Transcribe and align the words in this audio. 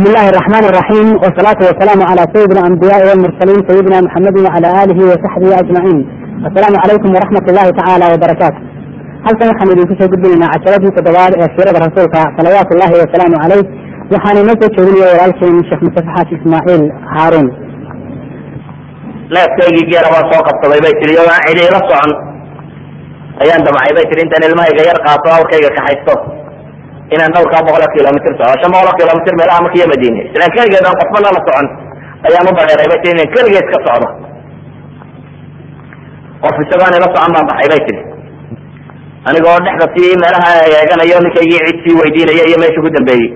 بسم 0.00 0.04
الله 0.10 0.28
الرحمن 0.28 0.64
الرحيم 0.70 1.06
والصلاة 1.22 1.58
والسلام 1.66 2.00
على 2.10 2.22
سيد 2.34 2.50
الأنبياء 2.56 3.00
والمرسلين 3.08 3.68
سيدنا 3.68 4.00
محمد 4.06 4.36
وعلى 4.46 4.68
آله 4.84 4.98
وصحبه 5.10 5.50
أجمعين 5.62 5.98
السلام 6.48 6.74
عليكم 6.84 7.08
ورحمة 7.16 7.44
الله 7.50 7.70
تعالى 7.80 8.04
وبركاته 8.14 8.58
هل 9.26 9.34
كان 9.40 9.50
حمد 9.60 9.78
كسو 9.90 10.06
قدلنا 10.12 10.46
عشرة 10.54 10.84
تدوار 10.96 11.30
سيرة 11.56 11.76
رسولك 11.86 12.14
صلوات 12.38 12.68
الله 12.74 12.90
وسلامه 13.02 13.38
عليه 13.44 13.62
وحان 14.12 14.36
نسو 14.46 14.66
شغلية 14.76 15.06
ولالكين 15.12 15.58
الشيخ 15.60 15.80
مصطفى 15.82 16.36
إسماعيل 16.36 16.82
هارون 17.16 17.48
neefkaygii 19.34 19.86
geela 19.90 20.08
waa 20.14 20.24
soo 20.32 20.42
qabsaday 20.48 20.80
bay 20.84 20.92
tiri 21.00 21.12
iyadoo 21.14 21.32
aan 21.36 21.44
cidi 21.48 21.62
ila 21.68 21.78
socon 21.88 22.10
ayaan 23.42 23.62
damcay 23.66 23.92
bay 23.96 24.04
tiri 24.10 24.20
intaan 24.26 24.44
ilmahayga 24.48 24.82
yar 24.90 24.98
qaato 25.06 25.28
awrkayga 25.36 25.70
kaxaysto 25.78 26.14
inaan 27.15 27.31
dhowrkaa 27.35 27.61
boqol 27.67 27.83
oo 27.85 27.91
kilomitr 27.97 28.31
soco 28.39 28.53
shan 28.61 28.69
boqol 28.75 28.89
oo 28.91 28.97
kilomitr 29.01 29.33
meelaha 29.39 29.59
marka 29.65 29.77
iyo 29.79 29.87
madiine. 29.93 30.21
Islaan 30.33 30.51
keligeed 30.57 30.85
aan 30.89 30.97
qofbana 31.01 31.29
la 31.35 31.41
socon 31.47 31.67
ayaan 32.27 32.49
u 32.49 32.51
badheeray 32.59 32.87
bay 32.91 32.99
tiri 33.03 33.13
inaan 33.17 33.31
keligeed 33.35 33.67
ka 33.73 33.77
socdo 33.87 34.07
qof 36.43 36.55
isagoo 36.63 36.85
aan 36.87 36.95
ila 36.99 37.07
socon 37.15 37.31
baan 37.35 37.45
baxay 37.51 37.67
bay 37.73 37.81
tiri 37.87 38.01
anigoo 39.29 39.57
dhexda 39.65 39.85
sii 39.95 40.11
meelaha 40.23 40.49
eeganayo 40.77 41.17
ninkaygii 41.25 41.61
cid 41.67 41.77
sii 41.85 41.95
weydiinaya 42.01 42.43
iyo 42.49 42.57
meesha 42.63 42.81
ku 42.85 42.89
dambeeyey. 42.97 43.29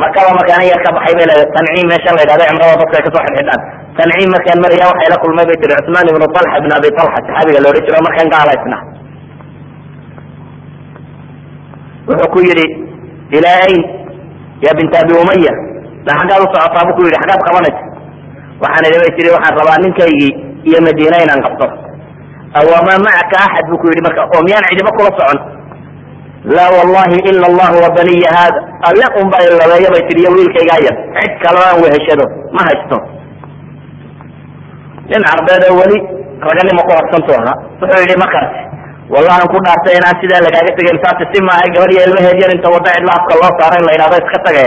Markaba 0.00 0.30
markaan 0.38 0.64
yar 0.70 0.80
ka 0.84 0.90
baxay 0.96 1.14
bay 1.18 1.26
leedahay 1.30 1.48
tanciim 1.56 1.86
meeshan 1.92 2.14
la 2.16 2.22
yidhahda 2.24 2.44
cimrada 2.50 2.74
dadka 2.80 2.94
ay 2.98 3.04
ka 3.06 3.10
soo 3.14 3.22
xidxidhaan 3.26 3.60
tanciim 3.98 4.30
markaan 4.36 4.58
maraya 4.64 4.86
waxay 4.92 5.08
la 5.12 5.16
kulmay 5.24 5.44
bay 5.50 5.56
tiri 5.62 5.74
cusmaan 5.80 6.06
ibnu 6.12 6.26
talxa 6.36 6.56
ibn 6.62 6.70
abi 6.78 6.88
talxa 6.98 7.18
saxaabiga 7.26 7.58
la 7.64 7.68
odhan 7.72 7.84
jiro 7.86 7.98
markaan 8.08 8.28
gaalaysna 8.34 8.78
wuxuu 12.08 12.28
ku 12.34 12.38
yidhi 12.48 12.66
ilaa 13.36 13.58
ayn 13.68 13.82
ya 14.64 14.70
binta 14.78 14.96
abi 15.02 15.12
umaya 15.22 15.52
na 16.06 16.12
xaggaad 16.18 16.40
u 16.44 16.48
socotaa 16.54 16.86
bu 16.88 16.92
ku 16.96 17.02
yidhi 17.06 17.18
xaggaad 17.22 17.40
qabanaysa. 17.48 17.82
Waxaan 18.62 18.84
idhi 18.88 18.98
bay 19.02 19.12
tiri 19.16 19.28
waxaan 19.36 19.54
rabaa 19.60 19.78
ninkaygii 19.84 20.32
iyo 20.68 20.78
madiina 20.86 21.16
inaan 21.24 21.42
qabto. 21.46 21.66
Awamaa 22.58 22.98
macaka 23.06 23.36
axad 23.46 23.64
bu 23.70 23.76
ku 23.80 23.86
yidhi 23.90 24.02
marka 24.06 24.22
oo 24.34 24.40
miyaan 24.46 24.64
cidiba 24.70 24.90
kula 24.96 25.10
socon? 25.18 25.38
Laa 26.56 26.70
wallahi 26.78 27.16
ila 27.30 27.46
allah 27.50 27.70
wa 27.84 27.88
baniya 27.96 28.30
haada. 28.36 28.60
Alle 28.88 29.06
unba 29.20 29.36
ilabeeya 29.44 29.88
bay 29.94 30.02
tiri 30.08 30.20
iyo 30.22 30.30
wiilkaygaa 30.36 30.80
yar 30.86 30.96
cid 31.18 31.32
kaloo 31.44 31.64
aan 31.70 31.78
weheshado 31.84 32.24
ma 32.56 32.62
haysto. 32.68 32.96
Nin 35.10 35.22
carbeed 35.28 35.62
oo 35.70 35.76
weli 35.80 35.98
raganimo 36.46 36.82
ku 36.86 36.92
horsantu 36.98 37.30
ahaa 37.38 37.56
wuxuu 37.80 38.00
yidhi 38.02 38.16
markaas 39.06 39.14
wallahan 39.14 39.46
ku 39.52 39.58
dhaartay 39.66 39.94
inaan 39.98 40.16
sidaa 40.22 40.40
lagaaga 40.46 40.72
tegay 40.78 40.96
saasi 41.04 41.24
si 41.32 41.38
maahay 41.48 41.68
gabadh 41.74 41.92
iyo 41.94 42.02
ilmaheed 42.08 42.38
yar 42.42 42.50
inta 42.56 42.68
wadda 42.74 42.90
cidla 42.96 43.12
afka 43.18 43.32
loo 43.40 43.52
saaro 43.58 43.74
in 43.80 43.84
la 43.88 43.92
yidhahdo 43.94 44.16
iska 44.22 44.38
tage 44.46 44.66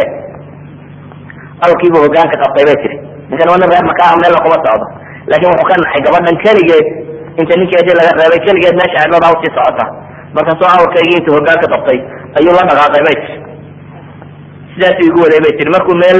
alkiibu 1.65 1.97
hogaanka 2.03 2.35
qabtay 2.43 2.63
bay 2.69 2.77
tiri. 2.83 2.97
Ninkan 3.29 3.47
waa 3.51 3.59
nin 3.61 3.69
reer 3.71 3.85
makaa 3.91 4.15
meel 4.21 4.31
lakuma 4.35 4.57
socdo. 4.65 4.85
Laakin 5.29 5.47
wuxuu 5.51 5.67
ka 5.69 5.75
naxay 5.83 6.01
gabadhan 6.07 6.35
keligeed 6.43 6.87
inta 7.41 7.53
ninkeedii 7.59 7.95
laga 7.99 8.11
reebay 8.19 8.39
keligeed 8.47 8.75
meesha 8.79 8.99
cidladaa 9.03 9.31
u 9.35 9.37
sii 9.43 9.51
socota. 9.57 9.85
Markaasuu 10.35 10.67
awrkaygii 10.75 11.17
intuu 11.19 11.33
hogaanka 11.37 11.67
qabtay 11.73 11.99
ayuu 12.39 12.53
la 12.57 12.63
dhaqaaqay 12.69 13.01
bay 13.07 13.15
tiri. 13.21 13.37
Sidaasuu 14.73 15.05
igu 15.09 15.19
waday 15.25 15.39
bay 15.45 15.53
tiri. 15.59 15.69
Markuu 15.75 15.95
meel 16.03 16.19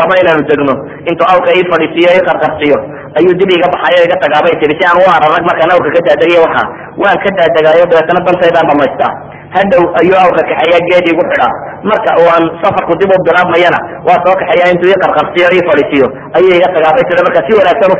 rabo 0.00 0.14
inaanu 0.22 0.42
degno 0.50 0.74
intuu 1.10 1.26
awrka 1.32 1.50
ii 1.58 1.64
fadhiisiiyo 1.72 2.10
i 2.18 2.20
qarqarsiyo 2.28 2.78
ayuu 3.18 3.34
dib 3.40 3.50
iga 3.56 3.68
baxayo 3.74 4.00
iga 4.08 4.16
tagaa 4.24 4.42
bay 4.46 4.54
tiri 4.60 4.74
si 4.78 4.84
aan 4.90 4.98
u 5.02 5.06
ararag 5.16 5.44
markaan 5.50 5.70
awrka 5.74 5.90
ka 5.96 6.00
daadegay 6.08 6.38
waxa 6.46 6.62
waan 7.02 7.18
ka 7.24 7.30
daadegaayo 7.38 7.84
dabeetana 7.90 8.20
dantaydaan 8.28 8.66
dhamaystaa 8.70 9.12
hadhow 9.56 9.82
ayuu 10.00 10.16
awrka 10.24 10.42
kaxeeya 10.50 10.78
geed 10.88 11.06
igu 11.12 11.22
xidhaa 11.30 11.52
marka 11.90 12.10
oo 12.20 12.28
aan 12.36 12.44
safarku 12.62 12.92
dib 13.00 13.10
u 13.14 13.16
bilaabmayana 13.28 13.78
waa 14.08 14.18
soo 14.24 14.34
kaxeeya 14.40 14.66
intuu 14.72 14.90
i 14.94 14.96
qarqarsiyo 15.04 15.48
ii 15.56 15.64
fadhiisiyo. 15.68 16.06
Ayuu 16.36 16.52
iga 16.58 16.68
tagaa 16.76 16.92
bay 16.96 17.04
tiri 17.08 17.20
marka 17.26 17.40
si 17.46 17.52
wanaagsan 17.58 17.90
u 17.94 17.98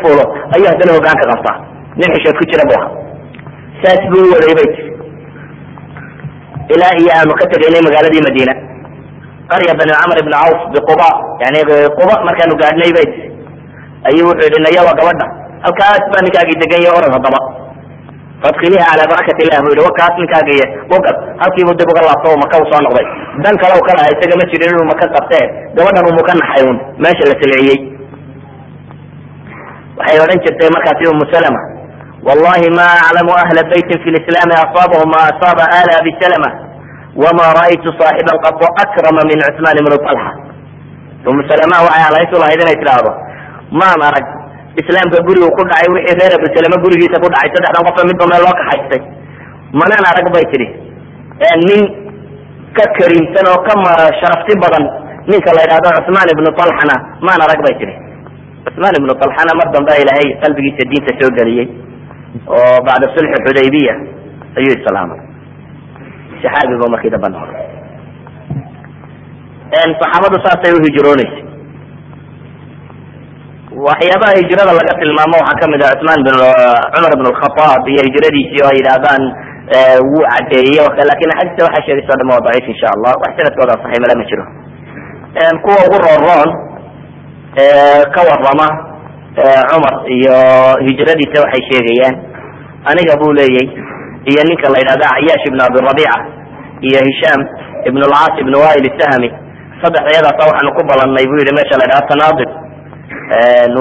ayuu 0.55 0.69
haddana 0.73 0.93
hogaanka 0.97 1.25
qabtaa. 1.33 1.57
Nin 1.99 2.09
xishood 2.15 2.37
ku 2.41 2.45
jira 2.51 2.65
bu 2.71 2.77
saas 3.83 4.03
buu 4.11 4.25
u 4.27 4.33
waday 4.35 4.55
bay 4.59 4.69
tiri 4.75 4.91
ilaa 6.75 6.93
iyo 7.01 7.11
aanu 7.17 7.33
ka 7.41 7.45
tegaynay 7.53 7.83
magaaladii 7.87 8.23
madiina. 8.29 8.55
Qarya 9.51 9.73
bani 9.81 9.93
camr 10.01 10.19
ibn 10.23 10.33
cawf 10.37 10.59
biquba 10.75 11.09
yani 11.43 11.61
quba 11.99 12.15
markaanu 12.29 12.55
gaadhnay 12.63 12.91
bay 12.97 13.07
tiri 13.13 13.28
ayuu 14.09 14.27
wuxuu 14.31 14.47
yidhi 14.49 14.61
nayawa 14.67 14.93
gabadha. 14.99 15.27
Halkaas 15.65 16.03
baa 16.13 16.23
ninkaagii 16.27 16.59
degan 16.63 16.81
yahay 16.87 16.99
orod 16.99 17.13
haddaba. 17.17 17.41
Fadkiliha 18.43 18.85
calaa 18.91 19.11
barakat 19.13 19.37
illah 19.43 19.59
buu 19.65 19.73
yidhi 19.75 19.85
wakaas 19.89 20.15
ninkaagiy 20.21 20.63
ugad 20.97 21.17
halkiibuu 21.43 21.75
dib 21.81 21.89
uga 21.93 22.03
laabto 22.09 22.31
maka 22.43 22.57
u 22.63 22.65
noqday. 22.87 23.07
Dan 23.45 23.55
kale 23.63 23.75
u 23.81 23.83
kalaha 23.89 24.09
isaga 24.15 24.35
ma 24.41 24.45
jirin 24.51 24.71
inuu 24.75 24.87
maka 24.93 25.05
qabtee. 25.17 25.45
Gabadhan 25.77 26.05
umu 26.11 26.23
ka 26.29 26.33
naxay 26.41 26.63
un 26.71 26.77
meesha 27.03 27.25
la 27.31 27.35
silciyey 27.43 27.79
waxay 29.99 30.19
odhan 30.25 30.39
jirtay 30.45 30.71
markaasi 30.77 31.05
umu 31.13 31.25
salama 31.33 31.61
wallahi 32.27 32.69
ma 32.79 32.87
aclamu 33.07 33.33
ahla 33.43 33.63
baytin 33.73 33.99
fi 34.05 34.09
lislaami 34.17 34.55
asaabahum 34.65 35.09
ma 35.15 35.21
asaaba 35.31 35.65
ala 35.79 35.93
abi 36.01 36.11
salama 36.23 36.51
wama 37.23 37.47
ra'aytu 37.59 37.91
saaxiban 37.99 38.37
qado 38.47 38.67
akrama 38.85 39.23
min 39.31 39.39
cusmaan 39.47 39.77
ibnu 39.83 39.97
talxa 40.07 40.31
umu 41.31 41.43
salama 41.51 41.77
waxay 41.87 42.05
alaysu 42.11 42.35
lahayd 42.43 42.61
inay 42.65 42.77
tidhaahdo 42.83 43.11
maan 43.81 44.01
arag 44.09 44.27
islaamka 44.81 45.19
gurigu 45.29 45.49
ku 45.59 45.63
dhacay 45.71 45.89
wixii 45.95 46.17
reer 46.21 46.33
abusalame 46.39 46.77
gurigiisa 46.85 47.17
ku 47.25 47.29
dhacay 47.35 47.49
saddexdan 47.55 47.85
qofa 47.89 48.03
midba 48.11 48.25
meel 48.33 48.43
loo 48.47 48.55
kaxaystay. 48.61 49.01
Manan 49.81 50.05
arag 50.11 50.27
bay 50.35 50.45
tidhi 50.53 50.69
nin 51.69 51.83
ka 52.77 52.85
kariimsan 52.99 53.47
oo 53.53 53.59
ka 53.67 53.75
sharafti 54.21 54.53
badan 54.65 54.85
ninka 55.31 55.51
la 55.57 55.61
yidhahdo 55.65 55.89
cusmaan 55.99 56.29
ibnu 56.35 56.49
talxana 56.61 56.97
maan 57.27 57.41
arag 57.47 57.61
bay 57.67 57.75
tidhi. 57.81 57.95
Cusmaan 58.67 58.95
ibnu 59.01 59.13
talxana 59.23 59.53
mar 59.61 59.69
dambe 59.75 59.93
ilaahay 60.03 60.29
qalbigiisa 60.45 60.83
diinta 60.91 61.13
soo 61.21 61.31
geliyey 61.39 61.67
oo 62.57 62.77
bacda 62.89 63.07
sulxi 63.17 63.37
xudaybiya 63.47 63.95
ayuu 64.59 64.73
islaamay 64.79 65.21
saxaabigo 66.43 66.87
markii 66.95 67.13
dambe 67.17 67.29
noqday. 67.35 67.67
Saxaabadu 70.01 70.37
saasay 70.47 70.73
uhijrooneysay 70.79 71.45
waxyaabaha 73.87 74.33
hijrada 74.41 74.73
laga 74.79 74.93
tilmaamo 75.01 75.37
waxaa 75.43 75.61
ka 75.63 75.67
mid 75.73 75.81
ah 75.87 75.93
cusmaan 75.99 76.21
bin 76.27 76.35
cumar 76.95 77.13
ibn 77.17 77.27
lkhataab 77.35 77.83
iyo 77.93 78.03
hijradiisii 78.09 78.61
oo 78.65 78.71
ay 78.73 78.79
yidhahdaan 78.81 79.23
wuu 80.11 80.25
cadeeyey 80.33 80.79
laakiin 81.09 81.31
axaadiista 81.35 81.67
waxaa 81.67 81.85
sheegaysa 81.87 82.11
o 82.15 82.19
dham 82.21 82.29
waa 82.35 82.43
daciif 82.47 82.67
insha 82.73 82.89
allah. 82.97 83.13
Wax 83.23 83.31
sanadkooda 83.39 83.75
saxiix 83.83 84.01
mala 84.05 84.15
ma 84.21 84.25
jiro. 84.31 84.45
Kuwa 85.65 85.79
ugu 85.87 85.99
rooroon 86.05 86.51
ka 88.15 88.21
warama 88.29 88.67
cumar 89.71 89.95
iyo 90.17 90.37
hijradiisa 90.87 91.39
waxay 91.45 91.63
sheegayaan 91.71 92.17
aniga 92.91 93.15
buu 93.21 93.33
leeyay 93.39 93.67
iyo 94.31 94.41
ninka 94.49 94.67
la 94.73 94.79
yidhahda 94.83 95.07
cayaash 95.15 95.45
ibn 95.51 95.61
abi 95.67 95.79
rabiica 95.89 96.19
iyo 96.89 96.99
hishaam 97.09 97.41
ibn 97.89 98.01
lcaas 98.11 98.35
ibn 98.43 98.53
wail 98.63 98.87
sahmi 99.01 99.29
saddex 99.83 100.03
iyadaasa 100.13 100.43
waxaanu 100.51 100.71
ku 100.79 100.83
balannay 100.91 101.25
bu 101.31 101.35
yihi 101.41 101.53
meesha 101.59 101.77
la 101.81 101.85
yidhahda 101.87 102.09
tanaadib 102.13 102.51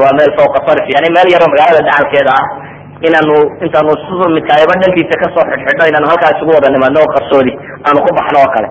waa 0.02 0.14
meel 0.18 0.32
fawqa 0.40 0.60
sarf 0.68 0.86
yani 0.96 1.08
meel 1.16 1.28
yaroo 1.34 1.50
magaalada 1.54 1.82
dacalkeeda 1.88 2.32
ah 2.40 2.46
inaanu 3.08 3.36
intaanu 3.66 3.92
midkaayaba 4.38 4.74
dhankiisa 4.82 5.16
ka 5.22 5.28
soo 5.36 5.44
xidhxidho 5.52 5.84
inaanu 5.92 6.08
halkaa 6.12 6.32
isugu 6.36 6.52
wada 6.58 6.70
nimaadno 6.76 7.00
oo 7.06 7.10
qarsoodi 7.16 7.52
aanu 7.88 8.00
ku 8.06 8.10
baxno 8.18 8.38
oo 8.44 8.50
kale. 8.56 8.68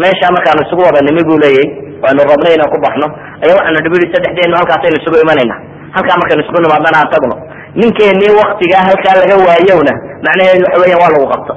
Meesha 0.00 0.28
markaanu 0.36 0.60
isugu 0.66 0.82
wada 0.88 1.00
nimi 1.08 1.22
bu 1.28 1.34
leeyay 1.42 1.66
waanu 2.04 2.20
rabnay 2.30 2.52
inaan 2.56 2.70
ku 2.74 2.78
baxno. 2.86 3.06
Ayaa 3.42 3.56
waxaanu 3.58 3.78
dhibi 3.84 4.06
saddexdeenu 4.14 4.54
halkaasaynu 4.60 4.96
isugu 5.00 5.16
imanayna. 5.24 5.54
Halkaa 5.96 6.16
markaynu 6.20 6.42
isugu 6.44 6.58
nimaadana 6.64 6.96
aan 7.02 7.08
tagno. 7.14 7.34
Ninkeenii 7.80 8.32
waktigaa 8.42 8.82
halkaa 8.88 9.14
laga 9.20 9.34
waayowna 9.48 9.92
macnaheedu 10.26 10.64
waxa 10.68 10.78
weyan 10.82 10.98
waa 11.02 11.10
lagu 11.14 11.26
qabto. 11.32 11.52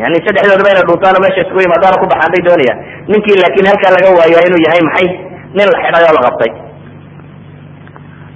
Yani 0.00 0.16
saddexdoodaba 0.26 0.68
inay 0.74 0.84
dhuntaano 0.88 1.18
meesha 1.24 1.40
isugu 1.44 1.60
yimaadaana 1.66 1.96
ku 2.02 2.06
baxaan 2.12 2.30
bay 2.34 2.42
doonayaan. 2.48 2.78
Ninkii 3.12 3.36
laakin 3.42 3.64
halkaa 3.70 3.90
laga 3.96 4.08
waayo 4.18 4.38
inuu 4.48 4.60
yahay 4.66 4.82
maxay? 4.88 5.08
Nin 5.56 5.66
la 5.72 5.78
xidhay 5.84 6.04
oo 6.10 6.14
la 6.18 6.22
qabtay 6.28 6.50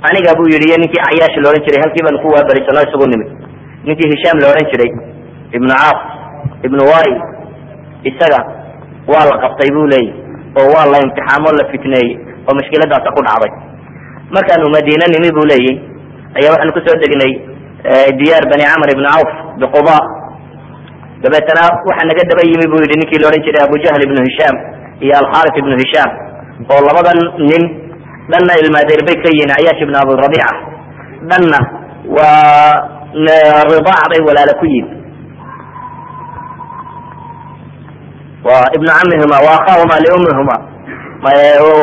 aniga 0.08 0.32
buu 0.38 0.48
yidhi 0.54 0.66
iyo 0.70 0.76
ninkii 0.82 1.02
cayaash 1.06 1.36
la 1.42 1.48
odhan 1.50 1.62
jiray 1.66 1.80
halkii 1.84 2.04
baanu 2.06 2.18
ku 2.24 2.28
waabarisanoo 2.34 2.84
isugu 2.88 3.06
nimid. 3.12 3.28
Ninkii 3.86 4.08
hishaam 4.14 4.36
la 4.42 4.46
odhan 4.52 4.66
jiray 4.72 4.90
ibnu 5.56 5.68
caas 5.80 6.00
ibnu 6.66 6.82
wail 6.92 7.14
isaga 8.10 8.40
waa 9.12 9.24
la 9.30 9.34
qabtay 9.44 9.70
bu 9.76 9.82
leeyahy 9.92 10.10
oo 10.60 10.68
waa 10.74 10.86
la 10.92 10.98
imtixaamo 11.06 11.48
la 11.58 11.64
fitneeyey 11.72 12.10
oo 12.48 12.54
mushkiladaasa 12.58 13.08
ku 13.16 13.20
dhacday. 13.28 13.52
Markaanu 14.34 14.66
madiine 14.76 15.06
nimi 15.14 15.30
bu 15.38 15.42
leeyahy 15.50 15.74
ayaa 16.38 16.52
waxaanu 16.54 16.72
ku 16.76 16.80
soo 16.86 16.96
degnay 17.04 17.32
diyaar 18.20 18.44
bani 18.52 18.64
camr 18.70 18.88
ibn 18.94 19.04
cawf 19.12 19.30
biquba 19.60 19.96
dabeetana 21.22 21.62
waxaa 21.88 22.08
naga 22.10 22.22
daba 22.30 22.42
yimi 22.50 22.66
bu 22.72 22.76
yidhi 22.82 22.96
ninkii 23.00 23.20
la 23.22 23.28
odhan 23.30 23.42
jiray 23.46 23.62
abu 23.68 23.76
jahl 23.84 24.00
ibnu 24.06 24.20
hishaam 24.28 24.56
iyo 25.04 25.14
alxaris 25.20 25.54
ibnu 25.62 25.74
hishaam 25.82 26.10
oo 26.72 26.80
labadan 26.88 27.18
nin 27.50 27.62
dhanna 28.32 28.52
ilmaadeer 28.62 29.02
bay 29.08 29.16
ka 29.24 29.28
yihiin 29.34 29.52
cayaash 29.56 29.80
ibn 29.86 29.94
abi 30.02 30.12
rabiica 30.24 30.50
dhanna 31.30 31.58
waa 32.16 32.74
ridaac 33.72 34.02
bay 34.12 34.20
walaala 34.28 34.52
ku 34.60 34.64
yihiin 34.72 34.88
wa 38.48 38.58
ibnu 38.76 38.88
camihima 38.98 39.36
wa 39.46 39.50
akhaahuma 39.58 39.96
liummihima 40.04 40.56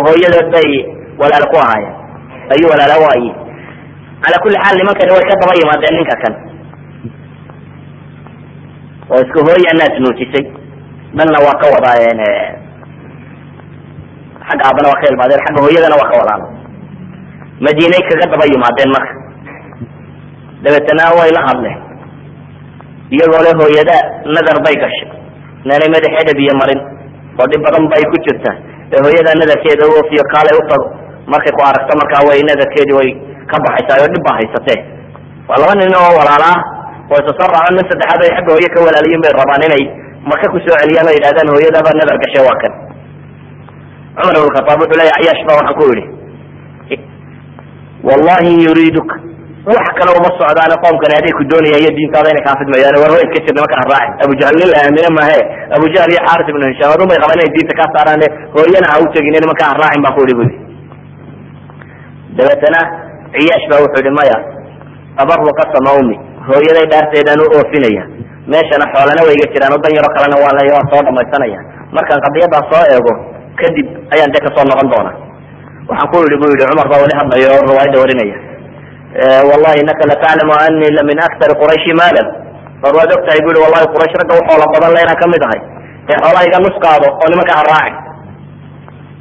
hooyadood 0.08 0.48
bay 0.56 0.70
walaalo 1.22 1.46
ku 1.54 1.58
ahaayeen 1.64 1.96
ayuu 2.54 2.70
walaala 2.74 2.96
waaye 3.06 3.32
calaa 4.24 4.42
kulli 4.44 4.58
xaal 4.64 4.76
nimankani 4.80 5.12
way 5.16 5.24
ka 5.30 5.36
daba 5.42 5.54
yimaadeen 5.62 5.94
ninka 5.98 6.16
kan. 6.24 6.34
Oo 9.12 9.20
isku 9.24 9.40
hooya 9.48 9.72
naas 9.80 9.96
nuujisay. 10.04 10.46
Dhanna 11.18 11.38
waa 11.46 11.60
ka 11.62 11.68
wadaayeen 11.76 12.20
xagga 14.50 14.64
aabana 14.70 14.88
waa 14.92 15.00
ka 15.02 15.06
ilmaadeen 15.12 15.42
xagga 15.46 15.60
hooyadana 15.66 15.96
waa 16.02 16.10
ka 16.12 16.16
wadaan. 16.22 16.42
Madiinay 17.66 18.02
kaga 18.10 18.26
daba 18.34 18.46
yimaadeen 18.54 18.90
marka. 18.96 19.14
Dabeetana 20.64 21.06
way 21.18 21.30
la 21.38 21.42
hadleen. 21.48 21.78
Iyagoo 23.16 23.42
le 23.46 23.52
hooyada 23.60 23.96
nadar 24.36 24.58
bay 24.66 24.76
gashay. 24.84 25.08
Inaanay 25.66 25.90
madaxeeda 25.96 26.34
biyo 26.40 26.54
marin 26.62 26.80
oo 27.40 27.46
dhib 27.52 27.62
badan 27.66 27.86
bay 27.92 28.04
ku 28.12 28.18
jirta. 28.26 28.52
Ee 28.94 29.00
hooyada 29.06 29.32
nadarkeeda 29.42 29.84
u 29.90 29.94
ofiyo 30.02 30.24
kaalay 30.34 30.56
u 30.60 30.64
tago. 30.72 30.88
Markay 31.32 31.54
ku 31.58 31.62
aragto 31.70 31.94
markaa 32.02 32.24
way 32.30 32.40
nadarkeedii 32.50 32.98
way 33.00 33.10
ka 33.52 33.56
baxaysaa 33.66 34.02
oo 34.04 34.10
dhib 34.14 34.26
haysatee. 34.38 34.80
Waa 35.50 35.60
laba 35.62 35.74
nin 35.80 35.94
oo 36.02 36.12
walaala 36.20 36.50
ah 36.56 36.60
oo 37.12 37.18
isa 37.22 37.32
soo 37.40 37.48
raacon 37.54 37.74
nin 37.78 37.86
saddexaad 37.92 38.22
ay 38.28 38.32
xagga 38.38 38.52
hooye 38.56 38.70
ka 38.76 38.80
walaaliyin 38.88 39.22
bay 39.24 39.32
rabaan 39.40 39.64
inay 39.70 39.84
maka 40.32 40.46
ku 40.54 40.58
soo 40.66 40.76
celiyaan 40.82 41.08
oo 41.10 41.16
yidhahdaan 41.18 41.48
hooyadaba 41.56 41.90
nadar 42.00 42.18
gashay 42.24 42.44
waa 42.48 42.58
kan 42.64 42.74
cumar 44.18 44.36
ibn 44.42 44.52
khataab 44.58 44.78
wuxuu 44.84 45.00
leeya 45.02 45.14
ayaash 45.22 45.42
ba 45.48 45.52
waxaan 45.60 45.76
ku 45.80 45.84
yidhi 45.92 46.06
wallahi 48.08 48.52
yuriiduka 48.68 49.16
wax 49.76 49.88
kale 50.00 50.12
uma 50.20 50.30
socdaane 50.40 50.76
qoomkani 50.84 51.14
hadday 51.18 51.34
ku 51.38 51.44
doonayaan 51.52 51.82
iyo 51.84 51.92
diintaada 51.98 52.30
inay 52.34 52.44
kaa 52.48 52.56
fidmayaan. 52.60 52.96
War 53.04 53.12
way 53.16 53.24
iska 53.28 53.40
jirna 53.46 53.60
markaa 53.66 53.84
raaci 53.92 54.12
abujahl 54.26 54.56
nin 54.60 54.70
la 54.74 54.78
aamine 54.84 55.10
maahe. 55.18 55.40
Abujahl 55.76 56.10
iyo 56.14 56.22
xaaris 56.28 56.48
ibnu 56.52 56.64
hishaam 56.72 56.92
adun 56.96 57.08
bay 57.12 57.20
qabaan 57.24 57.38
inay 57.40 57.52
diinta 57.56 57.74
kaa 57.80 57.90
saaraan 57.96 58.24
hooyana 58.56 58.88
ha 58.92 58.96
u 59.04 59.06
tegin 59.16 59.34
nimankaa 59.44 59.70
ha 59.72 59.76
raacin 59.82 60.02
baan 60.06 60.14
ku 60.16 60.22
yidhi 60.24 60.36
bui 60.40 60.50
dabeetana 62.38 62.80
ciyaash 63.36 63.66
ba 63.72 63.76
wuxuu 63.84 64.02
yihi 64.06 64.14
maya 64.20 64.38
abaru 65.22 65.52
qasama 65.60 65.92
hooyaday 66.50 66.86
dhaarteedaan 66.92 67.40
u 67.44 67.48
oofinaya 67.58 68.04
meeshana 68.52 68.86
xoolana 68.94 69.22
way 69.28 69.36
iga 69.38 69.48
jiraan 69.54 69.76
o 69.76 69.78
dan 69.84 69.92
yaro 69.98 70.10
kalena 70.16 70.38
waa 70.44 70.54
waan 70.76 70.88
soo 70.92 71.02
dhamaysanaya 71.08 71.60
markaan 71.96 72.20
qadiyadaa 72.26 72.64
soo 72.72 72.84
eego 72.96 73.14
kadib 73.62 73.88
ayaan 74.14 74.32
dee 74.36 74.42
ka 74.46 74.50
soo 74.56 74.66
noqon 74.72 74.88
doona 74.94 75.12
waxaan 75.90 76.08
ku 76.12 76.18
yidhi 76.26 76.38
bu 76.42 76.46
yihi 76.52 76.66
cumar 76.72 76.88
baa 76.92 77.00
wali 77.04 77.16
hadlayo 77.20 77.48
oo 77.56 77.64
riwaayadda 77.70 77.98
warinaya 78.04 78.38
wallahi 79.50 79.78
inaka 79.84 80.04
lataclamu 80.12 80.54
ani 80.66 80.88
la 80.98 81.02
min 81.10 81.18
aktari 81.28 81.54
qurayshi 81.62 81.94
maalan. 82.02 82.28
War 82.84 82.94
waad 82.98 83.10
og 83.16 83.22
tahay 83.28 83.40
bu 83.46 83.50
yihi 83.54 83.64
wallahi 83.66 83.86
quraysh 83.94 84.16
ragga 84.22 84.34
u 84.40 84.44
xoola 84.50 84.66
badan 84.74 84.92
le 84.96 85.00
inaan 85.06 85.18
ka 85.22 85.28
mid 85.34 85.44
ahay. 85.48 85.60
Ee 86.12 86.18
xoolaha 86.24 86.44
iga 86.50 86.60
nuskaado 86.66 87.08
oo 87.22 87.28
nimanka 87.32 87.54
ha 87.60 87.64
raacin. 87.72 87.96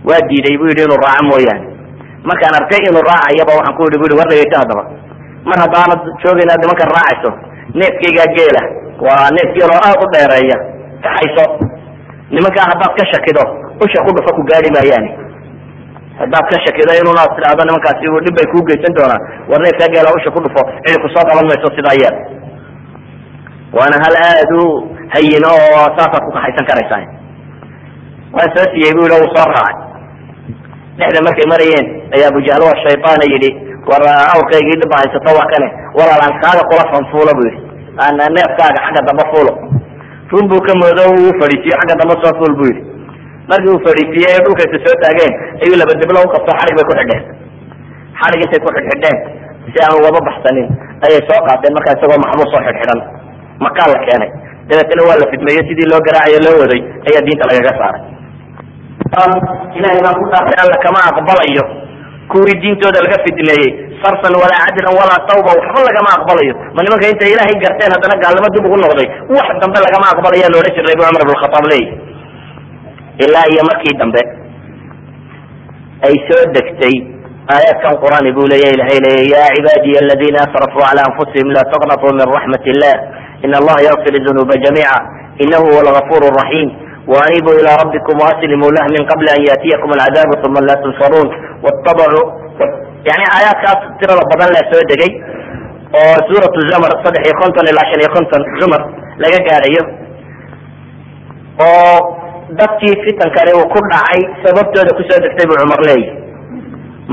Waa 0.08 0.20
diiday 0.28 0.54
bu 0.60 0.64
yidhi 0.70 0.82
inuu 0.86 0.98
raaco 1.04 1.22
mooyaane. 1.30 1.66
Markaan 2.28 2.54
arkay 2.60 2.82
inuu 2.90 3.04
raacayaba 3.10 3.52
waxaan 3.58 3.74
ku 3.78 3.82
yidhi 3.86 3.98
bu 4.02 4.06
yhi 4.10 4.16
war 4.20 4.28
dhegeyso 4.32 4.56
haddaba 4.62 4.82
mar 5.50 5.58
haddaanad 5.64 6.00
joogin 6.22 6.48
aad 6.54 6.60
nimankan 6.64 6.88
raacayso 6.96 7.30
neefkaygaa 7.80 8.28
geela. 8.36 8.62
Waa 9.06 9.26
neef 9.36 9.48
geel 9.56 9.70
oo 9.76 9.80
aad 9.88 9.98
u 10.04 10.06
dheereeya. 10.14 10.56
Kaxayso 11.06 11.44
nimankaa 12.36 12.66
haddaad 12.70 12.92
ka 12.98 13.04
shakido 13.12 13.44
usha 13.84 13.98
ku 14.06 14.10
dhufa 14.16 14.30
ku 14.38 14.42
gaari 14.50 14.70
maayaani 14.76 15.10
haddaad 16.20 16.44
ka 16.52 16.56
shakido 16.64 16.92
inuunaad 17.00 17.30
tidhaahdo 17.36 17.62
nimankaasi 17.68 18.04
dhib 18.24 18.34
bay 18.38 18.46
kuu 18.52 18.62
geysan 18.68 18.92
doonaan. 18.98 19.22
War 19.50 19.60
neefkaa 19.64 19.88
geela 19.94 20.10
usha 20.18 20.30
ku 20.34 20.40
dhufo 20.44 20.62
cidi 20.84 20.98
ku 21.04 21.08
soo 21.14 21.24
qaban 21.30 21.46
mayso 21.50 21.68
sidaa 21.76 21.96
yeel 22.02 22.16
waana 23.76 23.96
hal 24.04 24.14
aad 24.30 24.50
u 24.60 24.64
hayino 25.14 25.50
oo 25.64 25.84
saasaad 25.96 26.22
ku 26.26 26.30
kaxaysan 26.36 26.66
karaysaa 26.70 27.02
waan 28.36 28.48
soo 28.56 28.66
siiyey 28.72 28.92
bu 28.96 29.02
yidhi 29.04 29.16
uu 29.22 29.28
soo 29.36 29.46
raacay. 29.52 29.76
Dhexda 30.98 31.20
markay 31.26 31.46
marayeen 31.52 31.86
ayaa 32.16 32.30
abujahl 32.32 32.62
waa 32.68 32.78
shaytaana 32.84 33.24
yidhi 33.32 33.50
war 33.90 34.02
awrkaygii 34.34 34.78
dhibba 34.80 34.96
haysato 35.00 35.30
waa 35.38 35.48
kane 35.52 35.68
walaalaan 35.98 36.34
kaaga 36.44 36.62
kula 36.70 36.84
fanfuulo 36.92 37.32
bu 37.38 37.42
yidhi. 37.48 37.60
Aan 38.04 38.16
neefkaaga 38.36 38.80
xagga 38.86 39.00
dambe 39.08 39.24
fuulo. 39.32 39.52
Run 40.32 40.44
buu 40.50 40.60
ka 40.68 40.72
moodo 40.82 41.02
uu 41.18 41.30
fadhiisiyo 41.40 41.76
xagga 41.80 41.94
dambe 42.00 42.14
soo 42.24 42.32
fuul 42.40 42.54
bu 42.60 42.64
yidhi 42.70 42.82
markii 43.50 43.70
uu 43.74 43.80
fadhiisiiyey 43.86 44.32
ee 44.36 44.40
dhulkaysa 44.46 44.78
soo 44.86 44.96
taageen 45.04 45.32
ayuu 45.62 45.76
laba 45.82 45.92
diblo 46.02 46.18
u 46.26 46.28
qabto 46.34 46.50
xadhig 46.60 46.74
bay 46.78 46.86
ku 46.88 46.94
xidheen. 47.00 47.22
Xadhig 48.20 48.40
intay 48.46 48.60
ku 48.64 48.68
xidhxidheen 48.76 49.16
si 49.72 49.78
aan 49.84 49.94
ugaba 50.00 50.20
baxsanin 50.28 50.66
ayay 51.06 51.20
soo 51.30 51.40
qaateen 51.48 51.72
markaa 51.78 51.94
isagoo 51.98 52.18
maxbuus 52.24 52.52
oo 52.58 52.62
xidhxidhan 52.68 53.00
makaan 53.66 53.88
la 53.94 53.98
keenay. 54.06 54.30
Dabeetana 54.68 55.02
waa 55.08 55.18
la 55.22 55.26
fidmeeyey 55.32 55.62
sidii 55.68 55.88
loo 55.92 56.00
garaacayo 56.06 56.38
loo 56.46 56.56
waday 56.62 56.80
ayaa 57.08 57.22
diinta 57.26 57.44
lagaga 57.50 57.72
saaray. 57.80 58.02
Ilahay 59.78 60.00
baan 60.04 60.16
ku 60.20 60.24
dhaartay 60.32 60.56
alla 60.64 60.76
kama 60.84 61.00
aqbalayo. 61.10 61.64
Kuwii 62.30 62.56
diintooda 62.62 62.98
laga 63.06 63.18
fidneeyey 63.24 63.70
sarsan 64.02 64.34
walaa 64.42 64.66
cadlan 64.66 64.94
walaa 65.00 65.20
tawba 65.30 65.50
waxba 65.58 65.80
lagama 65.88 66.10
aqbalayo. 66.18 66.54
Ma 66.74 66.80
nimanka 66.84 67.06
intay 67.12 67.30
ilaahay 67.34 67.56
garteen 67.64 67.90
haddana 67.94 68.16
gaalnimo 68.24 68.48
dib 68.54 68.64
ugu 68.68 68.76
noqday 68.84 69.08
wax 69.36 69.48
dambe 69.62 69.78
lagama 69.86 70.06
aqbalaya 70.14 70.48
loodhan 70.54 70.72
jiray 70.76 70.94
bu 70.98 71.02
cumar 71.06 71.22
ibn 71.26 71.34
khataab 71.42 71.64
leeyahy 71.70 71.86
ilaa 73.24 73.46
iyo 73.52 73.62
markii 73.70 73.94
dambe 74.00 74.22
ay 76.06 76.14
soo 76.28 76.42
degtay 76.56 76.96
aayaadkan 77.54 77.94
qur'aani 78.04 78.30
buu 78.36 78.46
leeya 78.52 78.70
ilahay 78.76 78.98
leeya 79.06 79.38
ya 79.42 79.48
cibaadiy 79.56 79.96
aladina 80.02 80.38
asrafuu 80.46 80.82
cala 80.86 81.00
anfusihim 81.08 81.48
la 81.56 81.62
taqnatuu 81.72 82.12
min 82.18 82.26
raxmat 82.36 82.64
illah 82.72 82.94
in 83.46 83.50
allaha 83.60 83.80
yakfir 83.88 84.14
dunuuba 84.26 84.54
jamiica 84.64 84.96
inahu 85.44 85.64
huwa 85.70 85.80
algafuur 85.86 86.22
raxiim 86.40 86.68
waaniibuu 87.12 87.54
ilaa 87.60 87.76
rabbikum 87.82 88.14
waaslimuu 88.24 88.70
lah 88.76 88.84
min 88.94 89.02
qabli 89.10 89.28
an 89.36 89.40
yaatiyakum 89.48 89.90
alcadaabu 89.96 90.34
uma 90.48 90.60
laa 90.68 90.78
tunsaruun. 90.84 91.28
Wtabacuu 91.66 92.24
yani 93.08 93.24
aayaadkaas 93.36 93.80
tirada 94.00 94.22
badan 94.32 94.50
la 94.56 94.62
soo 94.70 94.82
degay 94.90 95.12
oo 96.00 96.16
suuratu 96.28 96.58
zamr 96.70 96.90
saddex 97.04 97.22
iyo 97.28 97.34
konton 97.42 97.66
ilaa 97.72 97.86
shan 97.90 98.00
iyo 98.04 98.10
konton 98.16 98.42
zumar 98.60 98.82
laga 99.22 99.38
gaadhayo 99.48 99.82
oo 101.66 101.98
dadkii 102.60 102.94
fitankani 103.04 103.52
uu 103.58 103.66
ku 103.74 103.78
dhacay 103.90 104.20
sababtooda 104.44 104.90
ku 104.98 105.02
soo 105.08 105.18
degtay 105.24 105.46
buu 105.50 105.58
cumar 105.62 105.80
leeyahy 105.88 106.14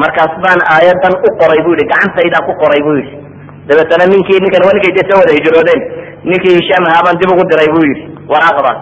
markaas 0.02 0.34
baan 0.44 0.60
aayadan 0.76 1.14
u 1.28 1.30
qoray 1.42 1.60
bu 1.66 1.70
yihi 1.74 1.90
gacantaydaan 1.92 2.44
ku 2.50 2.54
qoray 2.64 2.82
bu 2.88 2.92
yihi 3.00 3.14
dabeetana 3.70 4.06
ninkii 4.14 4.40
ninkan 4.44 4.62
waa 4.68 4.76
ninkay 4.78 4.94
dee 4.98 5.06
soo 5.10 5.20
wada 5.22 5.34
hijroodeen. 5.38 5.82
Ninkii 6.30 6.54
hishaam 6.60 6.84
ahaa 6.90 7.04
baan 7.06 7.18
dib 7.22 7.30
ugu 7.34 7.44
diray 7.52 7.70
bu 7.76 7.80
yihi 7.88 8.04
waraaqdaas 8.32 8.80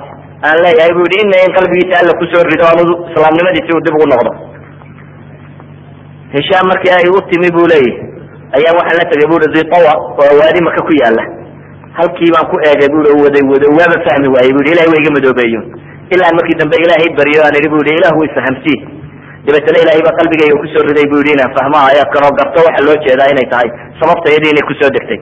aan 0.50 0.58
leeyahay 0.66 0.94
bu 0.98 1.02
yihi 1.08 1.22
ina 1.26 1.38
in 1.46 1.52
qalbigiisa 1.58 1.96
alla 2.02 2.14
ku 2.20 2.26
soo 2.34 2.44
rido 2.52 2.66
anu 2.72 2.84
islaamnimadiisi 3.10 3.72
uu 3.76 3.84
dib 3.88 3.96
ugu 3.98 4.08
noqdo. 4.14 4.32
Hishaam 6.36 6.66
markii 6.72 6.94
ay 6.98 7.08
u 7.16 7.20
timi 7.30 7.50
bu 7.56 7.64
leeyahy 7.72 7.94
ayaa 8.58 8.74
waxaan 8.80 8.98
la 9.00 9.06
tegay 9.12 9.28
bui 9.32 9.48
zitawa 9.56 9.94
oo 10.22 10.32
waadi 10.42 10.60
maka 10.68 10.82
ku 10.88 10.94
yaalla 11.02 11.24
halkii 12.00 12.32
baan 12.36 12.46
ku 12.52 12.56
eegay 12.70 12.90
bui 12.94 13.12
waday 13.26 13.44
wado 13.52 13.68
waaba 13.80 13.98
fahmi 14.08 14.28
waayey 14.36 14.54
bu 14.56 14.60
ilahay 14.72 14.90
wa 14.94 14.98
iga 15.02 15.12
madoobeeyo 15.18 15.62
ilaa 16.16 16.32
markii 16.38 16.58
dambe 16.62 16.78
ilaahay 16.86 17.10
baryo 17.20 17.40
aan 17.48 17.56
ihi 17.60 17.70
bu 17.74 17.78
yihi 17.88 17.98
ilah 18.02 18.14
way 18.20 18.30
fahamsiin 18.38 18.82
dabeetana 19.46 19.78
ilahay 19.84 20.02
baa 20.08 20.16
qalbigayga 20.20 20.56
ku 20.64 20.68
soo 20.74 20.84
riday 20.90 21.06
bu 21.12 21.18
yihi 21.22 21.34
inaan 21.38 21.52
fahmo 21.58 21.78
aayaadkan 21.86 22.22
oo 22.28 22.34
garto 22.40 22.60
waxa 22.68 22.82
loo 22.88 22.98
jeedaa 23.06 23.30
inay 23.34 23.48
tahay. 23.54 23.70
Sababta 24.00 24.28
iyadii 24.34 24.52
inay 24.54 24.66
ku 24.70 24.74
soo 24.82 24.92
degtay. 24.98 25.20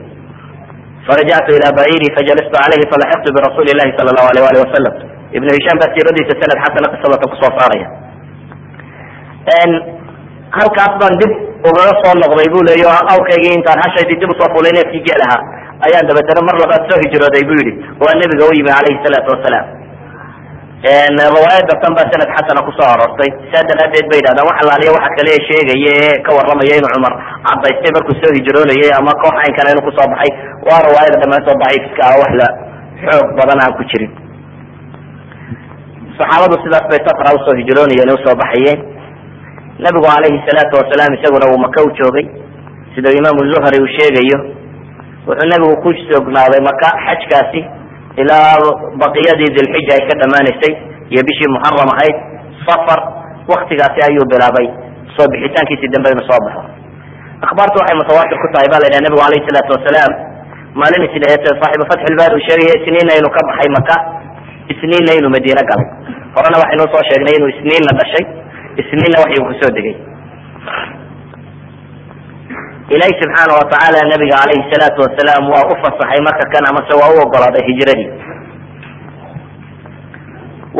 Farajactu 1.08 1.50
ila 1.58 1.68
bairi 1.80 2.08
fajalistu 2.16 2.52
calayhi 2.56 2.86
falaxiqtu 2.92 3.28
birasuuli 3.36 3.72
lahi 3.80 3.90
sala 3.98 4.08
allahu 4.12 4.28
alayh 4.32 4.42
alih 4.50 4.60
wasalam 4.66 4.94
ibnu 5.38 5.50
hishaam 5.56 5.76
baa 5.82 5.90
siiradiisa 5.94 6.34
sanad 6.42 6.58
xasana 6.64 6.88
qisadatan 6.94 7.26
ku 7.32 7.36
soo 7.42 7.52
saaraya 7.58 7.88
halkaas 10.58 10.92
baan 11.00 11.14
dib 11.22 11.32
ugaga 11.70 11.94
soo 12.02 12.14
noqday 12.22 12.48
bu 12.54 12.60
leeya 12.68 12.88
o 12.90 12.94
awrkaygii 13.14 13.54
intaan 13.58 13.78
hashaydii 13.84 14.18
dib 14.22 14.30
u 14.32 14.34
soo 14.40 14.48
fulay 14.54 14.72
neefkii 14.76 15.02
geel 15.08 15.22
ayaan 15.86 16.04
dabeetana 16.10 16.42
mar 16.48 16.56
labaad 16.62 16.82
soo 16.90 16.98
hijrooday 17.04 17.42
bu 17.48 17.54
yihi 17.60 17.72
waa 18.02 18.14
nebiga 18.22 18.44
u 18.50 18.52
yimi 18.58 18.70
calayhi 18.76 19.02
salaatu 19.06 19.28
wasalaam 19.34 19.66
riwaayada 20.80 21.74
tan 21.82 21.92
baa 21.96 22.08
sanad 22.12 22.30
xasana 22.36 22.60
ku 22.64 22.72
soo 22.72 22.88
aroortay 22.88 23.28
saa 23.52 23.64
daraadeed 23.68 24.06
bay 24.10 24.18
yidhahdaan 24.20 24.48
wax 24.48 24.56
alaaliya 24.64 24.92
waxa 24.96 25.10
kale 25.18 25.32
sheegaya 25.48 25.92
ee 26.04 26.14
ka 26.24 26.30
warramaya 26.36 26.74
inuu 26.80 26.92
cumar 26.96 27.14
cadaystay 27.46 27.92
markuu 27.96 28.16
soo 28.20 28.32
hijroonayay 28.36 28.90
ama 28.98 29.12
koox 29.22 29.34
caynkana 29.42 29.68
inuu 29.74 29.84
ku 29.88 29.92
soo 29.98 30.08
baxay. 30.12 30.30
Waa 30.68 30.80
riwaayada 30.88 31.16
dhamaantood 31.22 31.58
daciifka 31.62 32.02
ah 32.10 32.16
wax 32.22 32.32
la 32.40 32.48
xoog 33.04 33.28
badan 33.38 33.58
aan 33.64 33.72
ku 33.78 33.82
jirin. 33.90 34.12
Saxaabadu 36.18 36.54
sidaas 36.64 36.84
bay 36.92 37.00
satra 37.08 37.28
u 37.36 37.38
soo 37.44 37.54
hijroonayeen 37.60 38.10
u 38.16 38.18
soo 38.24 38.34
baxayeen. 38.42 38.80
Nabigu 39.84 40.06
calayhi 40.08 40.40
salaatu 40.48 40.74
wasalaam 40.80 41.12
isaguna 41.18 41.44
uu 41.52 41.60
maka 41.66 41.78
u 41.84 41.90
joogay. 42.00 42.26
Sida 42.96 43.08
imaamu 43.20 43.40
zuhri 43.52 43.76
uu 43.84 43.90
sheegayo 43.96 44.38
wuxuu 45.28 45.48
nabigu 45.52 45.76
ku 45.84 45.90
sugnaaday 46.08 46.60
maka 46.70 46.88
xajkaasi 47.04 47.60
ilaa 48.22 48.58
baqiyadii 49.02 49.50
dilxija 49.56 49.92
ay 49.98 50.02
ka 50.10 50.14
dhamaanaysay 50.22 50.72
iyo 51.12 51.22
bishii 51.28 51.50
muxaram 51.54 51.90
ahayd 51.94 52.16
safar 52.66 53.00
waktigaasi 53.52 54.00
ayuu 54.08 54.24
bilaabay. 54.32 54.66
Soo 55.16 55.26
bixitaankiisii 55.32 55.90
dambe 55.94 56.08
inuu 56.14 56.26
soo 56.30 56.40
baxo. 56.44 56.60
Akhbaartu 57.46 57.76
waxay 57.80 57.96
mutawaatir 58.00 58.36
ku 58.42 58.48
tahay 58.54 58.68
ba 58.72 58.78
la 58.82 58.86
yidhaha 58.88 59.04
nabigu 59.06 59.22
alayhi 59.28 59.46
salaatu 59.48 59.70
wasalaam 59.76 60.12
maalin 60.80 61.02
isniinta 61.08 61.50
saaxibu 61.60 61.84
fatxi 61.90 62.06
ilbaari 62.12 62.34
uu 62.38 62.44
sheegaya 62.48 62.74
isniinna 62.80 63.12
inuu 63.20 63.32
ka 63.36 63.40
baxay 63.48 63.68
maka 63.78 63.96
isniinna 64.72 65.12
inuu 65.18 65.32
madiine 65.36 65.62
galay. 65.70 65.88
Horena 66.36 66.56
waxaynuu 66.62 66.88
soo 66.94 67.02
sheegnay 67.10 67.34
inuu 67.38 67.50
isniinna 67.54 67.92
dhashay 68.00 68.24
isniinna 68.82 69.18
waxyu 69.24 69.40
ku 69.48 69.52
soo 69.60 69.70
degay 69.78 69.96
ilaahi 72.94 73.14
subxaana 73.22 73.52
watacaala 73.60 73.98
nabiga 74.12 74.36
calayhi 74.42 74.70
salaatu 74.72 74.98
wasalaam 75.04 75.44
waa 75.54 75.64
u 75.72 75.74
fasaxay 75.84 76.20
marka 76.28 76.44
kan 76.54 76.64
amase 76.70 76.92
waa 77.00 77.12
u 77.14 77.16
ogolaaday 77.24 77.62
hijradii. 77.70 78.08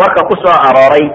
Warka 0.01 0.21
ku 0.29 0.35
soo 0.43 0.55
arooray 0.69 1.07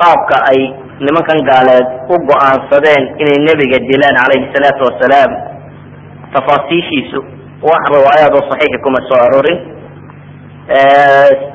qaabka 0.00 0.36
ay 0.50 0.60
nimankan 1.06 1.40
gaaleed 1.50 1.86
u 2.12 2.14
go'aansadeen 2.30 3.02
inay 3.22 3.38
nebiga 3.48 3.78
dilaan 3.90 4.16
calayhi 4.22 4.50
salaatu 4.54 4.82
wasalaam 4.88 5.30
tafaasiishiisu 6.34 7.18
wax 7.68 7.82
riwaayaad 7.96 8.32
oo 8.38 8.44
saxiixi 8.50 8.78
kuma 8.84 8.98
soo 9.08 9.20
aroorin. 9.26 9.58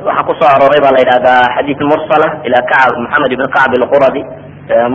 Waxaa 0.08 0.28
ku 0.30 0.34
soo 0.40 0.50
arooray 0.56 0.80
baa 0.84 0.94
la 0.96 1.02
yidhahdaa 1.04 1.44
xadiid 1.56 1.80
mursala 1.92 2.28
ila 2.48 2.60
kacb 2.72 2.96
maxamed 3.06 3.32
ibn 3.36 3.46
kacb 3.56 3.72
ilquradi 3.80 4.22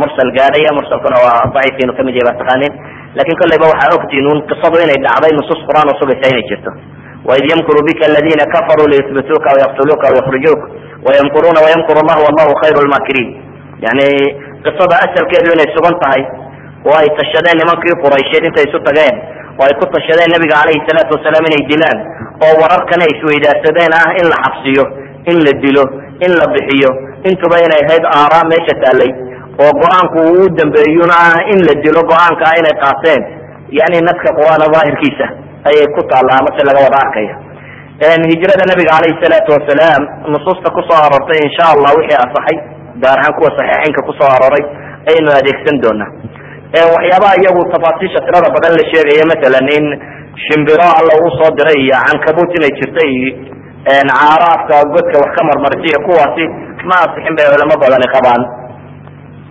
mursal 0.00 0.30
gaadhaya 0.38 0.70
mursalkuna 0.78 1.18
waa 1.24 1.44
daciif 1.54 1.92
ka 1.96 2.02
mid 2.08 2.14
yahay 2.16 2.26
baa 2.32 2.40
taqaanin 2.40 2.72
laakiin 3.16 3.38
kolleyba 3.42 3.66
waxaa 3.72 3.96
ogtiin 3.98 4.26
un 4.32 4.38
qisadu 4.50 4.76
inay 4.84 4.98
dhacday 5.06 5.32
nusuus 5.38 5.60
qur'aan 5.68 5.88
oo 5.92 5.96
sugaysa 6.00 6.26
inay 6.32 6.44
jirto. 6.50 6.70
Waid 7.28 7.44
yamkuru 7.52 7.80
bika 7.88 8.04
aladina 8.08 8.44
kafaruu 8.54 8.88
liyuthbituuka 8.92 9.46
aw 9.52 9.56
yaqtuluuka 9.64 10.04
aw 10.08 10.14
yakrijuuka 10.20 10.64
wayamkuruuna 11.06 11.60
wayamkuru 11.66 12.00
llah 12.08 12.18
wallahu 12.26 12.52
khayru 12.62 12.80
lmaakiriin 12.86 13.28
yani 13.84 14.06
qisada 14.64 14.96
asalkeedu 15.06 15.48
inay 15.56 15.68
sugan 15.76 15.94
tahay 16.02 16.22
oo 16.88 16.94
ay 17.02 17.08
tashadeen 17.18 17.56
nimankii 17.60 17.94
quraysheed 18.04 18.44
intay 18.48 18.64
isu 18.70 18.78
tageen 18.88 19.14
oo 19.60 19.64
ay 19.68 19.74
ku 19.80 19.84
tashadeen 19.96 20.30
nabiga 20.34 20.56
calayhi 20.62 20.86
salaatu 20.88 21.12
wasalaam 21.18 21.44
inay 21.50 21.62
dilaan 21.70 21.98
oo 22.46 22.52
wararkana 22.62 23.04
isweydaarsadeen 23.14 23.92
ah 24.00 24.08
in 24.20 24.26
la 24.32 24.36
xabsiyo 24.46 24.84
in 25.30 25.36
la 25.46 25.52
dilo 25.64 25.84
in 26.26 26.32
la 26.40 26.46
bixiyo 26.54 26.90
intuba 27.30 27.56
inay 27.66 27.82
ahayd 27.86 28.04
aaraa 28.18 28.44
meesha 28.52 28.74
taallay 28.84 29.10
oo 29.64 29.72
go'aanku 29.82 30.18
uu 30.30 30.44
u 30.46 30.48
dambeeyuna 30.60 31.14
ah 31.28 31.36
in 31.52 31.58
la 31.68 31.74
dilo 31.84 32.00
go'aanka 32.12 32.44
ah 32.50 32.56
inay 32.60 32.74
qaateen 32.84 33.22
yani 33.80 33.98
naska 34.08 34.28
qur'aana 34.38 34.66
daahirkiisa 34.74 35.26
ayay 35.70 35.86
ku 35.96 36.00
taallaa 36.10 36.38
amase 36.42 36.62
laga 36.68 36.80
wada 36.86 36.98
arkaya 37.04 37.34
hijrada 38.32 38.64
nabiga 38.70 38.90
calayhi 38.96 39.20
salaatu 39.24 39.50
wasalaam 39.56 40.02
nusuusta 40.34 40.68
ku 40.76 40.80
soo 40.88 40.98
aroortay 41.06 41.38
insha 41.48 41.64
allah 41.74 41.90
wixii 41.98 42.18
asaxay 42.26 42.56
gaar 43.02 43.18
ahaan 43.22 43.34
kuwa 43.38 43.50
saxiixeynka 43.58 44.00
ku 44.08 44.12
soo 44.20 44.30
arooray 44.36 44.64
ayaynu 45.10 45.30
adeegsan 45.40 45.76
doonaa. 45.84 46.10
Waxyaabaha 46.94 47.34
iyagu 47.42 47.60
tafaasiisha 47.74 48.20
tirada 48.26 48.48
badan 48.56 48.72
la 48.78 48.84
sheegaya 48.92 49.24
masalan 49.32 49.68
in 49.78 49.84
shimbiro 50.46 50.88
alla 51.00 51.14
uu 51.22 51.30
soo 51.38 51.50
diray 51.58 51.78
iyo 51.84 51.96
cankabut 52.06 52.50
inay 52.58 52.72
jirta 52.78 53.02
iyo 53.14 53.30
caaro 54.10 54.46
afka 54.56 54.76
godka 54.94 55.16
wax 55.22 55.30
ka 55.36 55.42
marmarsiya 55.48 55.98
kuwaasi 56.06 56.44
ma 56.88 56.96
asixin 57.04 57.34
bay 57.38 57.46
culamo 57.52 57.74
badani 57.82 58.08
qabaan 58.14 58.42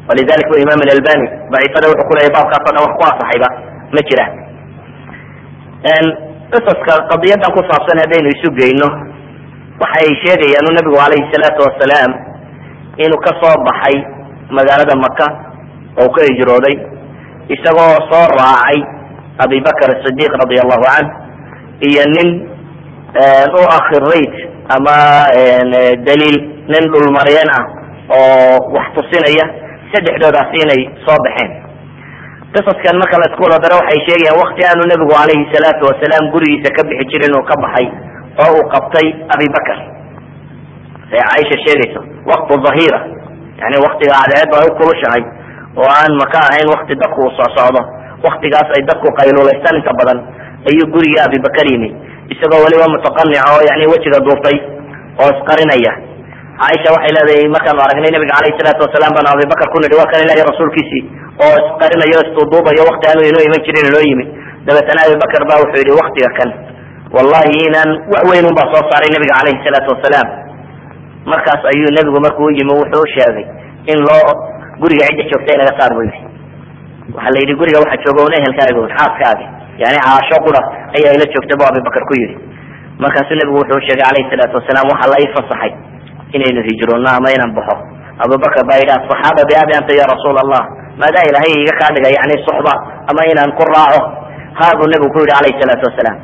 walidalik 0.09 0.47
bu 0.51 0.55
imam 0.65 0.79
alalbani 0.85 1.25
daciifada 1.53 1.85
wuxuu 1.91 2.07
kuleeyay 2.09 2.31
baabkaas 2.35 2.63
o 2.67 2.71
dhan 2.75 2.83
wax 2.85 2.93
ku 2.99 3.03
asaxayba 3.11 3.49
ma 3.95 4.01
jiraan 4.09 4.33
qisaska 6.53 6.93
qadiyadan 7.11 7.49
ku 7.55 7.61
saabsan 7.69 7.97
haddaynu 8.03 8.29
isu 8.35 8.49
geyno 8.59 8.87
waxay 9.81 10.09
sheegayaan 10.23 10.67
nabigu 10.77 10.97
calayhi 11.01 11.29
salaatu 11.33 11.59
wasalaam 11.67 12.11
inuu 13.03 13.19
ka 13.25 13.31
soo 13.41 13.55
baxay 13.67 13.95
magaalada 14.57 14.95
maka 15.05 15.27
oo 16.01 16.09
ka 16.15 16.21
hijrooday 16.29 16.75
isagoo 17.55 17.95
soo 18.11 18.25
raacay 18.39 18.77
abibakr 19.43 19.89
sidiq 20.05 20.31
radia 20.41 20.61
allahu 20.65 20.83
canh 20.87 21.07
iyo 21.87 22.03
nin 22.15 22.29
u 23.59 23.61
akhirayt 23.79 24.33
ama 24.75 24.97
daliil 26.07 26.37
nin 26.73 26.83
dhulmaryeen 26.93 27.49
ah 27.59 27.63
oo 28.17 28.55
wax 28.75 28.87
tusinaya 28.97 29.45
saddexdoodaasi 29.93 30.55
inay 30.65 30.81
soo 31.05 31.17
baxeen. 31.27 31.51
Qisaskan 32.55 32.95
marka 33.01 33.15
la 33.21 33.27
isku 33.31 33.41
wada 33.45 33.59
daro 33.63 33.75
waxay 33.81 33.99
sheegayaan 34.07 34.39
wakti 34.41 34.61
aanu 34.69 34.83
nebigu 34.91 35.13
calayhi 35.19 35.45
salaatu 35.53 35.83
wasalaam 35.89 36.25
gurigiisa 36.33 36.69
ka 36.77 36.81
bixi 36.89 37.05
jirin 37.11 37.33
uu 37.39 37.43
ka 37.49 37.55
baxay 37.63 37.87
oo 38.43 38.49
uu 38.57 38.65
qabtay 38.73 39.07
abibakr 39.35 39.77
ee 41.15 41.21
caaisha 41.27 41.57
sheegayso 41.65 42.01
waqtu 42.31 42.53
dhahira 42.65 42.99
yani 43.61 43.77
waktiga 43.85 44.13
cadceed 44.21 44.51
ay 44.59 44.65
u 44.69 44.73
kulushahay 44.79 45.23
oo 45.81 45.89
aan 45.99 46.13
maka 46.21 46.39
ahayn 46.49 46.67
wakti 46.75 46.93
dadku 47.03 47.19
uu 47.27 47.31
soo 47.37 47.49
socdo. 47.57 47.81
Waktigaas 48.27 48.69
ay 48.75 48.81
dadku 48.89 49.07
qayluulaystaan 49.19 49.75
inta 49.79 49.91
badan 49.99 50.19
ayuu 50.69 50.87
guriga 50.93 51.19
abibakar 51.27 51.67
yimi. 51.71 51.89
Isagoo 52.33 52.63
weliba 52.65 52.87
mutaqanic 52.95 53.37
oo 53.51 53.59
yani 53.69 53.85
wejiga 53.93 54.19
duurtay 54.25 54.57
oo 55.21 55.29
isqarinaya 55.35 55.91
caaisha 56.61 56.89
waxay 56.95 57.11
leedahay 57.17 57.47
markaanu 57.55 57.79
aragnay 57.85 58.11
nabiga 58.15 58.33
calayhi 58.37 58.57
salaatu 58.61 58.81
wasalaam 58.85 59.11
baanu 59.17 59.29
abibakar 59.35 59.67
ku 59.73 59.77
nidhi 59.83 59.95
waa 60.01 60.09
kan 60.13 60.19
ilahi 60.25 60.41
rasuulkiisii 60.51 61.03
oo 61.45 61.55
isqarinayo 61.63 62.19
isduuduubayo 62.25 62.81
wakti 62.89 63.05
aanu 63.11 63.21
inoo 63.29 63.43
iman 63.47 63.59
jirin 63.67 63.85
inoo 63.91 64.03
yimi 64.09 64.25
dabeetana 64.67 64.99
abibakar 65.07 65.41
ba 65.49 65.55
wuxuu 65.61 65.81
yihi 65.85 65.95
waktiga 66.01 66.29
kan 66.39 66.49
wallahi 67.15 67.53
inaan 67.69 67.89
wax 68.13 68.23
weyn 68.31 68.45
un 68.49 68.53
baa 68.59 68.67
soo 68.73 68.83
saaray 68.91 69.09
nabiga 69.15 69.33
calayhi 69.39 69.59
salaatu 69.67 69.89
wasalaam 69.95 70.27
markaas 71.33 71.61
ayuu 71.71 71.89
nebigu 71.97 72.19
markuu 72.25 72.49
yimi 72.59 72.73
wuxuu 72.81 73.05
sheegay 73.15 73.45
in 73.91 73.99
loo 74.07 74.31
guriga 74.81 75.05
cidda 75.09 75.23
joogta 75.31 75.51
inaga 75.57 75.73
saar 75.79 75.91
bu 75.97 76.01
yidhi. 76.07 76.21
Waxaa 77.15 77.31
la 77.35 77.39
yidhi 77.43 77.53
guriga 77.61 77.79
waxaa 77.83 78.01
jooga 78.05 78.21
un 78.27 78.33
ehelkaaga 78.39 78.79
un 78.85 78.91
xaaskaaga 78.97 79.45
yani 79.83 79.97
caasho 80.05 80.37
qura 80.45 80.61
ayaa 80.97 81.13
ila 81.17 81.25
joogta 81.33 81.53
bu 81.59 81.63
abibakar 81.69 82.03
ku 82.09 82.13
yidhi. 82.21 82.35
Markaasuu 83.03 83.35
nebigu 83.39 83.57
wuxuu 83.61 83.79
sheegay 83.87 84.05
calayhi 84.09 84.29
salaatu 84.33 84.55
wasalaam 84.59 84.85
waxaa 84.93 85.11
la 85.13 85.17
ii 85.23 85.29
fasaxay 85.37 85.71
inaynu 86.35 86.61
hijroonno 86.67 87.09
ama 87.17 87.29
inaan 87.35 87.53
baxo. 87.57 87.75
Abubakar 88.23 88.63
baa 88.69 88.79
yidhi 88.81 88.93
asaxaaba 88.97 89.41
biabi 89.49 89.73
anta 89.79 89.93
ya 89.99 90.05
rasuul 90.13 90.37
allah 90.43 90.63
maadaa 91.01 91.25
ilahay 91.29 91.51
iga 91.63 91.73
kaa 91.81 91.91
dhigay 91.95 92.13
yani 92.19 92.35
suxba 92.45 92.73
ama 93.09 93.21
inaan 93.31 93.51
ku 93.57 93.63
raaco? 93.73 94.01
Haa 94.59 94.73
buu 94.77 94.87
nebigu 94.91 95.11
ku 95.13 95.19
yidhi 95.23 95.33
calayhi 95.37 95.59
salaatu 95.61 95.85
wasalaam. 95.89 96.17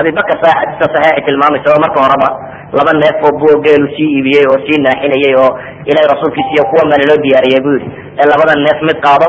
Abibakar 0.00 0.36
saa 0.42 0.54
xadiista 0.60 0.86
saxiixay 0.94 1.22
tilmaamaysa 1.26 1.68
oo 1.74 1.80
marka 1.84 1.98
horeba 2.04 2.28
laba 2.78 2.92
neef 3.02 3.18
oo 3.26 3.32
buo 3.40 3.54
geelu 3.64 3.86
sii 3.96 4.08
iibiyey 4.16 4.46
oo 4.50 4.58
sii 4.66 4.78
naaxinayay 4.86 5.34
oo 5.42 5.50
ilahay 5.90 6.06
rasuulkiisa 6.14 6.50
iyo 6.54 6.64
kuwa 6.70 6.82
male 6.90 7.04
loo 7.10 7.18
diyaariyay 7.24 7.60
bu 7.64 7.70
yidhi. 7.76 7.88
Ee 8.20 8.26
labada 8.32 8.54
neef 8.64 8.78
mid 8.88 8.98
qaado 9.06 9.28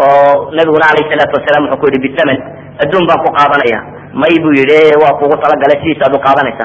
oo 0.00 0.32
nabiguna 0.56 0.86
calayhi 0.90 1.10
salaatu 1.12 1.34
wasalaam 1.38 1.62
wuxuu 1.68 1.80
ku 1.80 1.86
yidhi 1.88 2.00
bithaman 2.06 2.38
adduun 2.82 3.04
baan 3.10 3.20
ku 3.24 3.30
qaadanaya. 3.38 3.78
May 4.22 4.34
buu 4.42 4.54
yidhi 4.60 4.80
waa 5.02 5.12
kugu 5.20 5.36
talagalay 5.44 5.78
sidiisaad 5.82 6.12
u 6.16 6.20
qaadanaysa 6.26 6.64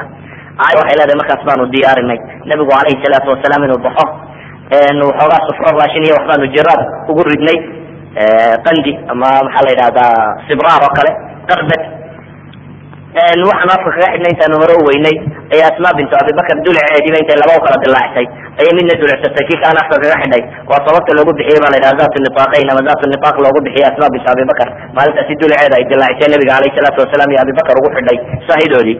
caay 0.59 0.73
waxay 0.79 0.95
leedahay 0.99 1.19
markaas 1.21 1.41
baanu 1.49 1.63
diyaarinay 1.75 2.19
nabigu 2.49 2.69
calayhi 2.75 3.01
salaatu 3.05 3.27
wasalaam 3.33 3.61
inuu 3.67 3.81
baxo. 3.87 4.05
Waxoogaa 5.09 5.41
sufro 5.47 5.69
raashin 5.79 6.03
iyo 6.07 6.15
waxbaanu 6.19 6.45
jiraad 6.55 6.81
ugu 7.11 7.21
ridnay. 7.31 7.57
Qandi 8.65 8.91
ama 9.13 9.27
maxaa 9.45 9.65
la 9.65 9.71
yidhahdaa 9.73 10.13
sibraar 10.47 10.81
oo 10.87 10.91
kale 10.97 11.11
qarbad 11.49 11.81
waxaanu 13.15 13.71
afka 13.75 13.89
kaga 13.95 14.07
xidhnay 14.13 14.31
intaanu 14.35 14.55
hore 14.61 14.73
u 14.79 14.83
weynay. 14.89 15.15
Ayaa 15.53 15.69
asma 15.71 15.89
bintu 15.97 16.13
abibakar 16.21 16.57
duliceediiba 16.65 17.17
intay 17.23 17.37
laba 17.41 17.53
u 17.59 17.61
kala 17.65 17.77
dilaactay. 17.85 18.25
Ayay 18.59 18.73
midna 18.77 18.93
dulicsatay 19.01 19.43
kii 19.49 19.59
kaana 19.63 19.79
afka 19.83 19.95
kaga 20.03 20.15
xidhay 20.23 20.43
waa 20.71 20.79
sababta 20.87 21.11
loogu 21.17 21.31
bixiyey 21.39 21.59
baa 21.63 21.71
la 21.73 21.77
yidhaha 21.79 21.99
zatu 22.01 22.17
nifaaqayn 22.25 22.67
ama 22.73 22.81
zatu 22.89 23.05
nifaaq 23.13 23.35
loogu 23.45 23.59
bixiyay 23.67 23.87
asma 23.91 24.07
bintu 24.15 24.27
abibakar. 24.33 24.67
Maalintaasi 24.97 25.33
duliceeda 25.41 25.75
ay 25.79 25.85
dilaacisay 25.91 26.29
nabiga 26.33 26.51
calayhi 26.57 26.75
salaatu 26.79 26.99
wasalaam 27.03 27.29
iyo 27.33 27.39
abibakar 27.45 27.75
ugu 27.81 27.89
xidhay 27.97 28.17
saahidoodii 28.47 28.97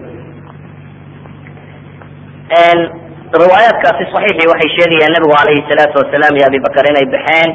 riwaayaadkaasi 2.50 4.04
saxiixii 4.14 4.50
waxay 4.52 4.70
sheegayaan 4.78 5.14
nabigu 5.18 5.34
calayhi 5.38 5.66
salaatu 5.70 5.98
wasalaam 6.02 6.34
iyo 6.38 6.46
abibakar 6.50 6.86
inay 6.92 7.06
baxeen. 7.14 7.50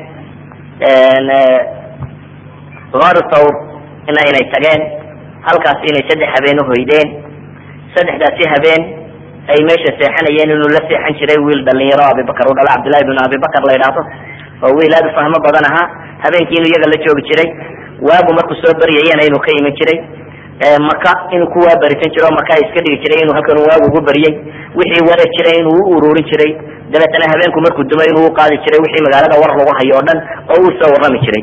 Gaaru 2.94 3.20
thawr 3.32 3.54
ina 4.10 4.20
inay 4.30 4.44
tageen. 4.54 4.80
Halkaas 5.46 5.78
inay 5.90 6.02
saddex 6.10 6.28
habeen 6.36 6.58
uhoydeen 6.64 7.08
saddexdaasi 7.94 8.44
habeen 8.54 8.82
ay 9.52 9.60
meesha 9.68 9.90
seexanayeen 10.00 10.50
inuu 10.54 10.70
la 10.74 10.82
seexan 10.90 11.14
jiray 11.20 11.38
wiil 11.46 11.62
dhalinyaro 11.68 12.04
abibakar 12.12 12.46
u 12.50 12.54
dhala 12.58 12.70
cabdillahi 12.74 13.04
bin 13.10 13.16
abibakar 13.24 13.62
la 13.68 13.72
yidhaahdo. 13.76 14.02
Oo 14.66 14.72
wiil 14.78 14.92
aada 14.98 15.08
u 15.10 15.14
fahmo 15.18 15.38
badan 15.46 15.64
ahaa. 15.70 15.86
Habeenkii 16.24 16.58
inuu 16.60 16.70
iyaga 16.72 16.86
la 16.92 16.98
joogi 17.04 17.22
jiray. 17.30 17.48
Waagu 18.08 18.30
markuu 18.38 18.58
soo 18.62 18.74
baryayana 18.82 19.22
inuu 19.28 19.40
ka 19.46 19.50
iman 19.58 19.72
jiray 19.78 19.98
maka 20.60 21.12
inuu 21.32 21.48
ku 21.52 21.58
waabarisan 21.64 22.12
jiro 22.12 22.28
maka 22.36 22.52
iska 22.60 22.80
dhigi 22.84 23.00
jiray 23.04 23.20
inuu 23.24 23.32
halkan 23.36 23.56
waagu 23.64 23.86
ugu 23.88 24.00
baryay 24.08 24.34
wixii 24.76 25.04
wada 25.08 25.24
jiray 25.36 25.56
inuu 25.64 25.80
u 25.88 25.96
ururin 25.96 26.24
jiray. 26.30 26.52
Dabeetana 26.92 27.26
habeenku 27.32 27.58
markuu 27.64 27.84
dumay 27.90 28.08
inuu 28.12 28.28
uqaadi 28.28 28.56
jiray 28.64 28.80
wixii 28.84 29.04
magaalada 29.06 29.40
war 29.40 29.52
lagu 29.56 29.72
hayo 29.80 29.94
o 30.00 30.02
dhan 30.08 30.18
oo 30.52 30.58
uu 30.64 30.72
soo 30.80 30.90
warrami 30.94 31.18
jiray. 31.24 31.42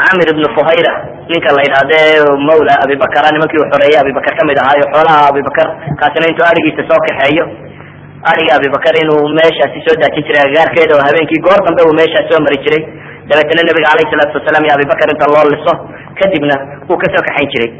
Camir 0.00 0.28
ibnu 0.32 0.48
fuhayra 0.56 0.92
ninka 1.28 1.50
la 1.56 1.60
yidhahde 1.66 1.98
mawla 2.48 2.72
abibakara 2.84 3.28
nimankii 3.36 3.60
u 3.60 3.66
xoreeyey 3.72 4.00
abibakar 4.02 4.32
ka 4.38 4.42
mid 4.48 4.56
ahaayo 4.62 4.84
xoolaha 4.94 5.20
abibakar 5.30 5.68
kaasina 6.00 6.26
intuu 6.32 6.46
arigiisa 6.50 6.82
soo 6.88 7.00
kaxeeyo. 7.06 7.44
Ariga 8.32 8.52
abibakar 8.58 8.94
inuu 9.02 9.22
meeshaasi 9.38 9.78
soo 9.86 9.96
daajin 10.00 10.24
jiray 10.26 10.40
agagaarkeeda 10.46 10.92
oo 10.96 11.04
habeenkii 11.08 11.42
goor 11.46 11.60
dambe 11.68 11.80
uu 11.88 11.94
meeshaas 12.00 12.26
soo 12.32 12.40
mari 12.46 12.58
jiray. 12.64 12.82
Dabeetana 13.28 13.60
nabiga 13.68 13.88
calayhi 13.92 14.10
salaatu 14.12 14.34
wasalaam 14.40 14.64
iyo 14.66 14.72
abibakar 14.78 15.08
inta 15.14 15.26
loo 15.34 15.44
liso 15.52 15.72
kadibna 16.20 16.56
uu 16.90 16.96
ka 17.02 17.06
soo 17.12 17.22
kaxayn 17.28 17.50
jiray 17.54 17.70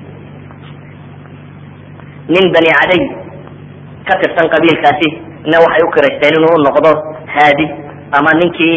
nin 2.29 2.45
bani 2.55 2.71
caday 2.79 3.02
ka 4.09 4.14
tirsan 4.23 4.47
qabiilkaasi. 4.55 5.09
Na 5.50 5.59
waxay 5.64 5.83
u 5.87 5.91
kiraysteen 5.95 6.35
inuu 6.38 6.55
unoqdo 6.61 6.91
haadi. 7.35 7.67
Ama 8.19 8.31
ninkii 8.41 8.76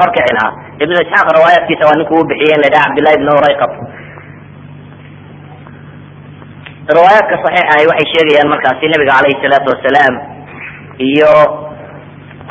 horkici 0.00 0.32
lahaa. 0.36 0.52
Ibnu 0.82 0.96
isxaaq 1.04 1.28
riwaayaadkiisa 1.36 1.84
waa 1.88 1.96
ninka 2.00 2.12
uu 2.18 2.24
bixiyey 2.30 2.54
in 2.56 2.60
la 2.62 2.66
yidhaha 2.68 2.84
cabdillahi 2.86 3.16
ibn 3.20 3.28
urayqab. 3.38 3.72
Riwaayaadka 6.96 7.34
saxiixa 7.44 7.72
ahi 7.76 7.86
waxay 7.90 8.06
sheegayaan 8.12 8.48
markaasi 8.52 8.86
nabiga 8.92 9.12
calayhi 9.16 9.40
salaatu 9.44 9.68
wasalaam 9.72 10.14
iyo 11.08 11.32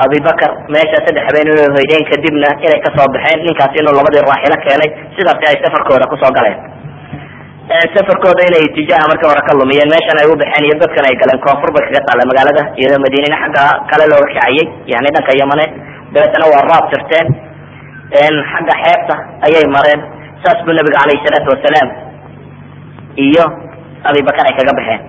abibakar 0.04 0.50
meesha 0.74 0.98
saddex 1.06 1.24
habeen 1.28 1.48
hoydeen 1.76 2.04
kadibna 2.10 2.48
inay 2.64 2.80
ka 2.86 2.90
soo 2.96 3.06
baxeen. 3.14 3.38
Ninkaasi 3.46 3.76
inuu 3.82 3.94
labadii 3.98 4.24
raaxilo 4.30 4.56
keenay. 4.64 4.90
Sidaasi 5.16 5.44
ay 5.50 5.56
safarkooda 5.64 6.06
ku 6.12 6.16
soo 6.22 6.32
galeen 6.38 6.58
safarkooda 7.94 8.42
inay 8.48 8.64
itijaaha 8.68 9.06
markii 9.10 9.28
hore 9.30 9.42
ka 9.48 9.52
lumiyeen 9.60 9.90
meeshan 9.94 10.18
ay 10.22 10.26
u 10.32 10.34
baxeen 10.42 10.64
iyo 10.68 10.76
dadkan 10.82 11.06
ay 11.10 11.14
galeen 11.22 11.40
koonfur 11.46 11.70
bay 11.74 11.82
kaga 11.86 12.00
taalla 12.06 12.24
magaalada 12.30 12.62
iyadoo 12.80 13.00
madiinina 13.04 13.36
xagga 13.42 13.64
kale 13.90 14.04
looga 14.10 14.26
kacayay 14.30 14.66
yani 14.92 15.08
dhanka 15.14 15.32
yamane. 15.40 15.66
Dabeetana 16.14 16.46
waa 16.52 16.62
raab 16.70 16.84
tirteen. 16.92 17.26
Xagga 18.52 18.74
xeebta 18.84 19.14
ayay 19.46 19.64
mareen. 19.76 20.00
Saas 20.42 20.58
buu 20.64 20.74
nabiga 20.78 20.98
calayhi 21.02 21.24
salaatu 21.26 21.48
wasalaam 21.54 21.88
iyo 23.26 23.44
abibakar 24.08 24.44
ay 24.50 24.54
kaga 24.58 24.72
baxeen. 24.78 25.00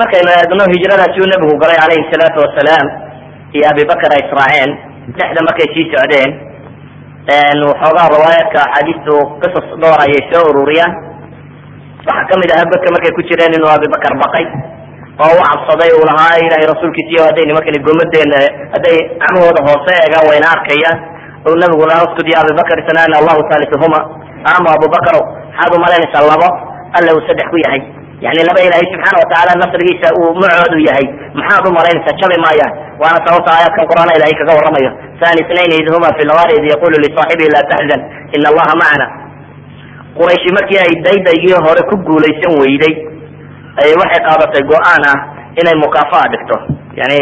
Markaynu 0.00 0.30
eegno 0.36 0.64
hijradaasi 0.74 1.20
uu 1.22 1.28
nabigu 1.32 1.56
galay 1.62 1.78
calayhi 1.82 2.10
salaatu 2.12 2.38
wasalaam 2.44 2.86
iyo 3.56 3.64
abibakar 3.72 4.10
ay 4.16 4.22
israaceen 4.26 4.70
dhexda 5.18 5.40
markay 5.48 5.68
sii 5.74 5.86
socdeen 5.94 6.30
waxoogaa 7.70 8.08
riwaayaadka 8.14 8.58
axaadiistu 8.66 9.14
qisas 9.42 9.66
dhowr 9.82 9.98
ayay 10.04 10.22
soo 10.32 10.44
ururiyaan. 10.50 10.92
Waxaa 12.08 12.26
ka 12.30 12.34
mid 12.40 12.50
ahaa 12.54 12.70
godka 12.72 12.88
markay 12.94 13.12
ku 13.16 13.22
jireen 13.28 13.52
inuu 13.58 13.70
abibakar 13.76 14.14
baqay 14.22 14.44
oo 15.24 15.32
u 15.34 15.42
cabsaday 15.48 15.90
uu 15.98 16.04
lahaa 16.10 16.38
ilahay 16.44 16.66
rasuulkiisiyo 16.72 17.22
hadday 17.28 17.44
nimankani 17.50 17.78
gomadeena 17.86 18.38
hadday 18.74 18.96
camahooda 19.22 19.60
hoose 19.68 19.92
eegaan 20.02 20.24
wayna 20.30 20.48
arkayaan. 20.56 20.98
U 21.50 21.54
nabigu 21.62 21.84
lahaa 21.90 22.06
uskud 22.08 22.26
ya 22.32 22.38
abibakar 22.42 22.76
isnaana 22.82 23.14
allahu 23.20 23.40
thaalithuhuma 23.50 24.00
ama 24.54 24.68
abubakar 24.76 25.14
maxaad 25.22 25.72
umalaynaysaa 25.78 26.24
labo 26.30 26.48
alla 26.96 27.10
uu 27.16 27.22
saddex 27.28 27.46
ku 27.52 27.56
yahay 27.64 27.80
yani 28.24 28.40
laba 28.48 28.60
ilaahay 28.66 28.86
subxaana 28.92 29.18
watacaala 29.22 29.52
nasrigiisa 29.62 30.08
uu 30.20 30.30
macoodu 30.42 30.78
yahay. 30.88 31.06
Maxaad 31.38 31.64
umalaynaysaa 31.70 32.16
jabi 32.20 32.36
maayaan? 32.44 32.72
Waana 33.02 33.18
sababta 33.26 33.50
aayaadkan 33.54 33.84
qur'aan 33.90 34.10
ilahay 34.16 34.34
kaga 34.40 34.52
waramayo 34.58 34.90
thani 35.22 35.40
snayn 35.50 35.72
id 35.80 35.88
huma 35.94 36.08
fi 36.18 36.22
lgaari 36.30 36.52
id 36.60 36.64
yaqulu 36.74 36.96
lisaaxibihi 37.04 37.50
laa 37.56 37.66
taxzan 37.72 38.00
ina 38.36 38.46
allaha 38.52 38.74
macana 38.82 39.06
qurayshi 40.18 40.50
markii 40.58 40.80
ay 40.84 40.92
daydaygii 41.06 41.58
hore 41.66 41.82
ku 41.90 41.94
guulaysan 42.08 42.52
weyday 42.62 42.94
waxay 44.00 44.20
qaadatay 44.28 44.62
go'aan 44.72 45.04
ah 45.12 45.18
inay 45.60 45.76
mukafaa 45.84 46.24
dhigto 46.32 46.56
yani 47.00 47.16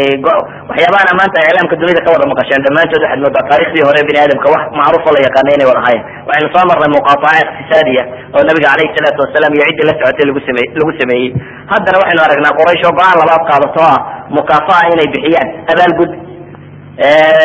waxyaabaana 0.69 1.11
maanta 1.19 1.37
iclaamka 1.47 1.75
dunida 1.81 2.01
ka 2.05 2.09
wada 2.15 2.25
maqasheen 2.31 2.61
dhammaantood 2.65 3.01
waxaad 3.05 3.19
moodaa 3.25 3.45
taarikhdii 3.51 3.83
hore 3.87 3.99
bini 4.07 4.19
aadamka 4.23 4.47
wax 4.55 4.63
macruufo 4.79 5.09
la 5.15 5.19
yaqaana 5.27 5.49
inay 5.55 5.67
wada 5.71 5.81
haayeen. 5.85 6.03
Waxaynu 6.27 6.49
soo 6.55 6.63
marnay 6.69 6.89
muqaaaca 6.97 7.29
iqtisaadiya 7.43 8.03
oo 8.35 8.43
nabiga 8.49 8.67
calayhi 8.73 8.93
salaatu 8.97 9.19
wasalaam 9.25 9.51
iyo 9.57 9.65
ciddii 9.69 9.87
la 9.89 9.93
socotay 9.99 10.25
lagu 10.29 10.39
same 10.47 10.61
lagu 10.79 10.91
sameeyey. 10.99 11.29
Haddana 11.71 11.97
waxaynu 12.01 12.21
aragnaa 12.27 12.53
quraysh 12.59 12.83
oo 12.89 12.93
go'aan 12.99 13.17
labaad 13.21 13.43
qaadato 13.51 13.81
ah 13.93 13.99
mukafaa 14.37 14.81
inay 14.93 15.07
bixiyaan 15.13 15.49
abaalgud 15.73 16.11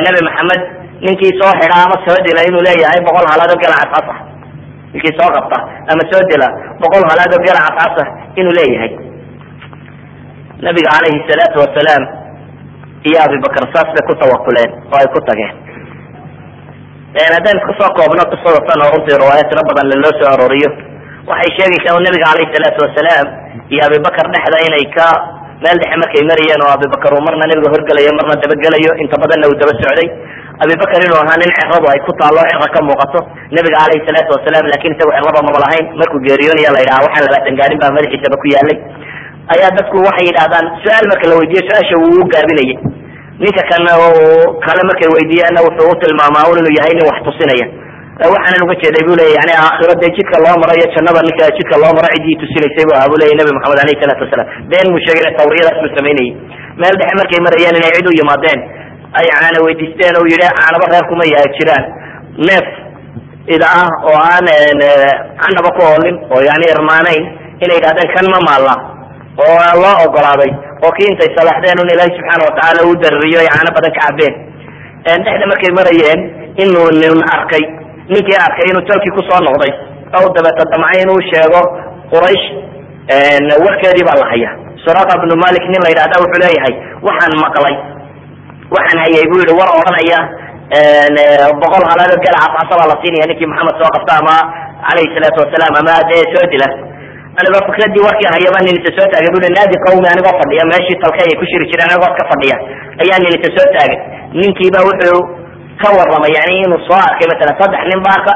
nabi 0.06 0.20
maxamed 0.28 0.62
ninkii 1.06 1.32
soo 1.40 1.52
xidha 1.60 1.76
ama 1.86 1.96
soo 2.06 2.18
dila 2.26 2.40
inuu 2.48 2.62
leeyahay 2.68 3.00
boqol 3.08 3.26
halaad 3.32 3.50
oo 3.54 3.60
gela 3.64 3.76
cascasa 3.82 4.14
ninkii 4.94 5.14
soo 5.18 5.30
qabta 5.36 5.58
ama 5.92 6.02
soo 6.12 6.22
dila 6.30 6.48
boqol 6.82 7.04
halaad 7.10 7.30
oo 7.36 7.42
gela 7.48 7.60
cascasa 7.68 8.04
inuu 8.40 8.54
leeyahay. 8.60 8.92
Nabiga 10.66 10.88
calayhi 10.94 11.20
salaatu 11.30 11.56
wasalaam 11.64 12.02
iyo 13.08 13.18
abibakar 13.26 13.64
saas 13.74 13.88
bay 13.96 14.04
ku 14.08 14.14
tawakuleen 14.22 14.70
oo 14.92 14.96
ay 15.00 15.08
ku 15.14 15.20
tageen. 15.28 15.52
Haddaan 17.34 17.58
iska 17.60 17.72
soo 17.80 17.90
koobno 17.98 18.22
qisada 18.32 18.84
oo 18.84 18.90
runtii 18.94 19.18
riwaaya 19.22 19.44
tiro 19.50 19.62
badan 19.68 19.86
laloo 19.92 20.12
soo 20.20 20.28
arooriyo. 20.34 20.70
Waxay 21.30 21.50
sheegaysaa 21.56 21.96
u 21.98 22.00
nabiga 22.06 22.26
calayhi 22.30 22.52
salaatu 22.54 22.80
wasalaam 22.86 23.26
iyo 23.72 23.82
abibakar 23.88 24.26
dhexda 24.34 24.58
inay 24.66 24.84
ka 24.96 25.06
meel 25.62 25.76
dhexe 25.82 25.96
markay 26.02 26.22
marayeen 26.30 26.60
oo 26.66 26.70
abibakar 26.76 27.10
uu 27.16 27.22
marna 27.26 27.44
nabiga 27.50 27.68
horgelayo 27.74 28.12
marna 28.18 28.34
dabagelayo 28.42 28.92
inta 29.02 29.16
badanna 29.22 29.46
uu 29.50 29.56
daba 29.60 29.72
socday. 29.82 30.08
Abibakar 30.62 31.00
inuu 31.06 31.18
ahaa 31.24 31.38
nin 31.40 31.50
ceradu 31.58 31.86
ay 31.92 32.00
ku 32.06 32.12
taallo 32.20 32.40
cera 32.50 32.68
ka 32.74 32.80
muuqato 32.88 33.18
nabiga 33.56 33.76
calayhi 33.82 34.06
salaatu 34.08 34.30
wasalaam 34.36 34.64
laakiin 34.72 34.92
isagu 34.96 35.12
ceraba 35.18 35.40
maba 35.48 35.58
lahayn 35.64 35.86
markuu 36.00 36.20
geeriyoonaya 36.26 36.70
la 36.76 36.80
yidhaha 36.84 37.04
waxaan 37.06 37.24
labaatan 37.28 37.54
gaarin 37.60 37.78
baa 37.82 37.92
madaxiisaba 37.96 38.36
ku 38.42 38.46
yaalay 38.54 38.76
ayaa 39.54 39.70
dadku 39.78 39.96
waxay 40.08 40.26
yidhahdaan 40.30 40.66
su'aal 40.84 41.06
marka 41.12 41.24
la 41.30 41.34
weydiiyo 41.40 41.62
su'aasha 41.68 41.96
wuu 42.02 42.18
u 42.22 42.24
gaabinayay. 42.34 42.76
Ninka 43.42 43.62
kana 43.70 43.92
kale 44.66 44.82
markay 44.90 45.08
weydiiyaanna 45.16 45.60
wuxuu 45.66 45.88
u 45.92 45.96
tilmaamaa 46.02 46.44
un 46.52 46.58
inuu 46.60 46.74
yahay 46.78 46.92
nin 46.98 47.06
wax 47.10 47.18
tusinaya. 47.28 47.66
Waxaanan 48.34 48.62
uga 48.66 48.74
jeeday 48.82 49.02
bu 49.08 49.12
leya 49.20 49.32
yani 49.38 49.52
aakhiro 49.64 49.94
dee 50.02 50.10
jidka 50.16 50.36
loo 50.44 50.54
maro 50.62 50.72
iyo 50.78 50.86
jannada 50.94 51.20
ninka 51.26 51.44
jidka 51.58 51.76
loo 51.82 51.92
maro 51.96 52.08
ciddii 52.14 52.36
tusinaysay 52.42 52.84
bu 52.88 52.92
ahaa 52.96 53.10
bu 53.12 53.16
leya 53.20 53.34
nabi 53.40 53.50
maxamed 53.56 53.80
alayhi 53.84 54.00
salaatu 54.02 54.22
wasalaam. 54.26 54.48
Been 54.72 54.86
buu 54.92 55.02
sheegay 55.06 55.32
tawriyadaas 55.40 55.78
buu 55.82 55.92
samaynayay 55.98 56.30
meel 56.80 56.94
dhexe 57.00 57.14
markay 57.20 57.40
marayeen 57.46 57.76
inay 57.80 57.92
cid 57.96 58.06
u 58.10 58.12
yimaadeen 58.20 58.60
ay 59.20 59.26
caana 59.36 59.58
weydiisteen 59.66 60.14
oo 60.20 60.26
yihi 60.32 60.48
caanaba 60.58 60.86
reer 60.92 61.04
kuma 61.10 61.24
yaha 61.32 61.48
jiraan 61.56 61.84
neef 62.48 62.66
ida 63.54 63.66
ah 63.82 63.90
oo 64.10 64.18
aan 64.32 64.46
canaba 65.42 65.70
ku 65.76 65.80
oolin 65.90 66.16
oo 66.34 66.40
yani 66.48 66.66
irmaanayn 66.74 67.24
inay 67.64 67.76
yidhahdeen 67.78 68.08
kan 68.16 68.26
ma 68.34 68.40
maalla 68.48 68.74
oo 69.46 69.58
loo 69.82 69.96
ogolaaday 70.06 70.50
oo 70.84 70.92
kii 70.96 71.08
intay 71.12 71.30
salaxdeen 71.38 71.78
un 71.84 71.90
ilaahi 71.94 72.12
subxaana 72.18 72.42
watacaala 72.48 72.80
uu 72.88 72.94
darariyo 73.04 73.38
ay 73.44 73.48
caano 73.54 73.70
badan 73.76 73.92
ka 73.96 74.02
cabeen 74.06 74.34
dhexda 75.24 75.44
markay 75.52 75.72
marayeen 75.78 76.20
inuu 76.64 76.88
nin 77.02 77.16
arkay 77.36 77.64
ninkii 78.12 78.38
arkay 78.46 78.66
inuu 78.72 78.84
tolkii 78.90 79.14
ku 79.16 79.22
soo 79.28 79.40
noqday 79.48 79.72
oo 80.18 80.26
dabeeta 80.36 80.64
damcay 80.72 80.98
inuu 81.04 81.20
sheego 81.30 81.60
quraysh 82.12 82.46
warkeedii 83.64 84.04
baa 84.08 84.18
la 84.22 84.26
haya. 84.32 84.50
Suraqa 84.84 85.14
bnu 85.22 85.34
malik 85.44 85.64
nin 85.72 85.80
la 85.84 85.88
yidhahda 85.92 86.16
wuxuu 86.22 86.40
leeyahay 86.44 86.74
waxaan 87.06 87.32
maqlay 87.44 87.74
waxaan 88.76 88.98
hayay 89.04 89.24
bu 89.30 89.36
yihi 89.42 89.54
war 89.60 89.70
odhanaya 89.78 90.18
boqol 91.62 91.84
halaado 91.90 92.14
gala 92.24 92.38
cascasa 92.44 92.74
baa 92.80 92.88
la 92.92 92.96
siinaya 93.02 93.26
ninkii 93.30 93.48
maxamed 93.52 93.74
soo 93.80 93.90
qabta 93.96 94.12
ama 94.20 94.34
calayhi 94.86 95.10
salaatu 95.16 95.38
wasalaam 95.44 95.74
ama 95.80 95.94
dee 96.10 96.22
soo 96.34 96.44
dila 96.52 96.68
anigoo 97.38 97.62
fikradii 97.68 98.02
warkii 98.06 98.30
hayaba 98.34 98.58
nin 98.66 98.76
isa 98.80 98.90
soo 98.96 99.06
taagay? 99.12 99.30
Bui 99.34 99.50
naadi 99.56 99.76
qawmi 99.86 100.06
anigoo 100.12 100.34
fadhiya. 100.40 100.64
Meeshii 100.72 100.98
talka 101.02 101.20
ay 101.26 101.34
ku 101.40 101.44
shiri 101.50 101.64
jireen 101.70 101.88
anigoo 101.90 102.12
ka 102.18 102.24
fadhiya. 102.32 102.56
Ayaa 103.02 103.18
nin 103.22 103.32
isa 103.38 103.48
soo 103.56 103.68
taagay. 103.76 103.98
Ninkiiba 104.40 104.80
wuxuu 104.88 105.20
ka 105.82 105.88
warramay 105.96 106.32
yani 106.38 106.54
inuu 106.66 106.80
soo 106.88 106.98
arkay 107.08 107.26
masalan 107.32 107.54
saddex 107.60 107.82
nin 107.90 108.00
ba 108.06 108.10
arka 108.18 108.32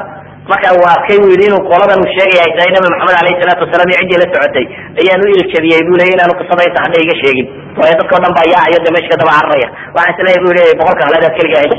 marka 0.51 0.69
uu 0.79 0.87
arkay 0.95 1.17
buu 1.21 1.31
yidhi 1.35 1.47
inuu 1.51 1.63
qoladan 1.71 1.99
uu 2.05 2.11
sheegaya 2.17 2.43
ay 2.47 2.53
tahay 2.57 2.71
nabi 2.77 2.89
maxamed 2.93 3.17
alayhi 3.23 3.39
salaatu 3.43 3.63
wasalaam 3.67 3.89
iyo 3.93 3.99
ciddii 4.01 4.21
la 4.23 4.27
socotay. 4.33 4.65
Ayaan 5.01 5.21
u 5.25 5.27
iljabiyey 5.35 5.83
bu 5.89 5.93
leya 6.01 6.13
inaanu 6.17 6.35
qisada 6.41 6.63
inta 6.69 6.81
hadda 6.85 6.97
iga 7.05 7.15
sheegin. 7.23 7.47
Waayo 7.79 7.95
dadkao 8.01 8.19
dhan 8.25 8.33
baa 8.39 8.47
yaacayo 8.55 8.79
de 8.85 8.91
meesha 8.95 9.11
ka 9.13 9.17
daba 9.21 9.33
cararaya. 9.39 9.69
Waxaan 9.97 10.13
isleeyahy 10.15 10.41
bu 10.47 10.51
leya 10.59 10.73
boqolka 10.81 11.03
halaadaad 11.09 11.35
keliga 11.39 11.59
hay 11.63 11.71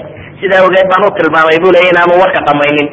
sidaa 0.42 0.62
ogeed 0.68 0.88
baan 0.92 1.04
u 1.08 1.10
tilmaamay 1.18 1.58
bu 1.64 1.70
leya 1.76 1.88
inaanu 1.94 2.14
warka 2.24 2.40
dhamaynin 2.48 2.88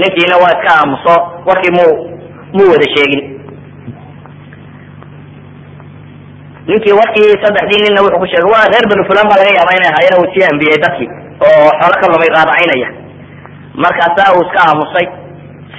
ninkiina 0.00 0.36
waa 0.42 0.52
iska 0.56 0.70
aamuso 0.80 1.14
warkii 1.48 1.72
mu 1.78 1.84
muu 2.56 2.68
wada 2.74 2.86
sheegin 2.94 3.22
ninkii 6.68 6.94
warkii 7.00 7.30
saddexdii 7.44 7.80
ninna 7.84 8.00
wuxuu 8.04 8.20
ku 8.22 8.26
sheegay 8.32 8.50
waa 8.54 8.66
reer 8.72 8.86
banu 8.90 9.02
fulan 9.08 9.26
baa 9.30 9.38
laga 9.40 9.52
yaaba 9.58 9.72
inay 9.78 9.90
ahaayeen 9.92 10.18
uu 10.22 10.28
sii 10.34 10.44
ambiyey 10.52 10.78
dadkii 10.84 11.08
oo 11.48 11.68
xoolo 11.80 11.96
ka 12.02 12.06
lumay 12.12 12.30
qaadacaynaya 12.36 12.88
markaasaa 13.84 14.30
uu 14.36 14.42
iska 14.46 14.60
aamusay 14.68 15.06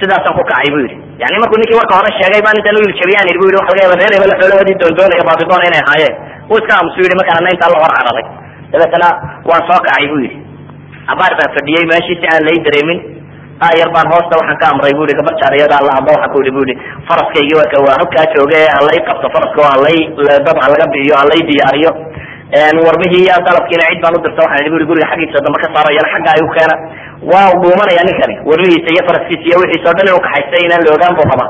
sidaasaan 0.00 0.34
ku 0.38 0.42
kacay 0.50 0.68
bu 0.72 0.78
yidhi. 0.84 0.96
Yani 1.22 1.36
markuu 1.42 1.58
ninkii 1.60 1.78
warka 1.80 1.94
hore 1.98 2.10
sheegay 2.18 2.40
baan 2.46 2.56
intaan 2.60 2.76
u 2.78 2.82
iljabiyaan 2.90 3.26
yidhi 3.28 3.40
bu 3.40 3.46
yidhi 3.48 3.58
waxa 3.60 3.72
laga 3.74 3.84
yaba 3.86 3.96
reer 4.00 4.12
hebel 4.16 4.32
xoolahoodii 4.40 4.76
doondoonaya 4.82 5.24
baadidoona 5.28 5.64
inay 5.70 5.82
ahaayeen 5.84 6.14
uu 6.50 6.58
iska 6.60 6.72
aamusu 6.78 6.98
yidhi 7.04 7.16
markaan 7.20 7.38
ana 7.40 7.50
intaan 7.54 7.70
la 7.74 7.78
hor 7.84 7.92
cararay 7.98 8.24
dabeetana 8.72 9.08
waan 9.48 9.62
soo 9.68 9.80
kacay 9.86 10.04
bu 10.12 10.16
yidhi. 10.24 10.38
Cabaar 11.08 11.32
baan 11.38 11.50
fadhiyey 11.56 11.84
meeshii 11.92 12.18
si 12.20 12.26
aan 12.32 12.42
lay 12.48 12.58
dareemin 12.66 12.98
ayar 13.68 13.88
baan 13.94 14.08
hoosta 14.12 14.34
waxaan 14.40 14.58
ka 14.62 14.66
amray 14.72 14.92
bu 14.96 15.02
yidhi 15.04 15.16
gabar 15.20 15.34
jaariyada 15.42 15.74
alla 15.80 15.92
hadba 15.96 16.10
waxaan 16.16 16.32
ku 16.34 16.38
yidhi 16.42 16.52
bu 16.56 16.60
yidhi 16.64 16.74
faraskaygi 17.08 17.54
waa 17.56 17.94
halkaa 18.00 18.26
jooge 18.34 18.60
halay 18.76 18.98
qabto 19.08 19.26
faraska 19.34 19.58
oo 19.64 19.70
halay 19.76 19.98
dad 20.46 20.56
ha 20.62 20.66
laga 20.72 20.86
bixiyo 20.94 21.14
halay 21.22 21.40
diyaariyo. 21.50 21.92
Warmihii 22.86 23.22
iyo 23.26 23.36
dalabkiina 23.46 23.84
cid 23.90 24.00
baan 24.04 24.14
u 24.16 24.20
dirta 24.24 24.40
waxaan 24.44 24.60
idhi 24.62 24.70
bu 24.72 24.76
yidhi 24.78 24.88
guriga 24.90 25.06
xaggiisa 25.12 25.38
dambe 25.46 25.58
ka 25.64 25.68
saaro 25.74 25.90
yana 25.98 26.08
xagga 26.14 26.30
ayuu 26.36 26.50
keena 26.56 26.74
waa 27.32 27.48
dhuumanaya 27.62 28.02
ninkani 28.08 28.34
warmihiisa 28.50 28.88
iyo 28.94 29.02
faraskiisa 29.08 29.44
iyo 29.48 29.56
wixiisa 29.62 29.86
o 29.90 29.94
dhan 29.98 30.06
inuu 30.10 30.22
kaxaystay 30.26 30.62
inaan 30.68 30.82
la 30.86 30.90
ogaan 30.96 31.12
buu 31.18 31.26
rabaa. 31.32 31.48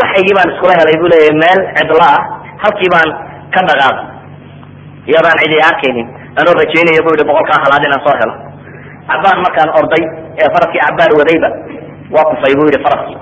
Waxaygii 0.00 0.34
baan 0.38 0.48
iskula 0.52 0.74
helay 0.80 0.96
bu 1.02 1.06
leeyahy 1.12 1.34
meel 1.42 1.60
cidla 1.78 2.06
ah 2.16 2.22
halkii 2.64 2.90
baan 2.94 3.08
ka 3.54 3.60
dhaqaaqay. 3.68 4.06
Iyadaan 5.10 5.36
cidi 5.42 5.56
arkaynin 5.70 6.06
anoo 6.40 6.54
rajaynayo 6.60 7.00
bu 7.06 7.10
yidhi 7.14 7.24
boqolkaa 7.30 7.58
halaad 7.64 7.82
inaan 7.88 8.02
soo 8.06 8.14
helo 8.20 8.34
cabaar 9.10 9.36
markaan 9.46 9.70
orday 9.80 10.04
ee 10.42 10.48
faraskii 10.54 10.82
cabaar 10.86 11.10
wadayba 11.20 11.48
waa 12.14 12.24
kufay 12.30 12.52
bu 12.58 12.62
yidhi 12.68 12.80
faraskii 12.86 13.18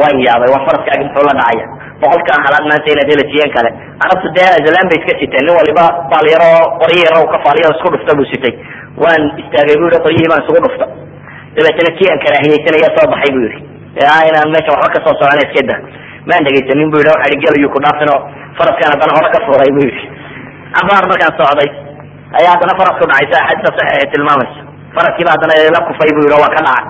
waan 0.00 0.16
yaabay 0.26 0.48
waa 0.54 0.62
faraskaagi 0.68 1.04
muxuu 1.08 1.24
la 1.30 1.34
dhacaya 1.40 1.66
boqolkaa 2.02 2.38
halaad 2.46 2.64
maanta 2.70 2.88
inaad 2.94 3.08
helatiyeen 3.12 3.50
kale. 3.56 3.70
Carabtu 4.00 4.28
dee 4.36 4.48
azlaan 4.58 4.86
bay 4.90 4.98
iska 5.00 5.12
siteen 5.20 5.44
nin 5.48 5.54
waliba 5.58 5.84
baalyaro 6.12 6.50
qoryo 6.80 7.02
yaro 7.08 7.20
ka 7.32 7.38
faaliyo 7.44 7.68
isku 7.76 7.88
dhufta 7.94 8.12
buu 8.18 8.26
sitay. 8.32 8.54
Waan 9.02 9.22
istaagay 9.42 9.76
bu 9.80 9.84
yihi 9.88 10.00
qoryihii 10.06 10.28
baan 10.32 10.42
isugu 10.44 10.60
dhufta 10.64 10.86
dabeetana 11.56 11.90
kii 11.98 12.08
aan 12.12 12.20
karaahiyeysanaya 12.24 12.88
soo 12.96 13.06
baxay 13.12 13.30
bu 13.36 13.40
yihi 13.46 13.60
inaan 14.30 14.48
meesha 14.54 14.70
waxba 14.74 14.88
ka 14.94 14.98
soo 15.06 15.14
socona 15.20 15.42
iska 15.46 15.62
da 15.70 15.74
maan 16.28 16.42
dhegaysanin 16.46 16.88
bu 16.92 16.96
yihi 17.00 17.10
waxa 17.14 17.28
i 17.34 17.36
gelayu 17.44 17.68
ku 17.74 17.78
dhaafin 17.84 18.08
oo 18.14 18.20
faraskan 18.58 18.88
haddana 18.92 19.12
hore 19.16 19.28
ka 19.34 19.38
furay 19.46 19.70
bu 19.76 19.80
yihi 19.88 20.04
cabaar 20.76 21.04
markaan 21.12 21.32
socday 21.40 21.68
ayaa 22.38 22.52
haddana 22.54 22.72
farasku 22.80 23.04
dhacay 23.10 23.26
sa 23.32 23.36
axaadiista 23.42 23.70
saxiixa 23.80 24.06
tilmaamaysa 24.14 24.60
faraskiiba 24.96 25.30
haddana 25.34 25.54
la 25.76 25.80
kufay 25.88 26.10
bu 26.16 26.20
yihi 26.26 26.36
waa 26.42 26.52
ka 26.56 26.60
dhacay. 26.66 26.84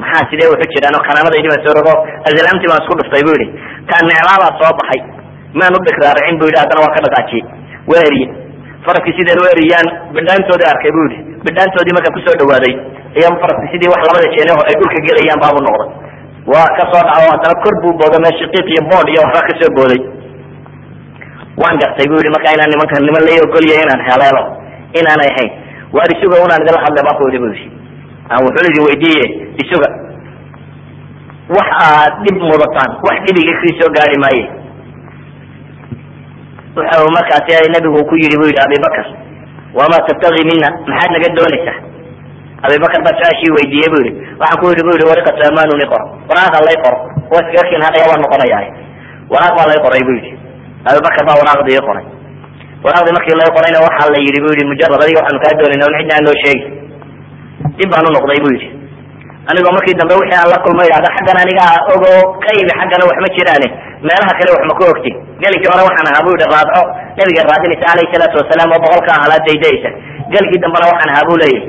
Maxaa 0.00 0.24
sidee 0.30 0.48
wuxu 0.52 0.66
jiraan 0.74 0.94
oo 0.98 1.02
kanaanadaydi 1.08 1.48
baan 1.52 1.62
soo 1.66 1.74
rogo? 1.78 1.94
Azlaamtii 2.28 2.68
baan 2.70 2.82
isku 2.84 2.94
dhuftay 3.00 3.22
bu 3.26 3.32
yihi 3.38 3.46
kaan 3.90 4.04
necmaabaa 4.10 4.52
soo 4.60 4.72
baxay. 4.80 5.00
Maan 5.58 5.72
u 5.76 5.78
dhigraaricin 5.86 6.36
bu 6.40 6.44
yidhi 6.48 6.60
haddana 6.62 6.80
waa 6.84 6.94
ka 6.96 7.00
dhaqaajiyey. 7.06 7.44
Waa 7.90 8.02
eriye 8.08 8.28
faraskii 8.86 9.14
sideen 9.18 9.38
u 9.42 9.44
eriyaan 9.54 9.86
bidhaantoodii 10.16 10.68
arkay 10.72 10.92
bu 10.96 11.00
yihi 11.10 11.18
bidhaantoodii 11.46 11.94
marka 11.96 12.10
ku 12.16 12.20
soo 12.26 12.36
dhawaaday 12.40 12.74
ayaa 13.18 13.32
faraski 13.42 13.66
sidii 13.74 13.90
wax 13.92 14.00
labada 14.08 14.28
jeene 14.36 14.52
ay 14.70 14.74
dhulka 14.80 14.98
gelayaan 15.08 15.40
baabu 15.44 15.60
noqday. 15.66 15.88
Waa 16.52 16.68
ka 16.78 16.84
soo 16.92 17.02
dhaco 17.08 17.28
haddana 17.34 17.54
kor 17.64 17.74
buu 17.82 17.92
boodo 18.00 18.18
meesha 18.24 18.46
qiiq 18.54 18.66
iyo 18.74 18.82
bood 18.92 19.06
iyo 19.12 19.20
waxba 19.26 19.40
ka 19.48 19.52
soo 19.60 19.70
booday. 19.78 20.00
Waan 21.60 21.76
gartay 21.82 22.06
bu 22.10 22.14
yihi 22.20 22.30
marka 22.36 22.48
inaan 22.56 22.70
nimanka 22.72 22.96
niman 23.06 23.22
la 23.28 23.32
ogolya 23.44 23.74
inaan 23.84 24.02
heleelo 24.08 24.42
inaanay 25.00 25.30
ahayn 25.34 25.50
waar 25.96 26.08
isuga 26.14 26.36
unaan 26.44 26.62
idala 26.64 26.80
hadlay 26.84 27.02
baa 27.08 27.18
ku 27.18 27.22
yidhi 27.28 27.38
bu 27.42 27.48
yihi 27.54 27.66
aan 28.30 28.40
wuxuu 28.46 28.66
idin 28.70 28.82
weydiiye 28.88 29.24
isuga 29.62 29.88
wax 31.56 31.68
aad 31.86 32.12
dhib 32.24 32.36
mudataan 32.50 32.90
wax 33.06 33.16
dhibiga 33.26 33.52
kii 33.60 33.74
soo 33.80 33.90
gaari 33.96 34.16
maaye. 34.24 34.44
Wuxu 36.76 37.06
markaasi 37.16 37.70
nabigu 37.74 38.00
ku 38.08 38.14
yidhi 38.22 38.36
bu 38.38 38.44
yidhi 38.46 38.60
abibakar 38.66 39.06
wama 39.74 39.98
tabtagi 40.06 40.42
mina 40.50 40.68
maxaad 40.86 41.10
naga 41.14 41.28
doonaysaa? 41.38 41.78
Abibakar 42.66 43.00
baa 43.06 43.16
su'aashii 43.18 43.50
weydiiyey 43.56 43.90
bu 43.92 43.98
yihi 44.04 44.12
waxaan 44.40 44.58
ku 44.62 44.64
yidhi 44.70 44.82
bu 44.86 44.90
yihi 44.94 45.06
wariqatu 45.10 45.40
amanuni 45.50 45.86
qor 45.90 46.02
waraaq 46.30 46.54
ha 46.54 46.60
lay 46.68 46.76
qoro 46.84 46.98
waa 47.32 47.42
iskaga 47.50 48.16
noqonayaa 48.22 48.64
waraaq 49.32 49.52
baa 49.58 49.66
lay 49.70 49.78
qoray 49.84 50.02
bu 50.06 50.12
yidhi. 50.18 50.30
Abibakar 50.88 51.22
baa 51.28 51.38
waraaqdii 51.42 51.80
qoray 51.88 52.04
waraaqdii 52.84 53.14
markii 53.18 53.36
lay 53.40 53.50
qorayna 53.56 53.78
waxaa 53.86 54.08
la 54.14 54.18
yidhi 54.26 54.40
bu 54.44 54.48
yihi 54.54 54.64
mujarad 54.72 55.00
adiga 55.04 55.20
waxaanu 55.22 55.40
kaa 55.44 55.54
doonayna 55.60 55.84
un 55.90 55.94
cidna 55.98 56.12
aan 56.18 56.24
noo 56.28 56.36
sheegi 56.42 56.66
dib 57.78 57.88
baan 57.92 58.04
u 58.08 58.10
noqday 58.16 58.38
bu 58.44 58.48
yidhi. 58.54 58.68
Anigoo 59.50 59.72
markii 59.76 59.96
dambe 60.00 60.14
wixii 60.20 60.38
aan 60.40 60.50
la 60.54 60.58
kulmo 60.64 60.82
idhahda 60.88 61.08
xaggan 61.16 61.38
aniga 61.42 61.64
ogo 61.94 62.10
ka 62.44 62.50
imi 62.60 62.72
xaggana 62.80 63.04
wax 63.10 63.16
ma 63.24 63.28
jiraane. 63.36 63.68
Meelaha 64.06 64.32
kale 64.38 64.50
wax 64.56 64.62
ma 64.70 64.74
ka 64.80 64.84
ogti. 64.92 65.10
Gelikii 65.42 65.70
hore 65.72 65.82
waxaan 65.88 66.08
ahaa 66.10 66.24
bu 66.26 66.30
yihi 66.34 66.46
raadco. 66.54 66.82
Nabiga 67.18 67.42
raadinaysa 67.50 67.86
alayhi 67.94 68.10
salaatu 68.14 68.36
wasalaam 68.40 68.68
oo 68.74 68.80
boqolka 68.84 69.10
ahalaa 69.18 69.40
daydaysa 69.48 69.90
gelikii 70.34 70.60
dambena 70.64 70.86
waxaan 70.92 71.10
ahaa 71.14 71.26
bu 71.28 71.34
leeyahy 71.42 71.60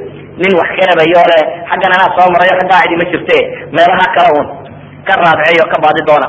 nin 0.41 0.54
wax 0.60 0.69
karabayo 0.80 1.21
le 1.32 1.39
xaggan 1.71 1.91
anaa 1.95 2.10
soo 2.17 2.28
marayo 2.36 2.54
xaggaa 2.60 2.82
cidi 2.84 2.95
ma 3.02 3.06
jirte. 3.12 3.38
Meelaha 3.76 4.06
kale 4.15 4.30
un 4.39 4.45
ka 5.08 5.13
raadceeyo 5.24 5.63
ka 5.74 5.78
baadi 5.84 6.02
doona. 6.10 6.28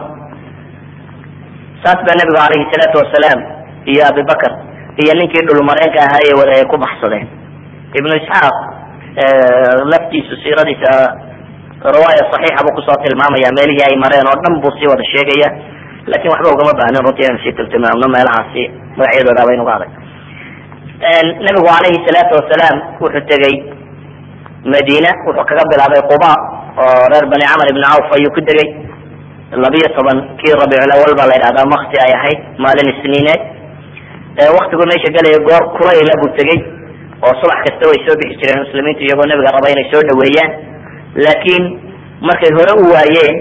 Saas 1.83 1.99
baa 2.07 2.17
nabigu 2.21 2.39
alayhi 2.47 2.65
salaatu 2.73 2.97
wasalaam 3.03 3.41
iyo 3.93 4.03
abibakar 4.11 4.53
iyo 5.03 5.13
ninkii 5.21 5.47
dhulmareenka 5.49 5.99
ahaa 6.07 6.23
ee 6.29 6.35
wada 6.41 6.53
ay 6.59 6.65
ku 6.73 6.77
baxsadeen. 6.85 7.27
Ibnu 7.99 8.13
isxaaq 8.21 8.57
laftiisu 9.93 10.35
siiradiisa 10.43 10.93
riwaaya 11.97 12.23
saxiixa 12.33 12.65
buu 12.67 12.75
ku 12.79 12.83
soo 12.87 12.97
tilmaamaya 13.05 13.51
meelihii 13.59 13.87
ay 13.89 13.97
mareen 14.05 14.27
oo 14.33 14.37
dhan 14.45 14.55
buu 14.63 14.73
sii 14.79 14.91
wada 14.93 15.05
sheegaya. 15.13 15.49
Lakin 16.13 16.31
waxba 16.35 16.49
ugama 16.55 16.73
baahnin 16.79 17.05
runtii 17.07 17.25
inaan 17.27 17.41
sii 17.45 17.55
tiltilmaamno 17.59 18.07
meelahaasi 18.15 18.63
magacyadooda 18.99 19.43
baynu 19.49 19.65
ga 19.69 19.75
adag. 19.79 19.91
Nabigu 21.47 21.69
alayhi 21.79 21.99
salaatu 22.07 22.33
wasalaam 22.39 22.77
wuxuu 23.03 23.25
tegey 23.31 23.55
madiina 24.73 25.11
wuxuu 25.27 25.45
kaga 25.51 25.65
bilaabay 25.73 26.03
quba 26.11 26.31
oo 26.85 27.05
reer 27.13 27.27
bani 27.33 27.45
camar 27.51 27.67
ibni 27.73 27.83
cawf 27.89 28.07
ayuu 28.17 28.31
ku 28.37 28.41
degay 28.49 28.69
labiyo 29.65 29.89
toban 29.97 30.19
kii 30.41 30.55
rabiiculawal 30.63 31.13
baa 31.19 31.29
la 31.31 31.35
yidhahdaa 31.39 31.67
makti 31.75 31.97
ay 32.05 32.13
ahayd 32.19 32.39
maalin 32.65 32.89
isniineed 32.95 33.41
waktigu 34.59 34.83
meesha 34.91 35.11
gelaya 35.17 35.39
goor 35.49 35.63
kulayla 35.77 36.13
buu 36.21 36.31
tegey 36.39 36.59
oo 37.27 37.33
subax 37.41 37.59
kasta 37.67 37.85
way 37.91 37.99
soo 38.07 38.17
bixi 38.21 38.37
jireen 38.41 38.61
muslimiintu 38.65 39.03
iyagoo 39.07 39.27
nabiga 39.31 39.51
raba 39.57 39.69
inay 39.75 39.87
soo 39.93 40.03
dhaweeyaan 40.09 40.51
laakiin 41.25 41.65
markay 42.29 42.51
hore 42.59 42.73
u 42.83 42.85
waayeen 42.95 43.37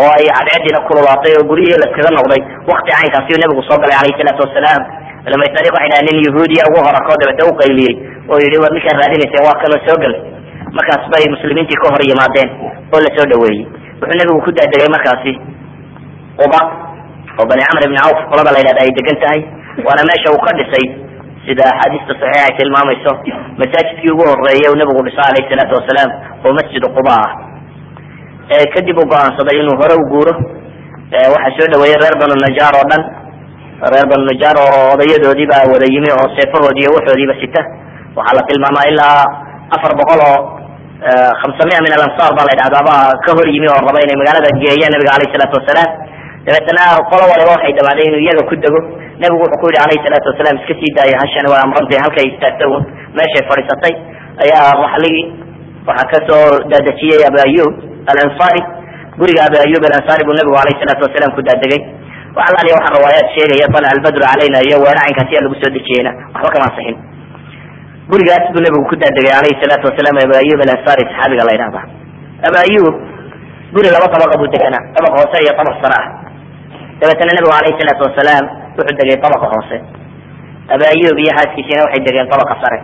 oo 0.00 0.10
ay 0.18 0.26
cadceediina 0.36 0.80
kululaatay 0.88 1.32
oo 1.38 1.44
guryihii 1.50 1.80
laskaga 1.82 2.10
noqday 2.18 2.40
wakti 2.70 2.90
caynkaasiyu 2.96 3.38
nabigu 3.42 3.62
soo 3.68 3.78
galay 3.82 3.96
alayhi 4.00 4.18
salaatu 4.20 4.42
wasalaam. 4.46 4.82
Culamay 5.26 5.48
taarikh 5.54 5.74
waxay 5.76 5.90
dhaha 5.92 6.04
nin 6.08 6.16
yahuudiya 6.26 6.62
ugu 6.70 6.78
horakoo 6.86 7.16
dabete 7.20 7.42
u 7.50 7.52
qayliyey. 7.60 7.94
Oo 8.30 8.38
yidhi 8.44 8.58
war 8.62 8.72
ninkaan 8.76 8.96
raadinayseen 9.02 9.44
waa 9.48 9.56
kanoo 9.62 9.80
soo 9.86 9.96
galay. 10.02 10.20
Markaas 10.76 11.02
bay 11.12 11.24
muslimiintii 11.34 11.80
ka 11.82 11.86
hor 11.94 12.02
yimaadeen 12.10 12.48
oo 12.94 13.00
la 13.04 13.10
soo 13.16 13.26
dhaweeyey 13.32 13.62
wuxuu 14.00 14.16
nabigu 14.20 14.40
ku 14.46 14.50
daadegay 14.58 14.90
markaasi 14.96 15.32
quba 16.40 16.60
oo 17.38 17.46
bani 17.50 17.62
camr 17.68 17.82
ibni 17.88 17.98
cawf 18.04 18.18
qolada 18.30 18.50
la 18.54 18.58
yidhahda 18.62 18.80
ay 18.86 18.90
degan 18.98 19.16
tahay. 19.24 19.40
Waana 19.86 20.02
meesha 20.10 20.28
uu 20.34 20.40
ka 20.46 20.52
dhisay 20.58 20.86
sida 21.46 21.64
axaadiista 21.72 22.12
saxiixa 22.20 22.44
ay 22.48 22.52
tilmaamayso. 22.58 23.12
Masaajidkii 23.60 24.10
ugu 24.14 24.24
horeeyay 24.30 24.68
uu 24.72 24.78
nabigu 24.80 25.00
dhiso 25.06 25.20
alayhi 25.28 25.48
salaatu 25.52 25.74
wasalaam 25.80 26.10
oo 26.46 26.52
masjidu 26.58 26.88
quba 26.96 27.14
ah 27.22 28.66
kadib 28.74 28.96
uu 29.02 29.06
go'aansaday 29.12 29.56
inuu 29.62 29.76
hore 29.82 29.94
u 30.02 30.04
guuro. 30.12 30.32
Waxaa 31.34 31.54
soo 31.58 31.68
dhaweeyey 31.72 31.98
reer 32.02 32.16
banu 32.22 32.34
najaar 32.46 32.74
oo 32.80 32.86
dhan. 32.92 33.02
Reer 33.92 34.06
banu 34.12 34.24
najaar 34.30 34.56
oo 34.64 34.80
odayadoodii 34.94 35.48
baa 35.52 35.64
wada 35.72 35.86
yimi 35.94 36.08
oo 36.16 36.26
seefahoodii 36.36 36.88
waxoodiiba 36.96 37.34
sita. 37.42 37.60
Waxaa 38.18 38.36
la 38.38 38.42
tilmaamaa 38.48 38.86
ilaa 38.92 39.18
afar 39.76 39.92
boqol 40.00 40.20
oo 40.30 40.38
khamsamia 41.40 41.78
min 41.86 41.92
alansaar 41.98 42.32
baa 42.38 42.46
la 42.48 42.52
yidhahdaa 42.54 42.82
baa 42.90 43.04
ka 43.24 43.30
hor 43.38 43.46
yimi 43.54 43.68
oo 43.72 43.80
raba 43.86 43.98
inay 44.04 44.16
magaalada 44.22 44.50
geeyaan 44.62 44.92
nabiga 44.94 45.12
alayhi 45.16 45.32
salaatu 45.36 45.56
wasalaam 45.60 45.90
dabeetana 46.46 46.84
qolo 47.10 47.24
waliba 47.32 47.52
waxay 47.56 47.72
dhamaaday 47.78 48.06
inuu 48.10 48.22
iyaga 48.26 48.42
ku 48.50 48.54
dego. 48.64 48.80
Nabigu 49.20 49.40
wuxuu 49.44 49.60
ku 49.62 49.66
yihi 49.72 49.80
alayhi 49.86 50.04
salaatu 50.06 50.28
wasalaam 50.32 50.56
iska 50.60 50.74
sii 50.80 50.92
daaya 50.96 51.16
hashani 51.22 51.48
waa 51.52 51.60
amrantay 51.66 51.98
halkay 52.04 52.26
istaagta 52.32 52.64
un 52.74 52.82
meeshay 53.18 53.42
fadhiisatay. 53.50 53.94
Ayaa 54.44 54.68
raxligii 54.84 55.24
waxaa 55.88 56.10
ka 56.12 56.18
soo 56.28 56.44
daadejiyey 56.72 57.20
abu 57.28 57.38
ayub 57.48 57.72
alansari 58.12 58.60
guriga 59.20 59.40
abu 59.48 59.56
ayub 59.66 59.82
alansari 59.90 60.22
buu 60.28 60.36
nabigu 60.38 60.56
alayhi 60.62 60.80
salaatu 60.82 61.02
wasalaam 61.08 61.32
ku 61.36 61.40
daadegay 61.48 61.80
wax 62.36 62.44
alaaliya 62.52 62.74
waxaa 62.78 62.94
riwaayaad 62.98 63.28
sheegaya 63.36 63.66
طalca 63.74 63.88
albadru 63.96 64.22
calayna 64.28 64.58
iyo 64.68 64.76
weeracaynkaasi 64.84 65.32
yaa 65.36 65.44
lagu 65.46 65.56
soo 65.62 65.72
dejiyeyna. 65.76 66.10
Waxba 66.34 66.48
kama 66.54 66.66
asixin 66.70 66.96
gurigaas 68.10 68.44
buu 68.54 68.62
nabigu 68.66 68.84
ku 68.90 68.94
daadegay 69.02 69.32
alayhi 69.40 69.56
salaatu 69.62 69.84
wasalaam 69.90 70.16
abu 70.26 70.34
ayub 70.42 70.58
alansari 70.66 71.02
saxaabiga 71.10 71.42
la 71.48 71.52
yidhahda 71.56 71.80
abu 72.48 72.56
ayub 72.66 72.94
guri 73.74 73.88
laba 73.94 74.06
tabaqa 74.14 74.34
buu 74.42 74.48
deganaa 74.54 74.82
tabaq 74.96 75.12
hoose 75.18 75.36
iyo 75.44 75.52
tabaq 75.60 75.76
sare 75.82 75.96
ah 76.00 76.06
dabeetana 77.00 77.32
nabigu 77.36 77.52
alayhi 77.60 77.78
salaatu 77.80 78.02
wasalaam 78.08 78.44
wuxuu 78.76 78.96
degay 79.00 79.16
tabaqa 79.24 79.46
hoose. 79.52 79.76
Abu 80.74 80.84
ayub 80.92 81.16
iyo 81.22 81.32
haaskiisiina 81.38 81.82
waxay 81.86 82.00
degeen 82.06 82.28
tabaqa 82.32 82.54
sare. 82.62 82.78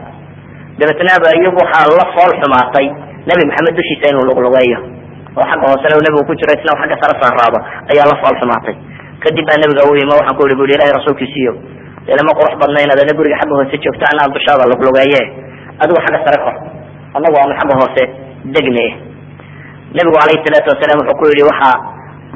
Dabeetana 0.81 1.11
abu 1.19 1.27
ayub 1.35 1.55
waxaa 1.63 1.87
la 2.01 2.05
fool 2.15 2.33
xumaatay. 2.41 2.87
Nabi 3.29 3.43
maxamed 3.49 3.75
dushiisa 3.79 4.07
inuu 4.13 4.25
luglugeeyo. 4.31 4.79
Oo 5.39 5.45
xagga 5.51 5.67
hoosena 5.73 5.95
nabigu 6.07 6.23
ku 6.29 6.33
jiro 6.41 6.53
isna 6.59 6.73
xagga 6.81 6.97
sare 7.03 7.15
saaraado 7.23 7.59
ayaa 7.93 8.07
la 8.11 8.17
fool 8.23 8.35
xumaatay. 8.41 8.75
Kadib 9.23 9.45
baa 9.49 9.59
nabiga 9.63 9.83
u 9.91 9.93
yimi 9.99 10.13
waxaan 10.19 10.37
ku 10.39 10.43
yihi 10.47 10.57
bu 10.61 10.65
yhi 10.69 10.75
ilahi 10.79 10.93
rasuulkiisiiyo 10.99 11.53
ilama 12.13 12.33
qurux 12.39 12.55
badna 12.61 12.79
inaad 12.85 13.01
ana 13.05 13.13
guriga 13.19 13.37
xagga 13.41 13.55
hoose 13.59 13.77
joogto 13.85 14.05
anaa 14.13 14.27
dushaada 14.35 14.65
luglugeeye 14.73 15.21
adigu 15.83 15.99
xagga 16.07 16.19
sare 16.27 16.39
kor 16.45 16.55
annagu 17.17 17.37
aanu 17.43 17.55
xagga 17.61 17.75
hoose 17.81 18.03
degne 18.55 18.87
nabigu 19.97 20.17
alayhi 20.25 20.43
salaatu 20.47 20.69
wasalaam 20.75 20.99
wuxuu 21.03 21.19
ku 21.21 21.25
yihi 21.31 21.45
waxaa 21.51 21.77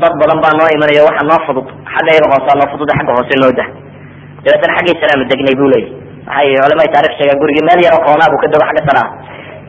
dad 0.02 0.12
badan 0.20 0.38
baa 0.44 0.54
noo 0.58 0.68
imanaya 0.76 1.02
waxa 1.08 1.22
noo 1.30 1.40
fudud 1.46 1.66
xagga 1.94 2.10
yaga 2.16 2.28
hoosa 2.34 2.52
noo 2.60 2.68
fudud 2.72 2.88
xagga 2.98 3.12
hoose 3.18 3.34
noo 3.42 3.52
dah. 3.58 3.68
Dabeetana 4.44 4.72
xaggii 4.78 4.96
salaama 5.02 5.24
degnay 5.30 5.54
bu 5.60 5.66
leeyahy 5.72 5.92
waxay 6.28 6.48
culamada 6.62 6.92
taarikh 6.94 7.14
sheegaan 7.18 7.38
gurigii 7.42 7.64
meel 7.68 7.80
yaroo 7.86 8.02
koonaa 8.06 8.28
buu 8.32 8.40
ka 8.42 8.46
dego 8.52 8.64
xagga 8.70 8.82
sare 8.88 9.00
ah 9.04 9.08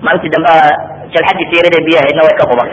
maalintii 0.06 0.32
dambe 0.36 0.54
jalxadii 1.14 1.48
siirada 1.52 1.80
biyo 1.88 1.98
ahaydna 2.02 2.22
way 2.28 2.36
ka 2.42 2.46
quban. 2.52 2.70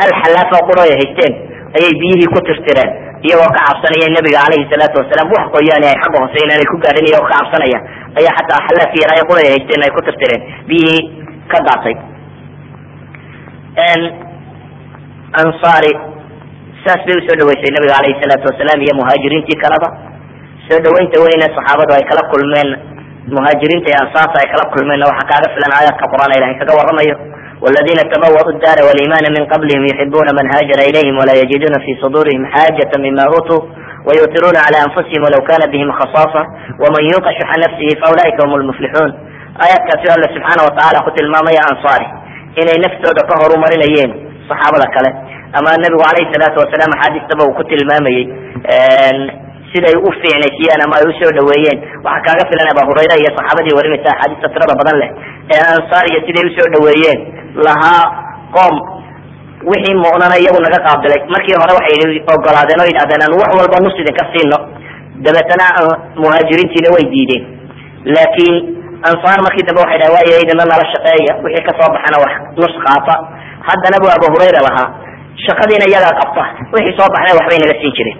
Hal 0.00 0.10
xalaaf 0.22 0.50
oo 0.56 0.62
quro 0.68 0.80
ay 0.86 0.92
haysteen 1.00 1.32
ayay 1.78 1.92
biyihii 2.00 2.28
ku 2.34 2.38
tirtireen 2.48 2.90
iyagoo 3.26 3.50
ka 3.56 3.60
cabsanaya 3.68 4.06
nabiga 4.16 4.38
alayhi 4.46 4.66
salaatu 4.72 4.96
wasalaam. 5.02 5.28
Wax 5.36 5.44
qoyaani 5.56 5.86
ay 5.92 5.96
xagga 6.02 6.18
hoose 6.22 6.38
inaanay 6.44 6.66
ku 6.72 6.76
gaadhin 6.84 7.04
iyagoo 7.10 7.28
ka 7.30 7.34
cabsanaya 7.40 7.78
ayaa 8.20 8.34
xataa 8.38 8.60
xalaafkii 8.68 9.02
yaraayo 9.04 9.24
quro 9.30 9.38
ay 9.44 9.50
haysteen 9.54 9.80
ay 9.86 9.92
ku 9.96 10.00
tirtireen. 10.08 10.40
Biyihii 10.68 11.02
ka 11.52 11.58
daatay. 11.68 11.94
Ansaari 15.40 15.92
saas 16.85 17.01
bay 17.07 17.15
usoo 17.21 17.35
dhaweysay 17.41 17.71
nabiga 17.77 17.95
alayhi 18.01 18.19
salaatu 18.23 18.45
wasalaam 18.51 18.79
iyo 18.85 18.93
muhaajiriintii 19.01 19.61
kaleba 19.63 19.87
soo 20.67 20.79
dhaweynta 20.85 21.17
weyne 21.25 21.47
saxaabadu 21.57 21.91
ay 21.97 22.03
kala 22.11 22.23
kulmeen 22.33 22.69
muhaajiriinta 23.35 23.87
iyo 23.91 23.99
ansaarta 24.05 24.37
ay 24.43 24.47
kala 24.53 24.65
kulmeen 24.73 25.01
waxaa 25.11 25.29
kaaga 25.31 25.47
filan 25.55 25.71
aayaadka 25.77 26.05
qur-aan 26.13 26.33
ilahay 26.39 26.55
kaga 26.63 26.73
waramayo 26.81 27.17
والذين 27.63 27.99
تبوأوا 28.13 28.51
الدار 28.55 28.77
والإيمان 28.87 29.25
من 29.37 29.43
قبلهم 29.53 29.83
يحبون 29.91 30.27
من 30.39 30.45
هاجر 30.53 30.79
إليهم 30.89 31.15
ولا 31.21 31.33
يجدون 31.41 31.75
في 31.85 31.91
صدورهم 32.03 32.41
حاجة 32.53 32.91
مما 33.05 33.23
أوتوا 33.33 33.61
wayuutiruuna 34.07 34.59
cala 34.65 34.77
anfusihim 34.85 35.21
walaw 35.25 35.41
kana 35.49 35.65
bihim 35.73 35.89
khasaasa 35.99 36.41
waman 36.83 37.03
yuuqa 37.11 37.31
shuxa 37.37 37.55
nafsihi 37.63 37.93
faulaika 38.01 38.39
hum 38.45 38.53
lmuflixuun 38.61 39.11
aayaadkaasi 39.63 40.05
alla 40.15 40.27
subxaana 40.35 40.61
watacaala 40.67 40.99
ku 41.05 41.09
tilmaamaya 41.17 41.61
ansaari 41.71 42.07
inay 42.61 42.77
naftooda 42.85 43.21
ka 43.29 43.33
horumarinayeen 43.41 44.11
saxaabada 44.50 44.86
kale. 44.96 45.10
Ama 45.58 45.70
nabigu 45.82 46.02
calayhi 46.06 46.32
salaatu 46.34 46.58
wasalaam 46.62 46.92
axaadiistaba 46.96 47.42
uu 47.48 47.54
ku 47.58 47.62
tilmaamayey 47.70 48.24
siday 49.72 49.94
u 50.06 50.10
fiicnaysiyeen 50.20 50.80
ama 50.86 50.94
ay 51.00 51.04
u 51.10 51.12
soo 51.20 51.30
dhaweeyeen 51.38 51.78
waxaa 52.06 52.24
kaaga 52.26 52.44
filan 52.50 52.68
aba 52.72 52.82
hurayra 52.88 53.14
iyo 53.22 53.30
saxaabadii 53.38 53.76
warinaysa 53.78 54.08
axaadiista 54.14 54.48
tirada 54.54 54.74
badan 54.80 54.96
leh. 55.02 55.10
Ee 55.54 55.62
ansaar 55.74 56.04
iyo 56.12 56.20
siday 56.26 56.44
u 56.48 56.52
soo 56.58 56.68
dhaweeyeen 56.74 57.18
lahaa 57.66 58.02
qoom 58.56 58.74
wixii 59.70 59.96
mu'nana 60.04 60.36
iyagu 60.42 60.60
naga 60.66 60.78
qaabilay 60.86 61.20
markii 61.34 61.56
hore 61.62 61.72
waxay 61.78 62.00
ogolaadeen 62.34 62.80
oo 62.82 62.88
yidhahdeen 62.90 63.22
aan 63.26 63.34
wax 63.42 63.50
walba 63.60 63.76
nus 63.84 63.96
idinka 64.02 64.24
siino 64.32 64.58
dabeetana 65.24 65.66
muhaajiriintiina 66.22 66.88
way 66.94 67.04
diideen. 67.14 67.42
Laakiin 68.14 68.54
ansaar 69.10 69.38
markii 69.46 69.64
dambe 69.68 69.80
waxay 69.84 69.98
dhahen 70.00 70.14
waayo 70.16 70.36
idina 70.44 70.62
nala 70.70 70.84
shaqeeya. 70.94 71.32
Wixii 71.44 71.64
ka 71.68 71.72
soo 71.78 71.88
baxana 71.94 72.16
wax 72.24 72.32
nus 72.60 72.74
qaata 72.86 73.14
haddana 73.68 73.96
bu 74.02 74.06
abu 74.16 74.26
hurayra 74.34 74.60
lahaa. 74.68 74.88
Shaqadiina 75.46 75.84
iyagaa 75.90 76.14
qabta. 76.20 76.42
Wixii 76.74 76.96
soo 76.98 77.08
baxna 77.14 77.36
waxbay 77.38 77.58
naga 77.64 77.74
siin 77.80 77.92
jireen 77.98 78.18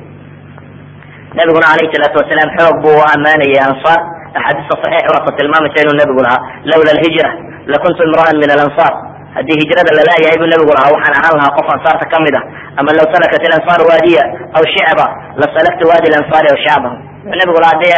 nabiguna 1.38 1.66
alayhi 1.74 1.92
salaatu 1.94 2.16
wasalaam 2.20 2.50
xoog 2.58 2.76
buu 2.84 2.96
u 3.00 3.04
ammaanayay 3.14 3.60
ansaar. 3.68 4.00
Axaadiista 4.38 4.74
saxiix 4.82 5.06
waata 5.14 5.30
tilmaamaysa 5.38 5.78
inuu 5.84 5.96
nabigu 6.00 6.20
lahaa 6.26 6.40
lawla 6.70 6.90
alhijra 6.96 7.30
lakuntu 7.72 8.00
imra'an 8.08 8.36
min 8.42 8.50
alansaar. 8.56 8.92
Haddii 9.36 9.56
hijrada 9.62 9.90
lalaayahay 9.98 10.36
buu 10.42 10.48
nabigu 10.54 10.72
lahaa 10.76 10.90
waxaan 10.96 11.14
ahaan 11.20 11.34
lahaa 11.40 11.56
qof 11.58 11.68
ansaarta 11.76 12.04
ka 12.12 12.18
mid 12.26 12.34
ah. 12.40 12.44
Ama 12.80 12.90
law 12.98 13.06
salakat 13.14 13.42
ilansaaru 13.48 13.84
waadiya 13.90 14.22
aw 14.58 14.62
shicba 14.74 15.06
lasalaktu 15.42 15.84
waadi 15.90 16.08
lansaari 16.14 16.48
aw 16.52 16.58
shacbahu 16.66 16.96
nabigu 17.40 17.58
lahaa 17.64 17.74
haddii 17.74 17.94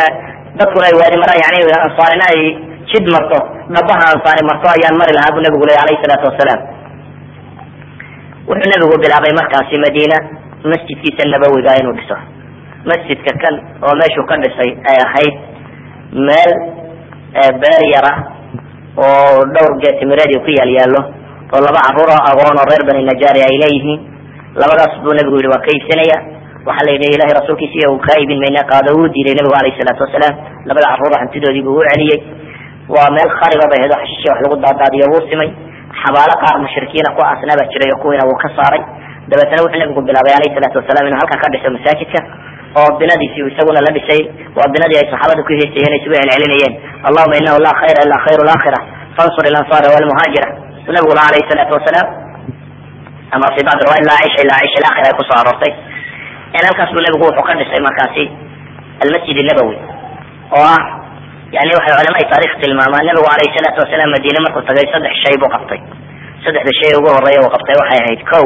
dadkuna 0.60 0.84
ay 0.90 0.94
waadi 1.00 1.16
maraan 1.22 1.40
yani 1.44 1.58
ansaarina 1.88 2.24
ay 2.32 2.40
jid 2.90 3.04
marto 3.14 3.38
dhabaha 3.74 4.04
ansaari 4.14 4.42
marto 4.50 4.66
ayaan 4.76 4.94
mari 5.00 5.12
lahaa 5.18 5.32
buu 5.36 5.42
nabigu 5.46 5.64
leeyahy 5.68 5.84
alayhi 5.86 6.02
salaatu 6.04 6.24
wasalaam 6.30 6.60
wuxuu 8.48 8.70
nabigu 8.72 8.96
bilaabay 9.02 9.32
markaasi 9.40 9.76
madiina 9.84 10.16
masjidkiisa 10.70 11.28
nabawiga 11.32 11.76
inuu 11.80 11.94
dhiso. 11.98 12.16
Masjidka 12.90 13.32
kan 13.42 13.54
oo 13.86 13.94
meeshuu 14.00 14.26
ka 14.30 14.36
dhisay 14.42 14.70
ay 14.90 14.98
ahayd 15.06 15.34
meel 16.26 16.52
beer 17.62 17.82
yara 17.94 18.12
oo 18.98 19.38
dhowr 19.54 19.72
geetimireed 19.82 20.32
ku 20.44 20.50
yaal 20.58 20.72
yaallo 20.78 21.00
oo 21.54 21.60
laba 21.66 21.80
carruur 21.86 22.10
oo 22.14 22.22
agoon 22.30 22.56
oo 22.62 22.66
reer 22.70 22.82
bani 22.88 23.04
najaari 23.10 23.40
ay 23.48 23.56
leeyihiin. 23.62 24.00
Labadaas 24.60 24.94
buu 25.02 25.14
nabigu 25.16 25.36
yihi 25.40 25.50
waa 25.54 25.62
ka 25.64 25.70
iibsanaya 25.74 26.18
waxaa 26.66 26.86
la 26.86 26.92
yidhi 26.94 27.08
ilahay 27.16 27.34
rasuulkiisa 27.40 27.76
iyo 27.80 27.90
kaa 28.06 28.18
iibin 28.20 28.38
mayna 28.44 28.62
qaado. 28.70 28.90
Wuu 28.98 29.08
diiday 29.14 29.34
nabigu 29.38 29.54
alayhi 29.60 29.78
salaatu 29.80 30.02
wasalaam. 30.06 30.34
Labada 30.68 30.86
carruur 30.92 31.14
hantidoodii 31.22 31.64
buu 31.66 31.78
u 31.80 31.84
celiyey. 31.90 32.20
Waa 32.94 33.08
meel 33.16 33.30
khariba 33.38 33.64
bay 33.72 33.78
ahayd 33.80 33.92
oo 33.96 34.00
xashishi 34.04 34.28
wax 34.30 34.38
lagu 34.44 34.56
daadaadiyo 34.64 35.06
wuu 35.12 35.22
simay 35.30 35.50
xabaalo 36.00 36.34
qaar 36.42 36.56
mushrikiina 36.64 37.10
ku 37.16 37.20
aasnaa 37.28 37.56
baa 37.60 37.68
jiray 37.72 37.90
oo 37.94 38.00
kuwiina 38.02 38.24
wuu 38.28 38.38
ka 38.44 38.48
saaray. 38.58 38.82
Dabeetana 39.30 39.62
wuxuu 39.64 39.80
nabigu 39.82 40.00
bilaabay 40.08 40.34
alayhi 40.38 40.54
salaatu 40.56 40.76
wasalaam 40.82 41.04
inuu 41.08 41.20
halkan 41.22 41.38
ka 41.42 41.48
dhiso 41.54 41.68
masaajidka 41.76 42.20
oo 42.80 42.88
binadiisi 43.00 43.38
isaguna 43.52 43.80
la 43.86 43.90
dhisay. 43.96 44.20
Waa 44.56 44.68
binadii 44.74 44.98
ay 45.02 45.06
saxaabada 45.12 45.42
ku 45.46 45.52
heesayeen 45.58 45.94
isugu 45.98 46.14
celcelinayeen 46.18 46.72
allahuma 47.08 47.34
inahu 47.42 47.58
laa 47.66 47.74
khayra 47.82 48.00
ila 48.06 48.16
khayru 48.26 48.42
laakhira 48.50 48.78
fansur 49.16 49.44
ilansaara 49.50 49.88
walmuhaajira 49.94 50.48
nabigu 50.96 51.12
laha 51.18 51.28
alayhi 51.32 51.48
salaatu 51.52 51.72
wasalaam 51.78 52.08
ama 53.36 53.46
fi 53.56 53.60
bacd 53.68 53.80
riwaaya 53.86 54.04
laa 54.10 54.20
ciisha 54.24 54.40
ilaa 54.46 54.60
ciisha 54.64 54.78
alaakhira 54.82 55.06
ay 55.10 55.14
ku 55.18 55.22
soo 55.28 55.38
aroortay. 55.42 55.72
Halkaas 56.66 56.90
buu 56.94 57.02
nabigu 57.06 57.24
wuxuu 57.28 57.44
ka 57.48 57.52
dhisay 57.60 57.80
markaasi 57.88 58.24
almasjid 59.04 59.38
nabawi 59.50 59.76
oo 60.56 60.64
ah 60.74 60.82
yani 61.56 61.70
waxay 61.78 61.94
culamada 61.98 62.24
taarikh 62.32 62.54
tilmaamaan 62.62 63.04
nabigu 63.08 63.28
alayhi 63.34 63.54
salaatu 63.56 63.78
wasalaam 63.84 64.10
madiine 64.16 64.40
markuu 64.46 64.62
tagay 64.70 64.86
saddex 64.94 65.14
shay 65.24 65.34
buu 65.42 65.50
qabtay. 65.54 65.80
Saddexda 66.44 66.72
shay 66.80 66.92
ugu 66.98 67.08
horreeya 67.16 67.40
uu 67.44 67.50
qabtay 67.54 67.76
waxay 67.82 67.98
ahayd 68.04 68.22
ko 68.30 68.40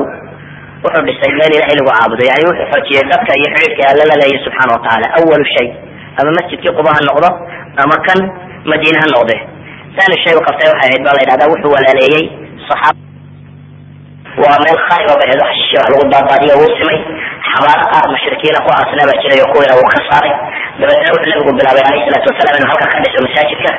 wuxuu 0.84 1.02
dhisay 1.08 1.30
meel 1.40 1.52
ilahay 1.58 1.74
lagu 1.78 1.90
caabudo 1.96 2.22
yani 2.30 2.44
wuxuu 2.50 2.66
xoojiyey 2.72 3.04
dadka 3.12 3.32
iyo 3.40 3.48
xidhiidhka 3.54 3.82
alla 3.92 4.04
la 4.10 4.16
leeyahy 4.22 4.40
subxaana 4.46 4.72
watacaala 4.76 5.06
awalu 5.18 5.46
shay 5.54 5.68
ama 6.20 6.30
masjidkii 6.38 6.72
quba 6.78 6.90
ha 6.96 7.00
noqdo 7.08 7.28
ama 7.82 7.96
kan 8.06 8.20
madiine 8.72 8.98
ha 9.02 9.08
noqde. 9.14 9.36
Thani 9.96 10.16
shay 10.24 10.34
u 10.38 10.42
qabtay 10.48 10.66
waxay 10.72 10.88
ahayd 10.90 11.02
baa 11.06 11.14
la 11.16 11.20
yidhahdaa 11.24 11.48
wuxuu 11.54 11.72
walaaleeyey 11.76 12.24
saxaaba 12.68 12.98
waa 14.42 14.56
meel 14.64 14.78
khariba 14.88 15.14
bay 15.20 15.28
ahayd 15.32 15.42
xashishi 15.48 15.76
wax 15.80 15.86
lagu 15.92 16.04
daadaadiyo 16.14 16.54
wuu 16.60 16.72
simay 16.78 16.98
xabaalo 17.50 17.84
qaar 17.92 18.06
mushrikiina 18.14 18.58
ku 18.64 18.70
aasnaa 18.76 19.06
baa 19.10 19.20
jiray 19.22 19.40
oo 19.44 19.48
kuwiina 19.52 19.74
wuu 19.78 19.88
ka 19.94 19.98
saaray 20.08 20.32
dabeetna 20.80 21.10
wuxuu 21.14 21.30
nabigu 21.32 21.52
bilaabay 21.58 21.84
alayhi 21.88 22.04
salaatu 22.08 22.28
wasalaam 22.32 22.56
inuu 22.60 22.70
halkan 22.72 22.88
ka 22.94 22.98
dhiso 23.04 23.18
masaajidka 23.26 23.70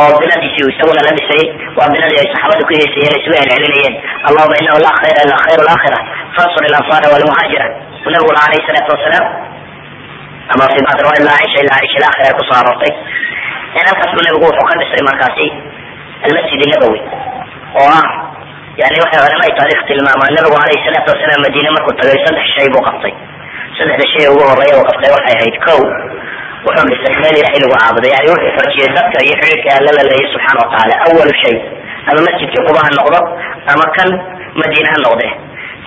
oo 0.00 0.12
binadiisi 0.22 0.60
isaguna 0.72 1.00
la 1.06 1.12
dhisay 1.18 1.44
waa 1.78 1.88
binadii 1.94 2.18
ay 2.22 2.28
saxaabada 2.34 2.62
ku 2.68 2.72
heesayeen 2.78 3.14
isugu 3.20 3.34
celcelinayeen 3.40 3.94
allahuma 4.28 4.54
inahu 4.62 4.78
laa 4.86 4.96
khayra 5.00 5.20
ila 5.26 5.36
khayru 5.44 5.62
laakhira 5.70 5.98
fansur 6.36 6.62
ilansaara 6.70 7.06
walmuhaajira 7.14 7.66
nabigu 8.14 8.32
laha 8.36 8.46
alayhi 8.50 8.66
salaatu 8.70 8.90
wasalaam 8.96 9.26
ama 10.54 10.64
fi 10.72 10.78
bacd 10.86 10.98
riwaaya 11.04 11.22
laa 11.28 11.40
cisha 11.44 11.58
ilaa 11.66 11.80
cisha 11.84 11.98
alaakhira 12.00 12.26
ay 12.30 12.34
ku 12.38 12.42
soo 12.48 12.56
aroortay 12.62 12.92
in 13.78 13.82
halkaas 13.88 14.10
buu 14.16 14.24
nabigu 14.28 14.44
wuxuu 14.48 14.66
ka 14.70 14.74
dhisay 14.82 15.02
markaasi 15.10 15.46
almasjid 16.26 16.60
nabawi. 16.72 17.00
Oo 17.80 17.88
ah 18.00 18.06
yani 18.80 18.96
waxay 19.04 19.20
culamada 19.24 19.54
taarikh 19.58 19.80
tilmaamaan. 19.88 20.32
Nabigu 20.36 20.56
alayhi 20.64 20.84
salaatu 20.86 21.08
wasalaam 21.14 21.40
madiine 21.46 21.70
markuu 21.76 21.94
tagay 22.00 22.18
saddex 22.26 22.46
shay 22.56 22.68
buu 22.74 22.82
qabtay. 22.88 23.12
Saddexda 23.78 24.04
shay 24.12 24.26
ugu 24.32 24.42
horreeya 24.50 24.74
uu 24.80 24.86
qabtay 24.90 25.10
waxay 25.16 25.34
ahayd 25.38 25.56
ko 25.66 25.74
wuxuu 26.66 26.86
dhisay 26.90 27.14
meel 27.22 27.36
ilahay 27.40 27.58
lagu 27.62 27.74
caabudo 27.80 28.06
yani 28.14 28.28
wuxuu 28.32 28.52
xoojiyey 28.58 28.88
dadka 28.98 29.18
iyo 29.26 29.34
xidhiidhka 29.40 29.70
alla 29.78 29.90
la 29.98 30.02
leeyahy 30.10 30.26
subxaana 30.34 30.58
watacaala 30.64 30.94
awalu 31.06 31.32
shay 31.42 31.56
ama 32.10 32.20
masjidkii 32.26 32.62
quba 32.68 32.80
ha 32.86 32.90
noqdo 32.98 33.18
ama 33.72 33.84
kan 33.96 34.08
madiine 34.60 34.88
ha 34.92 34.98
noqde 35.06 35.26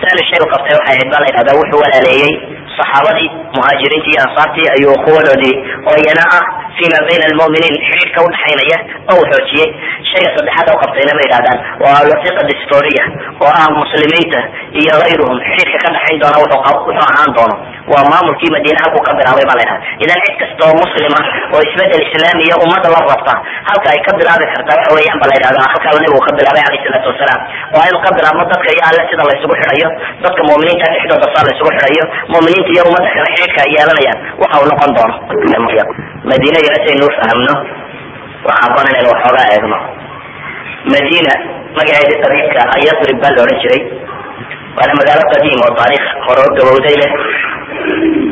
thani 0.02 0.22
shay 0.30 0.38
uu 0.44 0.48
qabtay 0.54 0.72
waxay 0.78 0.94
ahayd 0.96 1.08
baa 1.12 1.20
la 1.24 1.28
yidhahdaa 1.30 1.56
wuxuu 1.60 1.80
walaaleeyey 1.84 2.32
saxaabadii 2.80 3.28
muhaajiriintii 3.56 4.14
iyo 4.16 4.22
ansaartii 4.28 4.68
ayuu 4.76 4.96
kuwadoodii 5.04 5.54
oo 5.90 5.96
iyana 6.04 6.24
ah 6.38 6.44
fima 6.78 6.98
bayna 7.08 7.24
almu'miniin 7.30 7.76
xidhiidhka 7.86 8.20
udhexaynaya 8.26 8.78
oo 9.14 9.22
xoojiyey. 9.32 9.68
Shayga 10.10 10.30
saddexaad 10.36 10.68
u 10.74 10.78
qabtayna 10.82 11.12
ma 11.18 11.22
yidhahdaan 11.26 11.58
waa 11.82 11.96
alwasiqa 12.02 12.42
distoria 12.50 13.04
oo 13.44 13.50
ah 13.60 13.66
muslimiinta 13.80 14.40
iyo 14.80 14.94
hayruhum 15.04 15.36
xidhiidhka 15.48 15.78
ka 15.84 15.88
dhexayn 15.96 16.18
doona 16.22 16.38
wuxuu 16.42 16.96
ahaan 17.06 17.30
doono. 17.38 17.56
Waa 17.92 18.04
maamulkii 18.12 18.50
madiine 18.54 18.78
halkuu 18.82 19.02
ka 19.06 19.12
bilaabay 19.18 19.44
baa 19.50 19.56
la 19.58 19.62
yidhahda 19.64 19.86
idan 20.04 20.18
cid 20.24 20.36
kasta 20.42 20.62
oo 20.68 20.74
muslima 20.82 21.20
oo 21.54 21.60
isbeddel 21.68 22.02
islaamiya 22.06 22.54
ummada 22.64 22.88
la 22.94 23.00
rabta 23.10 23.32
halka 23.68 23.86
ay 23.94 24.00
ka 24.06 24.12
bilaabi 24.20 24.46
kartaa 24.54 24.76
waxa 24.78 24.94
weeyaan 24.96 25.18
ba 25.22 25.26
la 25.30 25.34
yidhahdaa. 25.38 25.66
Halkaa 25.72 25.92
nabigu 25.96 26.20
ka 26.26 26.30
bilaabay 26.38 26.62
alayhi 26.68 26.84
salaatu 26.86 27.08
wasalaam. 27.12 27.40
Waa 27.74 27.84
inuu 27.90 28.02
ka 28.06 28.10
bilaabmo 28.18 28.42
dadka 28.52 28.68
iyo 28.74 28.82
alle 28.88 29.02
sida 29.10 29.22
laysugu 29.30 29.54
xidhayo 29.60 29.88
dadka 30.24 30.40
mu'miniinta 30.50 30.86
dhexdooda 30.94 31.26
saa 31.34 31.44
laysugu 31.48 31.70
xidhayo 31.76 32.04
mu'miniinta 32.34 32.69
iyo 32.72 32.82
ummadda 32.88 33.08
kale 33.14 33.68
yeelanayaan. 33.76 34.18
Waxa 34.42 34.56
uu 34.62 34.68
noqon 34.72 34.90
doono 34.96 35.14
madiina 36.30 36.58
iyo 36.64 36.70
intaynu 36.78 37.04
ufahmno 37.10 37.54
waxaa 38.48 38.74
ban 38.76 38.86
inaynu 38.90 39.08
waxoogaa 39.14 39.46
eegno. 39.54 39.78
Madiina 40.92 41.32
magaceedii 41.76 42.20
qadiimka 42.24 42.60
ah 42.72 42.78
yasrib 42.88 43.16
baa 43.22 43.32
la 43.36 43.42
odhan 43.44 43.58
jiray. 43.62 43.82
Waana 44.76 44.92
magaalo 45.00 45.22
qadiim 45.32 45.60
oo 45.66 45.72
taariikh 45.78 46.06
hore 46.26 46.40
oo 46.46 46.52
gabowday 46.58 46.96
leh. 47.02 47.12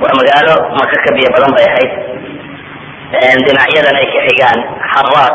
Waa 0.02 0.14
magaalo 0.20 0.54
maka 0.78 0.96
ka 1.04 1.10
biyo 1.16 1.28
badan 1.34 1.52
bay 1.56 1.66
ahayd. 1.72 1.92
Dhinacyadan 3.46 3.96
ay 4.00 4.06
ka 4.14 4.20
xigaan 4.28 4.58
xaraad 4.92 5.34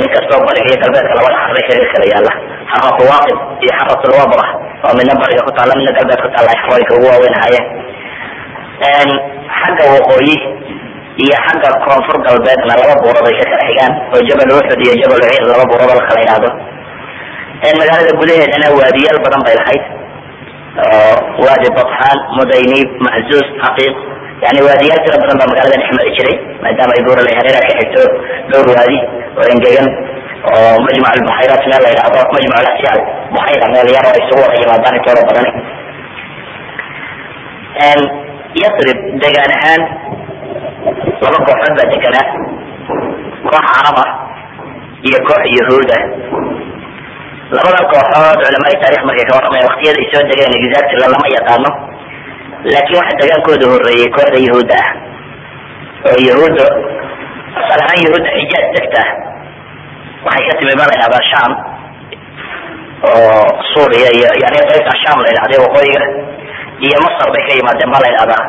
nin 0.00 0.08
kastoo 0.14 0.40
bariga 0.46 0.66
iyo 0.70 0.78
galbeedka 0.82 1.12
labada 1.18 1.36
xarbay 1.44 1.64
kaga 1.68 1.86
kala 1.94 2.06
yaalla 2.12 2.32
xaratu 2.72 3.02
waaqib 3.10 3.38
iyo 3.64 3.72
xaratulwabra 3.78 4.44
oo 4.86 4.92
midna 4.98 5.14
bariga 5.22 5.42
ku 5.46 5.52
taalla 5.56 5.72
midna 5.78 5.92
galbeed 5.98 6.20
ku 6.24 6.28
taalla 6.34 6.50
ay 6.54 6.58
xarooyinka 6.62 6.92
ugu 6.98 7.06
waaweyn 7.12 7.36
ahaayeen. 7.38 7.66
Xagga 9.60 9.84
waqooyi 9.94 10.34
iyo 11.24 11.36
xagga 11.46 11.68
koonfur 11.84 12.16
galbeedna 12.26 12.72
laba 12.80 12.94
buurood 13.02 13.26
ay 13.30 13.36
ka 13.40 13.44
kala 13.52 13.64
xigaan 13.68 13.92
oo 14.14 14.20
jabal 14.28 14.50
uxud 14.60 14.80
iyo 14.84 14.94
jabal 15.02 15.20
uciir 15.24 15.44
laba 15.52 15.64
buurood 15.70 15.90
la 15.98 16.04
kala 16.08 16.20
yidhaahdo. 16.24 16.50
Magaalada 17.80 18.12
gudaheedana 18.20 18.66
waadiyaal 18.78 19.18
badan 19.24 19.40
bay 19.46 19.54
lahayd 19.60 19.84
oo 20.84 21.14
waadi 21.46 21.68
batxaan 21.78 22.18
mudaynib 22.38 22.88
maxzuus 23.06 23.48
xaqiiq 23.64 23.96
yani 24.42 24.58
waadiyaal 24.68 25.00
tira 25.04 25.16
badan 25.22 25.36
baa 25.40 25.48
magaalada 25.52 25.76
dhex 25.80 25.90
mari 25.98 26.10
jiray 26.18 26.36
maadaama 26.64 26.92
ay 26.96 27.02
buura 27.06 27.22
la 27.26 27.32
hareera 27.38 27.60
ka 27.68 27.72
xigto 27.78 28.02
dhowr 28.50 28.68
waadi 28.78 28.98
oo 29.38 29.46
engegan 29.54 29.88
oo 30.54 30.74
majmac 30.86 31.12
albaxayrat 31.18 31.62
meel 31.70 31.82
la 31.84 31.90
yidhahdo 31.92 32.20
majmac 32.36 32.58
alasyaal 32.62 33.00
baxayra 33.36 33.66
meel 33.74 33.88
yar 33.96 34.04
oo 34.10 34.16
isugu 34.22 34.40
wada 34.44 34.56
yimaadaan 34.62 34.94
intooda 34.98 35.22
badani 35.28 35.52
yasrib 38.62 38.98
degaan 39.22 39.52
ahaan 39.58 39.82
laba 41.24 41.38
kooxood 41.46 41.74
baa 41.78 41.88
deganaa 41.94 42.26
koox 43.48 43.64
carab 43.74 43.98
ah 44.04 44.10
iyo 45.08 45.18
koox 45.28 45.42
yahuud 45.58 45.90
ah 45.98 46.02
labada 47.56 47.82
kooxood 47.92 48.36
culamada 48.44 48.76
taarikh 48.82 49.02
markay 49.08 49.26
ka 49.28 49.32
warramaya 49.38 49.64
waktiyada 49.70 49.98
ay 50.02 50.08
soo 50.12 50.22
degeen 50.30 50.54
exactly 50.60 50.98
lama 51.04 51.26
yaqaano 51.36 51.70
laakiin 52.72 52.98
waxa 53.00 53.14
degaankooda 53.20 53.66
horeeyey 53.72 54.08
kooxda 54.16 54.38
yahuudda 54.48 54.76
ah. 54.84 54.90
Oo 56.08 56.18
yahuudda 56.30 56.64
asal 57.60 57.80
ahaan 57.84 58.00
yahuudda 58.06 58.30
xijaaj 58.38 58.66
degta 58.76 59.02
waxay 60.26 60.44
ka 60.48 60.54
timi 60.58 60.74
baa 60.80 60.88
la 60.90 60.94
yidhahdaa 60.96 61.24
sham 61.32 61.52
oo 63.10 63.44
suuriya 63.72 64.10
iyo 64.18 64.30
yani 64.42 64.58
qaybta 64.70 64.92
sham 65.02 65.16
la 65.24 65.28
yidhahday 65.32 65.60
waqooyiga. 65.64 66.02
Iyo 66.86 66.96
masar 67.04 67.28
bay 67.34 67.42
ka 67.48 67.52
yimaadeen 67.58 67.90
baa 67.94 68.02
la 68.04 68.08
yidhahdaa 68.12 68.42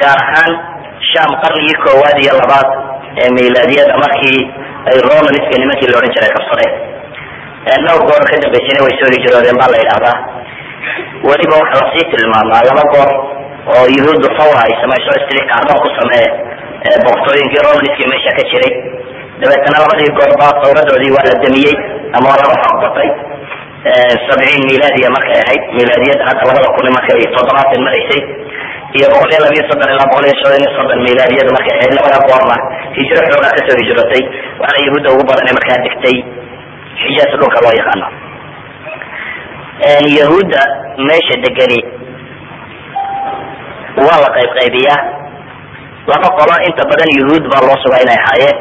gaar 0.00 0.20
ahaan 0.24 0.52
sham 1.12 1.30
qarnigii 1.42 1.78
koowaad 1.84 2.18
iyo 2.24 2.34
labaad 2.40 2.68
ee 3.22 3.30
milaadiyada 3.36 3.94
markii 4.04 4.40
ay 4.88 4.98
romanska 5.08 5.54
nimankii 5.60 5.88
la 5.90 5.96
odhan 5.98 6.12
jiray 6.16 6.32
qabsadeen 6.36 6.72
dhowr 7.86 8.02
goor 8.08 8.22
ka 8.30 8.36
dambeysayna 8.42 8.84
way 8.86 8.94
soo 9.00 9.10
hijroodeen 9.14 9.58
la 9.72 9.78
yidhahdaa 9.82 10.16
weliba 11.28 11.54
waxaa 11.62 11.80
la 11.82 11.90
sii 11.92 12.06
tilmaamaa 12.12 12.62
laba 12.68 12.84
goor 12.92 13.10
oo 13.76 13.86
yahuuddu 13.96 14.28
fawra 14.38 14.60
ay 14.66 14.74
samayso 14.82 15.10
istiri 15.20 15.40
kacdoon 15.52 15.78
ku 15.84 15.88
samee 15.98 16.26
boqortooyinkii 17.04 17.62
romanskii 17.66 18.08
meesha 18.12 18.32
ka 18.38 18.42
jiray. 18.50 18.72
Dabeetana 19.40 19.78
labadii 19.82 20.10
goorba 20.18 20.46
sawradoodii 20.62 21.12
waa 21.16 21.26
la 21.28 21.34
damiyey 21.44 21.74
ama 22.16 22.26
waa 22.30 22.38
laga 22.42 22.56
xoog 22.62 22.78
batay 22.84 23.08
sabciin 24.26 24.62
miladiya 24.70 25.08
markay 25.16 25.38
ahayd 25.44 25.62
milaadiyada 25.78 26.24
hadda 26.28 26.42
labada 26.50 26.68
kun 26.76 26.86
markay 26.96 27.20
toddobaatan 27.36 27.80
maraysay 27.86 28.20
iyo 28.98 29.06
boqol 29.12 29.30
iyo 29.34 29.40
labiyo 29.46 29.64
soddon 29.70 29.90
ilaa 29.94 30.08
boqol 30.10 30.26
iyo 30.28 30.36
shan 30.40 30.58
iyo 30.62 30.70
soddon 30.78 31.00
milaadiyada 31.08 31.50
markay 31.56 31.74
ahayd 31.78 31.92
labada 31.98 32.18
goorna 32.28 32.56
hijro 32.98 33.20
xoogaa 33.30 33.52
ka 33.56 33.60
soo 33.68 33.76
hijrotay 33.82 34.22
waxaana 34.62 34.84
yahuudda 34.86 35.08
ugu 35.14 35.24
badan 35.30 35.46
ee 35.50 35.56
markaa 35.58 35.78
degtay 35.86 36.16
xijaas 37.02 37.32
dhulka 37.40 37.58
loo 37.64 37.74
yaqaano. 37.80 38.06
Yahuudda 40.18 40.60
meesha 41.08 41.34
degani 41.44 41.78
waa 44.06 44.18
la 44.24 44.28
qayb 44.36 44.50
qaybiyaa 44.58 45.00
laba 46.10 46.28
qolo 46.38 46.54
inta 46.68 46.82
badan 46.90 47.10
yahuud 47.20 47.44
baa 47.52 47.62
loo 47.68 47.78
sugaa 47.84 48.00
inay 48.04 48.18
ahaayeen 48.22 48.56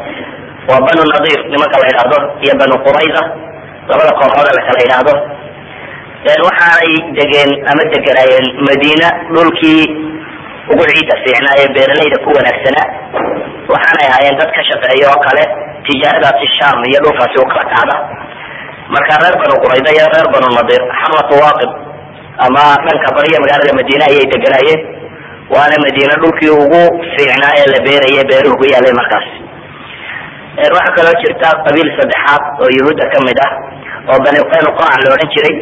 waa 0.69 0.79
banu 0.87 1.01
nadiir 1.13 1.39
nimanka 1.53 1.77
la 1.81 1.85
yidhaahdo 1.89 2.17
iyo 2.45 2.53
banu 2.61 2.75
qurayda 2.85 3.21
labada 3.89 4.11
kooxooda 4.19 4.51
la 4.57 4.61
kala 4.67 4.79
yidhaahdo. 4.85 5.13
Waxaanay 6.47 6.91
degeen 7.17 7.51
ama 7.71 7.83
deganaayeen 7.93 8.45
madiina 8.67 9.07
dhulkii 9.35 9.83
ugu 10.71 10.83
ciidda 10.91 11.15
fiicnaa 11.23 11.55
ee 11.61 11.67
beeralayda 11.75 12.17
ku 12.25 12.29
wanaagsanaa 12.37 12.87
waxaanay 13.73 14.07
ahaayeen 14.11 14.37
dad 14.41 14.49
ka 14.57 14.61
shaqeeya 14.69 15.07
oo 15.13 15.19
kale 15.27 15.43
tijaaradaasi 15.87 16.47
sham 16.57 16.77
iyo 16.89 16.99
dhulkaasi 17.05 17.37
u 17.43 17.45
kala 17.51 17.63
kacda 17.73 17.95
marka 18.95 19.13
reer 19.23 19.35
banu 19.43 19.55
qurayda 19.63 19.89
iyo 19.97 20.05
reer 20.13 20.27
banu 20.35 20.47
nadir 20.57 20.81
xamatu 21.01 21.33
waaqib 21.43 21.71
ama 22.45 22.63
dhanka 22.85 23.07
bariya 23.17 23.37
magaalada 23.43 23.73
madiine 23.79 24.03
ayay 24.09 24.25
deganaayeen 24.33 24.81
waana 25.55 25.75
madiine 25.85 26.15
dhulkii 26.21 26.51
ugu 26.63 26.81
fiicnaa 27.15 27.53
ee 27.59 27.67
la 27.73 27.79
beeraya 27.87 28.23
beeruhu 28.31 28.55
ku 28.61 28.65
yaalay 28.73 28.93
markaas. 28.99 29.27
Waxaa 30.75 30.95
kaloo 30.97 31.15
jirta 31.23 31.49
qabiil 31.65 31.89
saddexaad 31.97 32.43
oo 32.63 32.69
yahuudda 32.77 33.05
ka 33.13 33.19
mid 33.27 33.39
ah 33.47 33.51
oo 34.11 34.19
bani 34.25 34.39
qaynuqaac 34.51 34.99
la 35.05 35.09
odhan 35.15 35.29
jiray. 35.35 35.55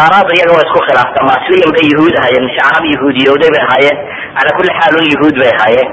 Aaraab 0.00 0.28
iyaga 0.36 0.52
waa 0.56 0.66
isku 0.68 0.80
khilaafta 0.86 1.20
masliyan 1.30 1.70
bay 1.76 1.86
yahuud 1.92 2.14
ahaayeen 2.20 2.44
mise 2.48 2.58
carab 2.66 2.84
yahuudiyowday 2.94 3.50
bay 3.54 3.62
ahaayeen 3.66 3.98
cala 4.36 4.50
kulli 4.58 4.72
xaal 4.78 4.94
un 5.00 5.06
yahuud 5.14 5.34
bay 5.42 5.50
ahaayeen. 5.56 5.88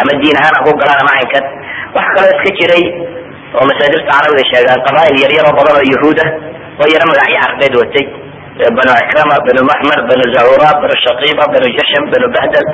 Ama 0.00 0.12
diin 0.22 0.36
ahaan 0.40 0.54
ha 0.56 0.60
ku 0.66 0.70
galaan 0.80 0.98
ama 1.04 1.12
caynkan 1.18 1.44
waxa 1.96 2.10
kaloo 2.16 2.32
iska 2.36 2.50
jiray 2.58 2.84
oo 3.56 3.64
masaajirta 3.70 4.08
carabiga 4.12 4.44
sheegaan 4.52 4.80
qabaa'il 4.86 5.16
yaryar 5.24 5.44
oo 5.50 5.54
badan 5.58 5.74
oo 5.80 5.84
yahuud 5.94 6.18
ah 6.26 6.30
oo 6.80 6.86
yaro 6.94 7.04
magacyo 7.10 7.38
carbeed 7.44 7.74
watay 7.80 8.04
banu 8.78 8.92
ikrama 9.04 9.36
banu 9.46 9.62
maxmer 9.70 10.00
banu 10.10 10.24
zacura 10.34 10.70
banu 10.82 10.94
shaqiba 11.04 11.44
banu 11.54 11.66
jasham 11.78 12.04
banu 12.12 12.26
bahdal 12.36 12.66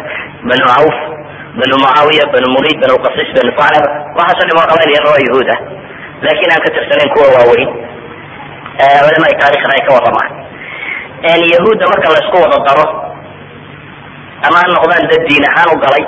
banu 0.49 0.65
cawf 0.73 0.97
banu 1.59 1.75
mucaawiya 1.83 2.25
banu 2.35 2.49
murid 2.57 2.77
banu 2.83 2.95
qasis 3.05 3.29
banu 3.37 3.51
faclab 3.59 3.85
waxaaso 4.19 4.43
dhim 4.49 4.57
waa 4.61 4.87
yar 4.97 5.05
oo 5.13 5.19
yahuud 5.29 5.51
ah. 5.57 5.61
Laakiin 6.25 6.51
aan 6.51 6.63
ka 6.65 6.69
tirsanayn 6.75 7.11
kuwa 7.15 7.27
waaweyn 7.37 7.71
culamada 8.79 9.39
taarikhna 9.43 9.73
ay 9.79 9.83
ka 9.87 9.93
waramaan 9.97 10.31
yahuudda 11.55 11.85
marka 11.93 12.09
la 12.15 12.19
isku 12.23 12.37
wada 12.43 12.59
daro 12.69 12.87
ama 14.47 14.57
ha 14.61 14.67
noqdaan 14.75 15.05
dad 15.11 15.23
diin 15.29 15.45
ahaan 15.51 15.69
u 15.75 15.77
galay 15.83 16.05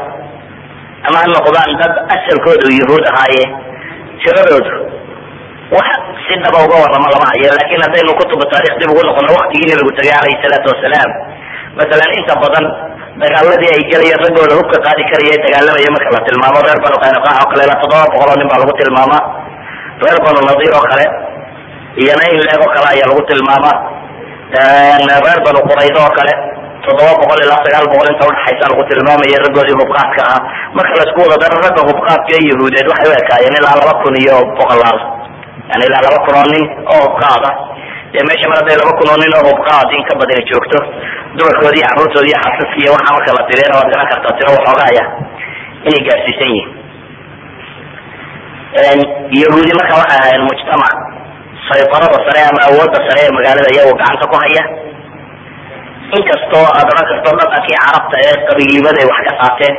ama 1.07 1.17
ha 1.23 1.27
noqdaan 1.35 1.71
dad 1.83 1.95
asalkoodu 2.15 2.67
yahuud 2.81 3.05
ahaaye 3.13 3.45
tiradoodu 4.23 4.90
wax 5.77 5.89
si 6.27 6.35
dhaba 6.43 6.59
uga 6.67 6.77
warama 6.85 7.09
lama 7.15 7.27
hayo 7.33 7.51
laakiin 7.57 7.83
haddaynu 7.87 8.13
kutuba 8.21 8.45
taarikh 8.53 8.75
dib 8.81 8.91
ugu 8.93 9.03
noqono 9.09 9.31
waktigii 9.39 9.71
nabigu 9.71 9.93
tagay 9.99 10.15
alayhi 10.21 10.39
salaatu 10.45 10.67
wasalaam. 10.73 11.11
Masalan 11.79 12.11
inta 12.19 12.35
badan 12.43 12.65
dagaaladii 13.23 13.71
ay 13.77 13.83
galayeen 13.93 14.21
raggooda 14.25 14.55
hubka 14.59 14.77
qaadi 14.87 15.03
karaya 15.11 15.37
dagaalamaya 15.45 15.91
marka 15.97 16.11
la 16.17 16.21
tilmaamo. 16.29 16.59
Reer 16.67 16.79
banu 16.85 16.97
qaynuqaac 17.05 17.39
oo 17.43 17.49
kale 17.53 17.63
toddoba 17.83 18.05
boqol 18.13 18.29
oo 18.33 18.37
nin 18.41 18.49
baa 18.51 18.61
lagu 18.63 18.73
tilmaamaa 18.81 19.23
reer 20.03 20.19
banu 20.27 20.41
nadiir 20.49 20.73
oo 20.79 20.85
kale 20.91 21.07
iyona 22.03 22.25
in 22.33 22.39
leeg 22.47 22.61
oo 22.67 22.71
kale 22.75 22.87
ayaa 22.95 23.09
lagu 23.11 23.23
tilmaamaa 23.31 23.77
reer 25.25 25.41
banu 25.47 25.61
quraydo 25.69 25.99
oo 26.07 26.13
kale 26.19 26.33
toddoba 26.85 27.13
boqol 27.21 27.41
ilaa 27.47 27.61
sagaal 27.67 27.87
boqol 27.93 28.09
inta 28.13 28.25
udhaxaysa 28.31 28.65
lagu 28.73 28.83
tilmaamaya 28.91 29.39
raggoodii 29.45 29.77
hubqaadka 29.81 30.21
ahaa 30.27 30.41
marka 30.77 30.95
la 30.99 31.05
isku 31.09 31.19
wada 31.25 31.37
daro 31.45 31.57
ragga 31.67 31.83
hubqaadka 31.91 32.31
ee 32.39 32.45
yahuudeed 32.51 32.87
waxay 32.93 33.09
u 33.11 33.15
ekaayeen 33.23 33.55
ilaa 33.61 33.77
laba 33.81 33.93
kun 34.03 34.15
iyo 34.25 34.37
boqolaal 34.59 34.99
yani 35.71 35.83
ilaa 35.89 36.03
laba 36.07 36.19
kun 36.27 36.37
oo 36.41 36.47
nin 36.55 36.65
oo 36.95 37.01
hubqaada 37.07 37.51
dee 38.13 38.25
meesha 38.29 38.47
mar 38.51 38.57
hadday 38.61 38.77
laba 38.83 38.93
kun 38.99 39.09
oo 39.13 39.19
nin 39.23 39.33
oo 39.39 39.45
hubqaad 39.51 39.89
in 39.99 40.03
ka 40.09 40.13
badani 40.21 40.43
joogto 40.51 40.79
dumarkoodii 41.39 41.85
carruurtoodii 41.89 42.37
xasaska 42.45 42.77
iyo 42.83 42.91
waxaa 42.97 43.15
marka 43.17 43.31
la 43.39 43.43
tiriyana 43.51 43.77
waad 43.79 43.89
garan 43.95 44.09
kartaa 44.13 44.37
tiro 44.39 44.51
waxoogaaya 44.57 45.05
inay 45.89 46.03
gaarsiisan 46.09 46.51
yihiin. 46.55 46.69
Yahuudi 49.43 49.73
marka 49.79 49.95
waxay 50.01 50.17
ahaayeen 50.19 50.45
mujtamac 50.51 50.95
saytarada 51.69 52.19
sare 52.27 52.41
ama 52.51 52.61
awoodda 52.69 52.99
sare 53.07 53.21
ee 53.27 53.33
magaalada 53.37 53.71
iyagoo 53.75 53.97
gacanta 54.01 54.27
ku 54.33 54.37
haya 54.43 54.63
inkastoo 56.19 56.67
aad 56.79 56.89
odhan 56.93 57.07
karto 57.11 57.31
dhaqankii 57.41 57.77
carabta 57.83 58.17
ee 58.27 58.35
qabiilnimada 58.49 58.99
ay 59.03 59.09
wax 59.13 59.21
ka 59.29 59.33
qaateen 59.43 59.75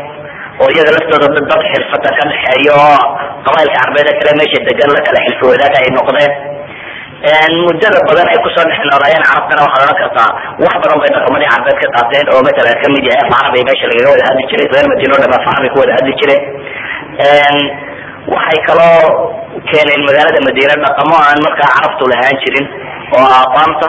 oo 0.61 0.69
iyaga 0.75 0.91
laftooda 0.97 1.27
dad 1.51 1.61
xirfada 1.71 2.09
ka 2.17 2.23
dhexeeya 2.31 2.73
oo 2.85 2.99
qabailka 3.45 3.77
carbeed 3.83 4.07
ee 4.11 4.17
kale 4.21 4.31
meesha 4.39 4.59
degan 4.69 4.89
la 4.95 5.01
kala 5.07 5.19
xilfi 5.25 5.43
wadaaga 5.51 5.77
ay 5.83 5.89
noqdeen. 5.99 6.33
Muddada 7.65 7.99
badan 8.09 8.27
ay 8.33 8.39
ku 8.43 8.49
soo 8.55 8.65
dhex 8.69 8.79
noolaayeen 8.89 9.23
carabtana 9.29 9.61
waxaad 9.65 9.83
odhan 9.85 9.97
kartaa 10.01 10.29
wax 10.63 10.73
badan 10.83 10.97
bay 11.01 11.09
dhaqamadii 11.15 11.49
carbeed 11.53 11.77
ka 11.83 11.87
qaateen 11.95 12.25
oo 12.33 12.41
matalan 12.47 12.75
ka 12.83 12.87
mid 12.95 13.03
yahay 13.09 13.21
af 13.25 13.29
carabi 13.35 13.59
meesha 13.69 13.85
lagaga 13.91 14.09
wada 14.13 14.23
hadli 14.29 14.43
jiray 14.51 14.67
reer 14.73 14.87
madiino 14.91 15.15
dham 15.23 15.33
af 15.37 15.43
carabi 15.47 15.69
ku 15.73 15.77
wada 15.83 15.93
hadli 15.97 16.13
jireen 16.19 16.43
waxay 18.33 18.59
kaloo 18.67 19.01
keeneen 19.69 20.01
magaalada 20.07 20.39
madiine 20.47 20.75
dhaqamo 20.85 21.15
aan 21.27 21.39
markaa 21.45 21.69
carabtu 21.75 22.03
lahaan 22.11 22.37
jirin 22.43 22.65
oo 23.17 23.27
aqaamta 23.43 23.87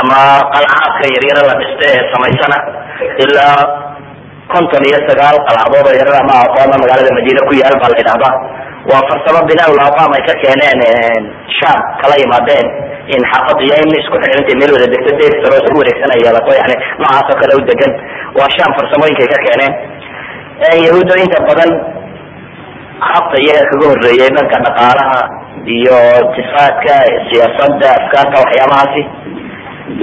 ama 0.00 0.18
qalcaadka 0.54 1.04
yaryara 1.14 1.42
la 1.50 1.54
dhiste 1.60 1.84
ee 1.94 2.02
samaysana 2.12 2.58
ilaa 3.24 3.58
konton 4.52 4.82
iyo 4.90 4.98
sagaal 5.08 5.36
qalcadood 5.48 5.86
oo 5.90 5.94
yarar 6.00 6.16
ama 6.22 6.34
aqaama 6.46 6.76
magaalada 6.82 7.10
madiine 7.18 7.40
ku 7.48 7.52
yaal 7.62 7.74
baa 7.82 7.90
la 7.92 7.98
yidhahdaa 8.02 8.34
waa 8.90 9.02
farsamo 9.10 9.40
binaaul 9.50 9.80
aqaam 9.88 10.10
ay 10.18 10.22
ka 10.28 10.34
keeneen 10.42 10.78
sham 11.58 11.78
kala 12.02 12.14
yimaadeen 12.22 12.66
in 13.14 13.22
xaafad 13.32 13.58
iyo 13.66 13.74
in 13.84 13.90
isku 14.00 14.16
xidhintay 14.24 14.56
meel 14.60 14.70
wada 14.76 14.86
degto 14.94 15.10
dersaro 15.20 15.54
isku 15.62 15.76
wareegsanay 15.80 16.18
yeelato 16.24 16.52
yani 16.60 16.74
noocaas 17.00 17.28
oo 17.32 17.36
kale 17.42 17.52
u 17.60 17.62
degan 17.70 17.92
waa 18.38 18.48
sham 18.56 18.70
farsamooyinkay 18.78 19.28
ka 19.34 19.38
keeneen. 19.46 19.72
Yahuudda 20.86 21.14
inta 21.24 21.38
badan 21.48 21.70
carabta 23.04 23.36
iyaga 23.44 23.64
kaga 23.70 23.86
horeeyay 23.92 24.30
dhanka 24.36 24.56
dhaqaalaha 24.66 25.20
iyo 25.76 25.96
iqtisaadka 26.24 26.94
siyaasada 27.28 27.88
afkaarta 27.98 28.36
waxyaabahaasi 28.42 29.02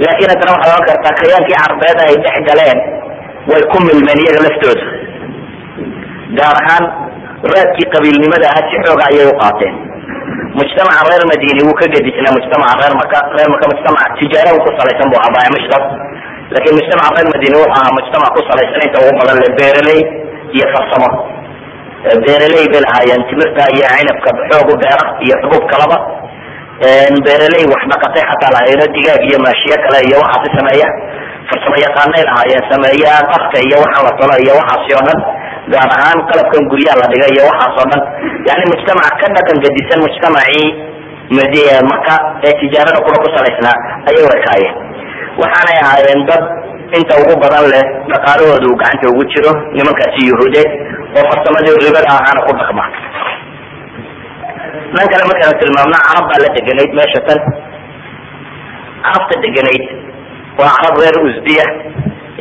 laakiin 0.04 0.30
haddana 0.32 0.52
waxaad 0.56 0.72
ohan 0.74 0.86
kartaa 0.90 1.14
kayaankii 1.20 1.58
carbeed 1.62 1.98
ay 2.06 2.14
dhex 2.24 2.36
galeen 2.50 2.78
way 3.50 3.62
ku 3.72 3.78
milmeen 3.86 4.18
iyaga 4.24 4.40
laftooda. 4.46 4.84
Gaar 6.38 6.56
ahaan 6.62 6.84
raadkii 7.52 7.88
qabiilnimada 7.94 8.46
ahaa 8.52 8.68
si 8.70 8.76
xooga 8.86 9.04
ayay 9.10 9.26
u 9.32 9.34
qaateen. 9.42 9.74
Mujtamaca 10.58 11.02
reer 11.08 11.24
madini 11.32 11.62
wuu 11.66 11.76
ka 11.80 11.86
gedisnaa 11.94 12.32
mujtamaca 12.38 12.74
reer 12.80 12.94
maka 13.00 13.18
reer 13.36 13.48
maka 13.54 13.64
mujtamac 13.72 14.08
tijaara 14.20 14.50
ku 14.64 14.70
salaysan 14.78 15.06
bu 15.12 15.16
ahaa 15.20 15.34
baayamishtar 15.36 15.82
laakiin 16.52 16.74
mujtamaca 16.78 17.10
reer 17.16 17.28
madini 17.34 17.56
wuxuu 17.60 17.74
ahaa 17.78 17.96
mujtamac 17.98 18.30
ku 18.36 18.40
salaysan 18.48 18.80
inta 18.86 18.98
ugu 19.04 19.12
badan 19.20 19.36
le 19.44 19.48
beeraley 19.58 20.00
iyo 20.56 20.66
farsamo. 20.74 21.08
Beeraley 22.26 22.64
bay 22.72 22.80
lahaayeen 22.86 23.22
timirta 23.30 23.62
iyo 23.76 23.84
cinabka 23.96 24.30
xoogu 24.50 24.72
beera 24.82 25.04
iyo 25.26 25.34
xubub 25.42 25.64
kalaba. 25.72 25.96
Beeraley 27.26 27.64
wax 27.72 27.82
dhaqatay 27.92 28.22
xataa 28.30 28.52
lahayno 28.56 28.84
digaag 28.96 29.22
iyo 29.28 29.38
maashiyo 29.44 29.76
kale 29.84 29.98
iyo 30.08 30.16
waxaasi 30.22 30.48
sameeya 30.58 30.88
farsamo 31.52 31.76
yaqaanay 31.86 32.22
lahaayeen 32.28 32.64
sameeya 32.72 33.14
dharka 33.30 33.58
iyo 33.66 33.76
waxa 33.84 34.00
la 34.06 34.12
tolo 34.20 34.34
iyo 34.44 34.52
waxaasi 34.60 34.90
oo 34.98 35.04
dhan 35.08 35.18
gaar 35.72 35.90
ahaan 35.96 36.18
qalabkan 36.30 36.62
guryaha 36.72 36.96
la 37.02 37.06
dhigay 37.12 37.30
iyo 37.36 37.44
waxaas 37.50 37.74
oo 37.82 37.86
dhan 37.92 38.02
yani 38.48 38.64
mujtamac 38.72 39.14
ka 39.22 39.26
dhaqan 39.36 39.56
gadisan 39.64 39.98
mujtamacii 40.06 40.68
maka 41.92 42.14
ee 42.46 42.54
tijaarada 42.60 42.98
kula 43.04 43.16
ku 43.24 43.28
salaysnaa 43.36 43.76
ayay 44.08 44.24
wakaayeen 44.32 44.74
waxaanay 45.42 45.78
ahaayeen 45.84 46.20
dad 46.30 46.42
inta 46.98 47.14
ugu 47.22 47.34
badan 47.42 47.64
leh 47.74 47.84
dhaqaalahooda 48.12 48.66
uu 48.70 48.76
gacanta 48.82 49.06
ugu 49.12 49.24
jiro 49.32 49.52
nimankaasi 49.76 50.20
yuhuudeed 50.30 50.70
oo 51.18 51.24
farsamadii 51.30 51.76
ribada 51.86 52.08
ahaana 52.16 52.40
ku 52.48 52.52
dhaqma. 52.60 52.84
Dhan 54.94 55.06
kale 55.12 55.24
markaanu 55.30 55.54
tilmaamna 55.62 55.98
carab 56.08 56.24
baa 56.30 56.40
la 56.44 56.48
deganayd 56.56 56.90
meesha 56.98 57.20
tan. 57.28 57.40
Carabta 59.04 59.34
deganayd 59.44 59.84
waa 60.58 60.72
carab 60.80 60.96
reer 61.02 61.16
usdiya 61.28 61.66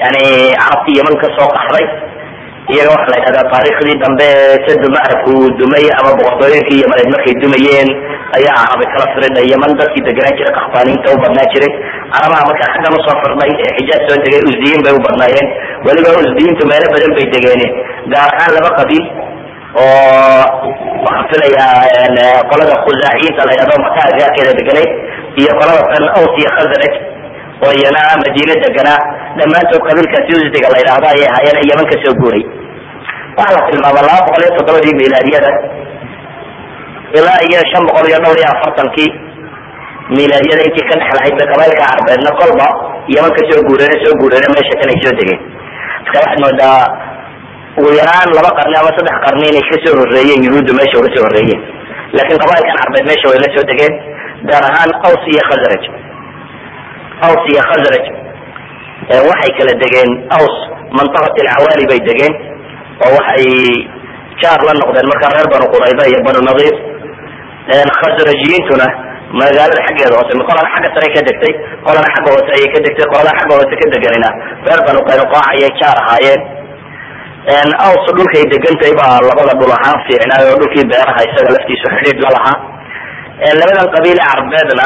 yani 0.01 0.23
carabtii 0.61 0.97
yeman 0.99 1.15
ka 1.21 1.27
soo 1.37 1.49
qaxday. 1.55 1.85
Iyaga 2.73 2.91
waxaa 2.95 3.11
la 3.13 3.17
yidhahdaa 3.19 3.49
taariikhdii 3.53 3.97
dambe 4.03 4.27
sadu 4.65 4.87
macrabku 4.95 5.29
uu 5.39 5.49
dumay 5.59 5.85
ama 5.99 6.11
boqortooyinkii 6.19 6.81
yamaneed 6.83 7.09
markay 7.13 7.33
dumayeen 7.43 7.89
ayaa 8.37 8.55
carabi 8.67 8.85
kala 8.93 9.05
firidhay 9.13 9.45
yeman 9.53 9.71
dadkii 9.79 10.03
deganaan 10.07 10.35
jiray 10.39 10.53
qaxbaaniinta 10.59 11.07
u 11.15 11.17
badnaa 11.23 11.47
jiray. 11.53 11.71
Carabaha 12.13 12.43
markaa 12.49 12.69
xaggan 12.73 12.93
u 12.97 13.01
soo 13.07 13.15
firdhay 13.23 13.51
ee 13.65 13.71
xijaaj 13.77 14.01
soo 14.07 14.17
degay 14.25 14.41
usdiyiin 14.51 14.81
bay 14.85 14.93
u 14.99 15.01
badnaayeen. 15.07 15.47
Weliba 15.85 16.09
usdiyiintu 16.23 16.63
meelo 16.71 16.87
badan 16.95 17.11
bay 17.17 17.25
degeeneen 17.35 17.73
gaar 18.13 18.29
ahaan 18.37 18.51
laba 18.57 18.71
qabiil 18.79 19.03
oo 19.81 20.41
waxaan 21.05 21.25
filayaa 21.31 22.39
qolada 22.51 22.73
khuzaaciyiinta 22.85 23.41
la 23.47 23.51
yidhahdo 23.55 23.75
maka 23.85 23.99
agaarkeeda 24.11 24.51
deganay 24.59 24.87
iyo 25.41 25.51
qolada 25.59 25.81
tan 25.91 26.05
aws 26.19 26.33
iyo 26.41 26.49
khazraj 26.57 26.93
oo 27.65 27.71
iyana 27.79 28.01
madiine 28.23 28.55
deganaa 28.65 28.99
dhammaantood 29.39 29.81
qabiilkaasi 29.87 30.31
usdiga 30.39 30.67
la 30.73 30.77
yidhahdo 30.81 31.07
ayay 31.13 31.27
ahaayeen 31.31 31.67
yeman 31.71 31.85
ka 31.91 31.95
guuray. 32.21 32.43
Waxaa 33.37 33.55
la 33.57 33.61
tilmaama 33.69 34.01
laba 34.07 34.21
boqol 34.27 34.43
iyo 34.45 34.51
toddobadii 34.57 34.95
milaadiyada. 35.01 35.51
Ilaa 37.17 37.39
iyo 37.49 37.59
shan 37.71 37.83
boqol 37.87 38.05
iyo 38.11 38.19
dhowr 38.23 38.37
iyo 38.41 38.49
afartankii 38.55 39.09
milaadiyada 40.17 40.61
intii 40.67 40.85
ka 40.89 40.95
dhexlahayd 40.99 41.33
bay 41.39 41.47
qabailka 41.51 41.83
carbeedna 41.91 42.31
kolba 42.39 42.67
yeman 43.13 43.31
ka 43.37 43.41
soo 43.49 43.61
guureen 43.67 43.95
soo 44.03 44.13
guureen 44.21 44.47
meesha 44.55 44.75
kan 44.81 44.89
ay 44.93 44.99
soo 45.05 45.13
degeen. 45.19 45.39
Marka 46.03 46.17
waxaad 46.19 46.39
moodaa 46.45 46.79
ugu 47.79 47.89
yaraan 48.01 48.29
laba 48.37 48.51
qarni 48.59 48.75
ama 48.81 48.91
saddex 48.97 49.17
qarni 49.25 49.45
inay 49.51 49.63
ka 49.71 49.75
soo 49.85 49.93
horeeyeen 50.01 50.41
yuhuuddu 50.47 50.71
meesha 50.79 50.95
uga 51.01 51.09
soo 51.15 51.23
horeeyeen 51.27 51.61
laakiin 52.15 52.39
qabailkan 52.43 52.75
carbeed 52.81 53.05
meesha 53.09 53.25
way 53.31 53.39
la 53.45 53.49
soo 53.55 53.65
degeen 53.71 53.93
gaar 54.49 54.63
ahaan 54.69 54.91
aws 55.07 55.23
iyo 55.33 55.43
khazraj 55.49 55.83
aws 57.27 57.43
iyo 57.53 57.61
khazraj. 57.69 58.05
Waxay 59.29 59.51
kala 59.57 59.73
degeen 59.83 60.09
aws 60.37 60.55
mantaqat 60.97 61.35
alcawaali 61.43 61.85
bay 61.91 61.99
degeen 62.09 62.33
oo 63.05 63.11
waxay 63.17 63.45
jaar 64.41 64.61
la 64.67 64.73
noqdeen 64.81 65.07
markaa 65.11 65.31
reer 65.35 65.47
banu 65.53 65.65
qurayda 65.73 66.03
iyo 66.11 66.19
banu 66.27 66.39
nadiir 66.49 66.75
khasrajiyiintuna 67.99 68.87
magaalada 69.39 69.81
xaggeeda 69.87 70.15
hoose 70.19 70.33
qolana 70.49 70.69
xagga 70.73 70.89
sare 70.95 71.07
ka 71.15 71.21
degtay 71.27 71.53
qolana 71.85 72.07
xagga 72.15 72.29
hoose 72.35 72.51
ayay 72.57 72.69
ka 72.73 72.79
degtay 72.85 73.05
qolana 73.13 73.31
xagga 73.39 73.53
hoose 73.59 73.73
ka 73.81 73.85
deganina 73.93 74.29
reer 74.65 74.81
banu 74.87 74.99
qaynuqaac 75.09 75.45
ayay 75.53 75.71
jaar 75.81 75.97
ahaayeen. 76.03 76.41
Aws 77.87 78.05
dhulkay 78.17 78.43
degantay 78.53 78.91
baa 78.99 79.17
labada 79.29 79.53
dhul 79.59 79.73
ahaan 79.77 79.97
fiicnaay 80.07 80.43
oo 80.51 80.57
dhulkii 80.61 80.85
beeraha 80.91 81.21
isaga 81.27 81.49
laftiisu 81.55 81.87
xidhiidh 81.95 82.21
la 82.25 82.29
lahaa. 82.35 82.57
Labadan 83.59 83.87
qabiile 83.95 84.23
carbeedna 84.29 84.85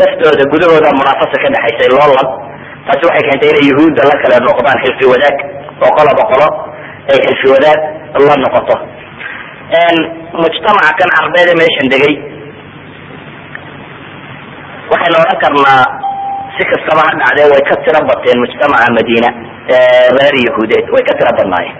laftooda 0.00 0.44
gudahooda 0.52 0.88
munaafasa 1.00 1.36
ka 1.42 1.48
dhexaysay 1.54 1.88
loolan. 1.96 2.28
Taasi 2.86 3.02
waxay 3.08 3.24
keentay 3.28 3.50
inay 3.52 3.64
yuhuudda 3.70 4.02
la 4.10 4.14
kale 4.22 4.36
noqdaan 4.48 4.78
xilfi 4.84 5.04
wadaag 5.12 5.36
oo 5.84 5.90
qoloba 5.98 6.22
qolo 6.32 6.46
ay 7.12 7.18
xilfi 7.26 7.46
wadaag 7.54 7.80
la 8.28 8.34
noqoto. 8.44 8.74
Mujtamaca 10.42 10.90
kan 11.00 11.10
carbeed 11.16 11.48
ee 11.52 11.56
meeshan 11.62 11.88
degay. 11.94 12.14
Waxaynu 14.92 15.16
odhan 15.22 15.38
karnaa 15.44 15.82
si 16.56 16.62
kastaba 16.70 17.02
ha 17.08 17.12
dhacdee 17.20 17.46
way 17.52 17.62
ka 17.68 17.74
tiro 17.84 18.00
bateen 18.10 18.38
mujtamaca 18.44 18.86
madiina 18.98 19.30
reer 20.18 20.34
yahuudeed 20.46 20.86
way 20.94 21.02
ka 21.08 21.14
tiro 21.18 21.32
badnaayeen. 21.38 21.76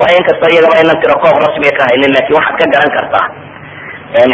Waayo 0.00 0.16
inkastoo 0.20 0.48
iyagaba 0.54 0.74
aynan 0.80 0.98
tiro 1.02 1.14
koob 1.22 1.36
rasmiga 1.44 1.72
ka 1.78 1.82
haynin 1.90 2.12
laakin 2.16 2.34
waxaad 2.38 2.56
ka 2.60 2.66
garan 2.74 2.92
kartaa. 2.98 3.26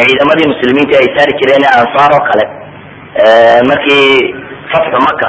Ciidamadii 0.09 0.49
muslimiinta 0.53 0.95
ay 1.03 1.09
saari 1.17 1.33
jireen 1.41 1.65
ee 1.67 1.73
ansaar 1.81 2.11
oo 2.17 2.23
kale 2.31 2.45
markii 3.71 4.35
fatxu 4.73 4.99
maka 5.09 5.29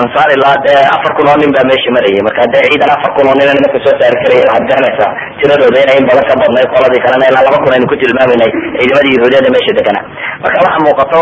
ansaar 0.00 0.28
ilaa 0.36 0.56
afar 0.96 1.12
kun 1.16 1.28
oo 1.28 1.36
nin 1.40 1.52
baa 1.56 1.64
meesha 1.70 1.90
marayay. 1.96 2.22
Marka 2.28 2.42
dee 2.52 2.64
ciidan 2.70 2.90
afar 2.96 3.10
kun 3.16 3.28
oo 3.28 3.34
nin 3.38 3.48
nimanka 3.48 3.78
soo 3.84 3.94
saari 4.00 4.16
karay 4.22 4.40
waxaad 4.44 4.64
garanaysaa 4.70 5.10
tiradooda 5.40 5.78
inay 5.84 5.96
in 6.00 6.06
badan 6.08 6.24
ka 6.30 6.34
badnay 6.42 6.66
qoladii 6.74 7.02
kalena 7.04 7.24
ilaa 7.30 7.44
laba 7.46 7.58
kun 7.64 7.72
aynu 7.76 7.86
ku 7.92 7.96
tilmaaminay 8.02 8.50
ciidamadii 8.80 9.14
yahuudiyada 9.16 9.48
meesha 9.54 9.72
deganaa 9.78 10.04
marka 10.44 10.58
waxa 10.66 10.78
muuqato 10.86 11.20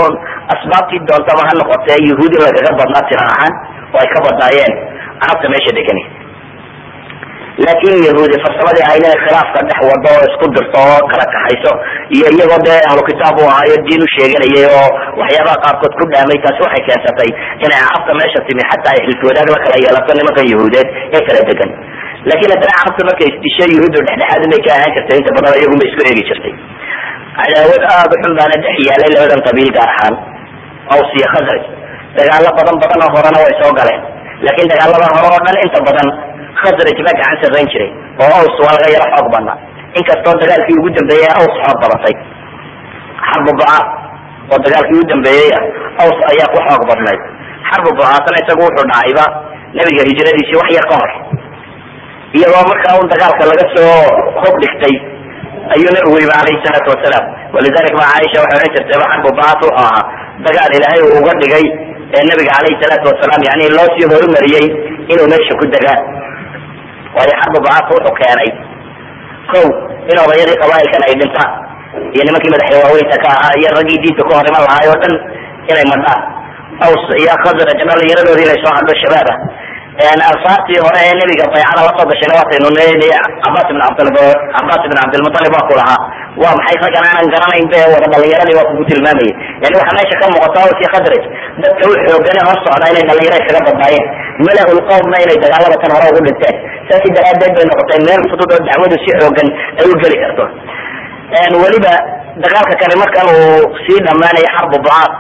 asbaabtii 0.55 1.01
doontaba 1.09 1.43
ha 1.49 1.53
noqotee 1.61 1.99
yahuud 2.11 2.33
in 2.39 2.43
lagaga 2.47 2.71
badnaa 2.81 3.03
tira 3.11 3.25
ahaan 3.33 3.53
oo 3.95 3.99
ay 4.03 4.09
ka 4.15 4.19
badnaayeen 4.27 4.73
carabta 5.23 5.47
meesha 5.55 5.73
degani 5.79 6.03
laakin 7.65 7.95
yahuudi 8.09 8.37
farsamadii 8.45 8.85
ahayd 8.87 9.03
inay 9.05 9.17
khilaafka 9.25 9.59
dhex 9.69 9.79
wado 9.91 10.09
oo 10.17 10.23
isku 10.29 10.47
dirto 10.57 10.79
oo 10.93 10.99
kala 11.13 11.25
kaxayso. 11.35 11.73
Iyo 12.17 12.27
iyagoo 12.37 12.61
dee 12.67 12.81
ahlu 12.89 13.03
kitaab 13.09 13.37
u 13.41 13.45
ahaayo 13.53 13.77
diin 13.87 14.03
u 14.05 14.09
sheeganayay 14.17 14.67
oo 14.79 14.89
waxyaabaha 15.21 15.57
qaarkood 15.65 15.93
ku 16.01 16.05
dhaamay 16.13 16.39
taasi 16.45 16.61
waxay 16.67 16.83
keensatay 16.89 17.31
inay 17.65 17.81
carabta 17.85 18.13
meesha 18.21 18.41
timi 18.49 18.63
xataa 18.71 18.93
ay 18.97 19.01
xilfi 19.07 19.25
wadaag 19.31 19.49
la 19.55 19.59
kala 19.65 19.77
yeelato 19.85 20.11
nimankan 20.19 20.47
yahuudeed 20.53 20.89
ee 21.17 21.23
kala 21.29 21.41
degan. 21.51 21.71
Laakin 22.29 22.49
haddana 22.55 22.75
carabta 22.79 23.03
markay 23.09 23.29
isdishay 23.33 23.71
yahuuddu 23.77 23.99
dhexdhexaad 24.09 24.43
inay 24.49 24.61
ka 24.67 24.71
ahaan 24.77 24.93
jirtay 24.97 25.17
inta 25.23 25.31
badan 25.39 25.53
iyaguma 25.61 25.85
isku 25.91 26.01
eegi 26.11 26.23
jirtay. 26.31 26.55
Cadaawad 27.41 27.83
aada 27.95 28.15
u 28.15 28.19
xun 28.23 28.33
baana 28.41 28.57
dhex 28.65 28.77
yaalay 28.89 29.11
labadan 29.17 29.41
qabiil 29.49 29.71
gaar 29.79 29.91
ahaan 29.97 30.15
aws 30.95 31.09
iyo 31.19 31.27
khasraj 31.35 31.63
dagaalo 32.19 32.49
badan 32.59 32.77
badan 32.83 32.99
oo 33.07 33.11
horena 33.17 33.39
way 33.45 33.55
soo 33.63 33.73
galeen. 33.81 34.01
Laakin 34.47 34.67
dagaalada 34.73 35.07
hore 35.17 35.29
oo 35.33 35.41
dhan 35.47 35.57
inta 35.67 35.81
badan 35.89 36.09
khasraj 36.61 36.99
baa 37.07 37.15
gacan 37.21 37.37
sarrayn 37.43 37.69
jiray 37.73 37.91
oo 38.25 38.31
aws 38.41 38.57
waa 38.65 38.75
laga 38.77 38.89
yaro 38.97 39.07
xoog 39.15 39.29
badnaa 39.35 39.57
inkastoo 40.01 40.35
dagaalkii 40.43 40.79
ugu 40.81 40.91
dambeeyey 40.99 41.31
aws 41.41 41.55
xoog 41.65 41.79
badatay. 41.85 42.15
Xarbu 43.29 43.51
bucaad 43.59 43.87
oo 44.53 44.59
dagaalkii 44.67 44.97
ugu 45.01 45.07
dambeeyey 45.13 45.51
aws 46.05 46.19
ayaa 46.33 46.49
ku 46.55 46.59
xoog 46.69 46.83
badnayd. 46.91 47.21
Xarbu 47.69 47.89
bucaadna 47.99 48.39
isagu 48.43 48.63
wuxuu 48.67 48.87
dhacayba 48.91 49.25
nebiga 49.77 50.03
hijradiisii 50.11 50.59
wax 50.61 50.69
yar 50.79 50.87
ka 50.91 50.95
hor. 51.01 51.11
Iyagoo 52.37 52.65
markaa 52.71 52.95
un 53.03 53.09
dagaalka 53.13 53.43
laga 53.51 53.65
soo 53.75 53.97
hog 54.43 54.55
dhigtay 54.63 54.95
ayuu 55.75 55.91
nabigu 55.97 56.17
yimi 56.23 56.35
alayhi 56.41 56.61
salaatu 56.67 56.89
wasalaam 56.95 57.25
walidalik 57.55 57.95
ba 58.01 58.05
caaisha 58.13 58.39
waxay 58.43 58.57
odhan 58.59 58.71
jirtay 58.77 58.97
ba 59.03 59.07
xarbu 59.13 59.29
bucaad 59.37 59.59
wuxuu 59.65 59.75
ahaa. 59.83 60.03
Dagaal 60.47 60.73
ilaahay 60.79 61.01
uu 61.07 61.15
uga 61.21 61.33
dhigay 61.43 61.67
ee 62.17 62.25
nabiga 62.31 62.53
alayhi 62.61 62.77
salaatu 62.83 63.07
wasalaam 63.13 63.43
yani 63.49 63.65
loo 63.77 63.89
sii 63.95 64.07
horumariyey 64.13 64.67
inuu 65.13 65.29
meesha 65.33 65.55
ku 65.61 65.65
degaan 65.75 66.01
waayo 67.17 67.35
xarbu 67.41 67.59
bucaadka 67.65 67.91
wuxuu 67.97 68.15
keenay. 68.21 68.51
Kow 69.53 69.67
in 70.11 70.17
odayadii 70.25 70.59
qabaailkan 70.63 71.03
ay 71.09 71.15
dhintaan 71.21 71.51
iyo 72.15 72.23
nimankii 72.29 72.53
madaxda 72.55 72.77
waaweynta 72.85 73.17
ka 73.25 73.29
ahaa 73.37 73.53
iyo 73.61 73.69
raggii 73.77 73.99
diinta 74.05 74.23
ku 74.29 74.33
hor 74.39 74.47
lahaay 74.55 74.87
oo 74.93 74.99
dhan 75.03 75.15
inay 75.71 75.87
madhaan. 75.93 76.21
Aws 76.87 77.05
iyo 77.23 77.35
khasraj 77.45 77.79
dhalinyaradoodii 77.89 78.47
inay 78.49 78.59
soo 78.65 78.73
hadho 78.79 78.93
shabaab 79.03 79.29
ah 79.33 79.39
ansaartii 80.05 80.79
hore 80.85 80.99
ee 81.09 81.15
nebiga 81.21 81.47
baycada 81.55 81.81
la 81.87 81.93
soo 81.97 82.07
gashayna 82.11 82.35
waataynu 82.39 82.69
neenay 82.77 83.11
cabaas 83.45 83.69
ibn 83.73 83.81
cabdil 83.81 84.11
cabaas 84.57 84.83
ibn 84.87 84.97
cabdilmutalib 85.01 85.53
waa 85.57 85.67
ku 85.69 85.75
lahaa. 85.81 85.99
Waa 86.43 86.53
maxay 86.59 86.77
raggan 86.85 87.05
aanan 87.09 87.29
garanayn 87.35 87.67
be 87.73 87.79
wada 87.93 88.07
dhalinyaradii 88.13 88.57
waa 88.59 88.69
kugu 88.71 88.85
tilmaamayay 88.91 89.33
yani 89.63 89.75
waxaa 89.81 89.97
meesha 89.99 90.17
ka 90.21 90.27
muuqata 90.33 90.59
aws 90.65 90.79
iyo 90.83 90.89
khasraj 90.95 91.25
dadka 91.63 91.83
u 91.89 91.95
xoogane 92.05 92.41
hor 92.49 92.59
socda 92.67 92.87
inay 92.93 93.05
dhalinyaro 93.09 93.37
iskaga 93.41 93.61
badnaayeen 93.69 94.05
mala-ul 94.47 94.81
qowmna 94.91 95.17
inay 95.25 95.39
dagaalada 95.45 95.77
tan 95.83 95.91
hore 95.97 96.07
ugu 96.13 96.21
dhinteen. 96.27 96.57
Saasi 96.89 97.09
daraadeed 97.17 97.53
bay 97.57 97.65
noqotay 97.71 98.01
meel 98.09 98.23
fudud 98.31 98.51
oo 98.57 98.61
dacwadu 98.69 98.97
si 99.05 99.11
xoogan 99.21 99.49
ay 99.81 99.87
u 99.93 99.95
geli 100.03 100.17
karto. 100.23 100.45
Weliba 101.65 101.93
dagaalka 102.45 102.75
kale 102.83 102.95
markan 103.03 103.27
uu 103.33 103.65
sii 103.85 103.99
dhamaanaya 104.07 104.49
xarbu 104.57 104.77
bucaad 104.85 105.13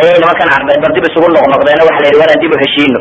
ayay 0.00 0.16
nimankan 0.20 0.48
carbeed 0.54 0.80
bar 0.84 0.90
dib 0.96 1.04
isugu 1.10 1.26
noqnoqdeen. 1.36 1.80
Waxa 1.88 2.00
la 2.04 2.08
yidhi 2.10 2.20
waanaan 2.22 2.40
dib 2.44 2.52
u 2.54 2.58
heshiino 2.64 3.00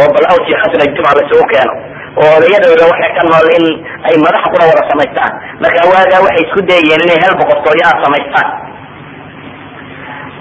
oo 0.00 0.08
bal 0.16 0.26
aws 0.32 0.44
iyo 0.50 0.56
khasraj 0.62 0.90
dib 0.96 1.06
ha 1.08 1.12
laisugu 1.18 1.44
keeno. 1.52 1.74
Oo 2.22 2.32
odayadooda 2.38 2.84
waxay 2.92 3.10
ka 3.18 3.22
nool 3.30 3.48
in 3.58 3.64
ay 4.08 4.14
madaxa 4.24 4.48
kuna 4.52 4.64
wada 4.70 4.82
samaystaan. 4.92 5.32
Marka 5.64 5.80
waagaa 5.92 6.20
waxay 6.26 6.42
isku 6.46 6.60
dayayeen 6.70 7.02
inay 7.06 7.18
hel 7.24 7.34
boqortooyo 7.40 7.88
samaystaan. 8.04 8.48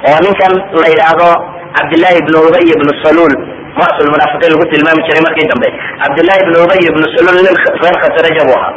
Oo 0.07 0.17
ninkan 0.25 0.53
la 0.81 0.87
yidhaahdo 0.93 1.29
cabdillahi 1.77 2.15
ibnu 2.21 2.37
ubay 2.47 2.65
ibnu 2.75 2.91
saluul 3.03 3.33
rasul 3.81 4.07
munaafiqiin 4.13 4.51
lagu 4.53 4.65
tilmaami 4.71 5.01
jiray 5.07 5.23
markii 5.27 5.47
dambe. 5.51 5.69
Cabdillahi 6.03 6.39
ibnu 6.45 6.57
ubay 6.65 6.81
ibnu 6.91 7.05
saluul 7.15 7.37
nin 7.45 7.55
reer 7.83 7.95
khasraja 8.03 8.43
buu 8.49 8.57
ahaa. 8.59 8.73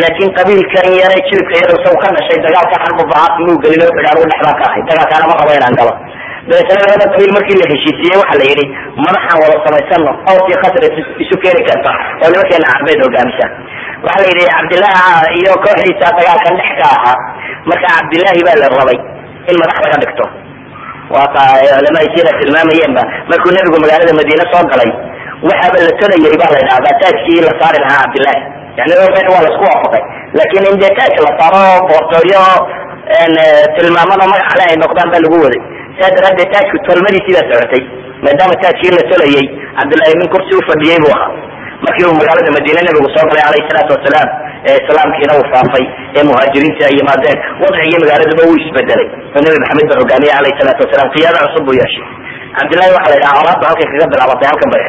Laakiin 0.00 0.30
qabiilkan 0.38 0.86
yare 1.00 1.16
jilibka 1.28 1.54
yar 1.62 1.70
isagu 1.76 1.96
ka 2.04 2.08
dhashay 2.16 2.38
dagaalka 2.44 2.76
xarbu 2.84 3.02
bacaad 3.10 3.32
muu 3.44 3.56
gelin 3.64 3.82
o 3.82 3.88
xidhaan 3.96 4.18
u 4.22 4.24
dhexbaan 4.30 4.56
ka 4.60 4.64
ahay. 4.68 4.82
Dagaalkaana 4.90 5.24
ma 5.30 5.34
rabo 5.40 5.52
inaan 5.58 5.74
galo 5.80 5.92
dabeetana 6.48 7.06
qabiil 7.12 7.32
markii 7.36 7.58
la 7.62 7.66
heshiisiiyey 7.72 8.16
waxa 8.22 8.36
la 8.40 8.44
yidhi 8.50 8.64
madaxaan 9.04 9.38
wada 9.42 9.56
samaysano 9.66 10.10
aws 10.30 10.44
iyo 10.50 10.58
khasraj 10.62 10.94
isu 11.24 11.36
keeni 11.42 11.62
karta. 11.68 11.90
Oo 12.22 12.28
nimankeena 12.32 12.66
carbeed 12.72 13.00
hogaamisa. 13.06 13.46
Waxa 14.06 14.18
la 14.22 14.28
yidhi 14.32 14.44
cabdillahi 14.54 15.28
iyo 15.40 15.52
kooxdiisa 15.64 16.06
dagaalkan 16.18 16.54
dhex 16.60 16.70
ka 16.80 16.86
ahaa. 16.96 17.16
Marka 17.70 17.88
cabdillahi 17.96 18.40
baa 18.46 18.56
la 18.62 18.66
rabay 18.80 18.98
in 19.50 19.56
madax 19.62 19.76
laga 19.84 19.98
dhigto. 20.02 20.24
Waa 21.14 21.26
ka 21.34 21.42
culama 21.76 22.00
sira 22.14 22.30
tilmaamayeenba 22.40 23.02
markuu 23.30 23.52
nebigu 23.56 23.78
magaalada 23.84 24.12
madiine 24.20 24.44
soo 24.52 24.64
galay 24.72 24.90
waxaaba 25.48 25.76
la 25.86 25.92
tolayay 26.00 26.34
baa 26.42 26.50
la 26.54 26.58
idhahdaa 26.64 26.94
taajkii 27.02 27.40
la 27.46 27.52
saari 27.60 27.78
lahaa 27.84 28.00
cabdillahi 28.04 28.40
yani 28.78 28.92
waa 29.34 29.42
la 29.44 29.48
isku 29.52 29.64
waafaqay. 29.70 30.02
Laakin 30.38 30.64
in 30.70 30.76
dee 30.82 30.92
taaj 30.98 31.14
la 31.26 31.30
saaro 31.40 31.62
boortooyo 31.88 32.42
tilmaamada 33.76 34.24
magac 34.32 34.52
le 34.58 34.64
ay 34.70 34.76
noqdaan 34.82 35.08
baa 35.12 35.20
lagu 35.24 35.36
waday 35.44 35.62
saa 35.98 36.10
daraadeed 36.16 36.50
taajku 36.54 36.76
tolmadiisii 36.88 37.34
baa 37.38 37.46
socotay 37.52 37.82
maadaama 38.24 38.54
taajkii 38.64 38.92
la 38.98 39.02
tolayay 39.12 39.46
cabdillahi 39.78 40.14
min 40.20 40.28
kursi 40.34 40.52
ufadhiyey 40.62 40.98
buu 41.04 41.14
ahaa. 41.16 41.30
Markii 41.86 42.06
uu 42.08 42.16
magaalada 42.20 42.50
madiine 42.56 42.80
nabigu 42.86 43.08
soo 43.14 43.24
galay 43.30 43.44
alayhi 43.50 43.66
salaatu 43.70 43.92
wasalaam 43.96 44.28
ee 44.68 44.76
islaamkiina 44.82 45.32
uu 45.38 45.46
faafay 45.52 45.84
ee 46.16 46.24
muhaajiriinta 46.30 46.86
yimaadeen 46.98 47.38
wadcigii 47.62 48.00
magaaladuba 48.04 48.42
wuu 48.48 48.58
isbedelay. 48.64 49.06
Oo 49.34 49.40
nabi 49.44 49.58
maxamed 49.62 49.86
ba 49.90 49.94
hogaamiyey 50.02 50.34
alayhi 50.40 50.56
salaatu 50.60 50.80
wasalaam 50.86 51.08
qiyaado 51.14 51.38
cusub 51.44 51.62
buu 51.68 51.76
yeeshay. 51.80 52.06
Cabdillahi 52.58 52.92
waxa 52.96 53.08
la 53.12 53.16
yidhaha 53.18 53.36
colaadba 53.40 53.64
halkay 53.70 53.86
kaga 53.92 54.06
bilaabatay 54.12 54.46
halkan 54.50 54.68
bay 54.74 54.84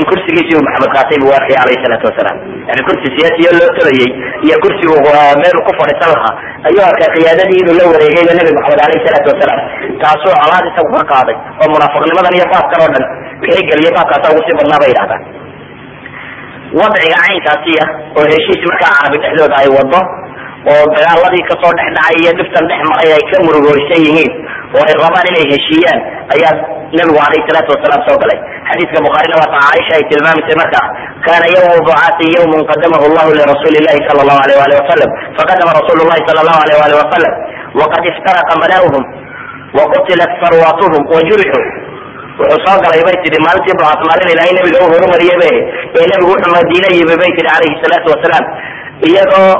in 0.00 0.04
kursigiisii 0.10 0.56
uu 0.58 0.64
maxamed 0.68 0.90
qaatay 0.96 1.18
buu 1.22 1.32
arkay 1.38 1.56
alayhi 1.64 1.82
salaatu 1.84 2.06
wasalaam 2.10 2.36
yani 2.68 2.80
kursi 2.88 3.06
siyaasiya 3.16 3.50
loo 3.58 3.70
talayay 3.78 4.10
iyo 4.46 4.56
kursi 4.64 4.84
uu 4.92 5.00
meel 5.42 5.56
ku 5.66 5.72
fadhiisan 5.80 6.10
lahaa 6.16 6.34
ayuu 6.68 6.84
arkay 6.90 7.08
qiyaadadii 7.16 7.58
inuu 7.62 7.76
la 7.80 7.84
wareegayba 7.92 8.32
nabi 8.40 8.50
maxamed 8.58 8.80
alayhi 8.86 9.04
salaatu 9.06 9.28
wasalaam 9.32 9.60
taasuu 10.02 10.34
colaad 10.42 10.64
isagu 10.72 10.90
ka 10.98 11.04
qaaday 11.12 11.36
oo 11.62 11.68
munaafiqnimadan 11.74 12.34
iyo 12.38 12.46
baabkan 12.54 12.78
oo 12.84 12.90
dhan 12.94 13.04
wixii 13.42 13.66
geliyay 13.70 13.92
baabkaasa 13.98 14.26
ugu 14.32 14.42
sii 14.46 14.56
badnaa 14.60 14.80
bay 14.82 14.90
yidhahdaan 14.92 15.22
wadciga 16.78 17.16
caynkaasiya 17.24 17.84
oo 18.18 18.24
heshiis 18.32 18.62
markaa 18.70 18.92
carabi 18.98 19.16
dhexdooda 19.24 19.56
ay 19.62 19.68
wado 19.76 20.00
oo 20.72 20.84
dagaaladii 20.96 21.44
ka 21.50 21.54
soo 21.62 21.72
dhex 21.78 21.88
dhacay 21.96 22.16
iyo 22.22 22.32
dhiftan 22.38 22.64
dhex 22.70 22.80
maray 22.90 23.10
ay 23.18 23.24
ka 23.30 23.36
murugooysan 23.46 24.00
yihiin 24.06 24.32
oo 24.76 24.82
ay 24.88 24.94
rabaan 25.02 25.26
inay 25.30 25.46
heshiiyaan 25.52 26.00
ayaa 26.34 26.54
nabigu 27.00 27.20
alayhi 27.26 27.46
salaatu 27.48 27.70
wasalaam 27.74 28.00
soo 28.08 28.16
galay. 28.22 28.38
Xadiiska 28.68 28.98
bukhaarina 29.06 29.34
waata 29.40 29.56
caaisha 29.64 29.92
ay 29.98 30.04
tilmaamaysay 30.10 30.56
markaa 30.62 30.86
kana 31.26 31.46
yawmu 31.56 31.76
ducaati 31.88 32.26
yawmun 32.36 32.60
qadamahu 32.70 33.04
llahu 33.16 33.30
lirasuuli 33.38 33.80
llahi 33.86 34.00
sala 34.08 34.20
allahu 34.24 34.40
alayh 34.44 34.56
wali 34.62 34.74
wasalam 34.80 35.10
faqadama 35.38 35.70
rasuulu 35.78 36.02
llahi 36.10 36.22
sala 36.28 36.40
allahu 36.44 36.60
alayh 36.64 36.76
wali 36.82 36.94
wasalam 37.02 37.32
waqad 37.80 38.02
iftaraqa 38.12 38.54
mala'uhum 38.62 39.04
waqutilat 39.78 40.32
sarwatuhum 40.42 41.02
wajurixuu 41.14 41.64
wuxuu 42.38 42.60
soo 42.66 42.76
galay 42.84 43.00
bay 43.06 43.16
tihi 43.24 43.38
maalintii 43.46 43.74
ducaat 43.78 44.00
maalin 44.08 44.28
ilaahay 44.34 44.52
nabiga 44.58 44.78
u 44.84 44.86
horumariyay 44.92 45.56
ee 45.98 46.06
nabigu 46.12 46.30
wuxuu 46.34 46.52
madiina 46.56 46.88
yimi 46.96 47.14
bay 47.22 47.30
tihi 47.36 47.46
calayhi 47.50 47.76
salaatu 47.84 48.08
wasalaam 48.14 48.44
iyadoo 49.08 49.50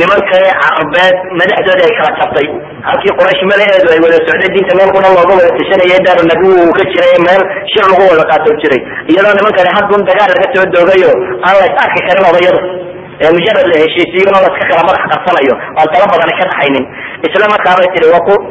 nimanka 0.00 0.38
carbeed 0.62 1.16
madaxdooda 1.40 1.82
ay 1.88 1.92
kala 1.98 2.10
jabtay 2.20 2.46
halkii 2.88 3.12
quraysh 3.18 3.42
malaheedu 3.50 3.88
ay 3.94 4.00
wada 4.04 4.18
socday 4.28 4.50
diinta 4.54 4.72
meel 4.78 4.90
kuna 4.96 5.08
looga 5.16 5.32
wada 5.38 5.50
tashanayay 5.58 6.00
daaru 6.06 6.22
nabi 6.32 6.44
uu 6.54 6.72
ka 6.78 6.82
jiray 6.92 7.16
meel 7.26 7.42
shir 7.72 7.84
lagu 7.90 8.02
wada 8.12 8.24
qaato 8.30 8.50
jiray. 8.62 8.80
Iyadoo 9.12 9.34
nimankani 9.38 9.70
haddun 9.76 10.02
dagaal 10.10 10.30
laga 10.34 10.46
soo 10.54 10.66
doogayo 10.74 11.10
aan 11.46 11.54
la 11.60 11.64
is 11.70 11.76
arki 11.84 12.00
karin 12.08 12.24
odayadu 12.30 12.60
ee 13.24 13.30
mujarad 13.36 13.66
la 13.72 13.76
heshiisiyo 13.84 14.22
inoo 14.28 14.42
laska 14.46 14.64
kala 14.70 14.82
madax 14.88 15.04
qarsanayo 15.12 15.54
aan 15.78 15.86
tala 15.94 16.04
badani 16.12 16.34
ka 16.40 16.44
dhaxaynin. 16.50 16.84
Isla 17.26 17.46
markaabay 17.54 17.88
tihi 17.94 18.06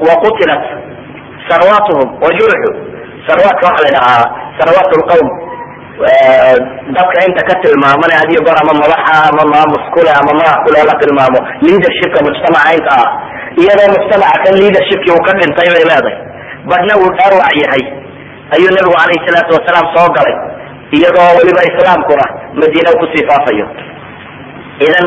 waqutilat 0.09 0.63
sarwaatuhum 1.49 2.07
wajuruxu 2.23 2.71
sarwaadka 3.27 3.63
waxaa 3.69 3.85
la 3.87 3.91
dhahaa 3.97 4.25
sarwaat 4.59 4.89
lqawm 5.01 5.27
dadka 5.93 7.17
inta 7.27 7.41
ka 7.49 7.53
tilmaamane 7.61 8.13
hadiyo 8.21 8.41
goor 8.45 8.57
ama 8.63 8.73
madaxa 8.81 9.15
ama 9.29 9.43
maamus 9.53 9.83
kule 9.93 10.09
ama 10.19 10.31
magac 10.39 10.57
kule 10.65 10.79
la 10.89 10.95
tilmaamo. 11.01 11.39
Leadershipka 11.65 12.19
mujtamaca 12.25 12.71
inta 12.77 12.93
ah. 13.01 13.09
Iyadoo 13.61 13.89
mujtamaca 13.95 14.37
kan 14.43 14.53
leadershipkii 14.61 15.13
uu 15.15 15.23
ka 15.27 15.31
dhintay 15.39 15.69
bay 15.73 15.83
leedahay. 15.89 16.15
Badhna 16.69 16.93
uu 17.01 17.09
dhaawac 17.17 17.53
yahay. 17.63 17.83
Ayuu 18.55 18.71
nabigu 18.75 18.95
calayhi 18.97 19.25
salaatu 19.27 19.51
wasalaam 19.57 19.85
soo 19.95 20.07
galay. 20.17 20.35
Iyadoo 20.97 21.29
weliba 21.37 21.61
islaamkuna 21.69 22.25
madiina 22.59 22.91
ku 22.99 23.05
sii 23.13 23.23
faafayo. 23.29 23.65
Idan 24.85 25.05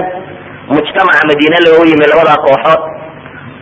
mujtamaca 0.75 1.23
madiine 1.31 1.59
loogu 1.67 1.85
yimi 1.91 2.07
labada 2.11 2.35
kooxood 2.47 2.83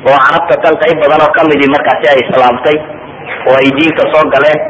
oo 0.09 0.19
carabta 0.25 0.55
tan 0.65 0.75
qayb 0.83 0.97
badan 1.03 1.21
oo 1.25 1.33
kamidii 1.39 1.73
markaasi 1.75 2.05
ay 2.13 2.21
islaamtay 2.25 2.77
oo 3.49 3.57
ay 3.61 3.69
diinta 3.77 4.05
soo 4.13 4.25
galeen 4.35 4.61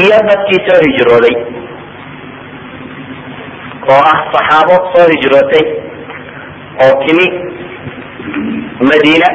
iyo 0.00 0.18
dadkii 0.28 0.60
soo 0.66 0.80
hijrooday 0.86 1.34
oo 3.92 4.02
ah 4.12 4.20
saxaabo 4.34 4.76
soo 4.92 5.06
hijrootay 5.12 5.64
oo 6.84 6.92
timi 7.04 7.26
madiina 8.88 9.28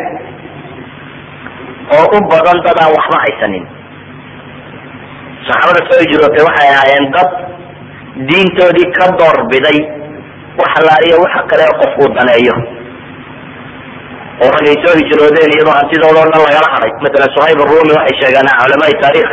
oo 1.97 2.05
u 2.15 2.19
badan 2.31 2.59
dad 2.65 2.77
aan 2.83 2.91
waxba 2.97 3.17
haysanin. 3.25 3.65
Saxaabada 5.47 5.81
soo 5.89 5.99
hijrootay 6.03 6.43
waxay 6.47 6.69
ahaayeen 6.73 7.07
dad 7.15 7.29
diintoodii 8.29 8.89
ka 8.97 9.05
doorbiday 9.19 9.79
wax 10.59 10.71
alaaliya 10.81 11.17
waxa 11.23 11.41
kale 11.51 11.65
qof 11.81 11.93
uu 12.03 12.09
daneeyo. 12.17 12.55
Oo 14.43 14.51
ragay 14.55 14.77
soo 14.83 14.95
hijroodeen 15.01 15.51
iyadoo 15.55 15.75
hantidooda 15.79 16.19
o 16.25 16.27
dhan 16.31 16.41
lagala 16.47 16.69
haday 16.75 16.91
masalan 17.05 17.31
suhayb 17.35 17.59
arumi 17.65 17.93
waxay 17.99 18.15
sheegaan 18.21 18.49
culamaai 18.59 18.95
taarikh 19.03 19.31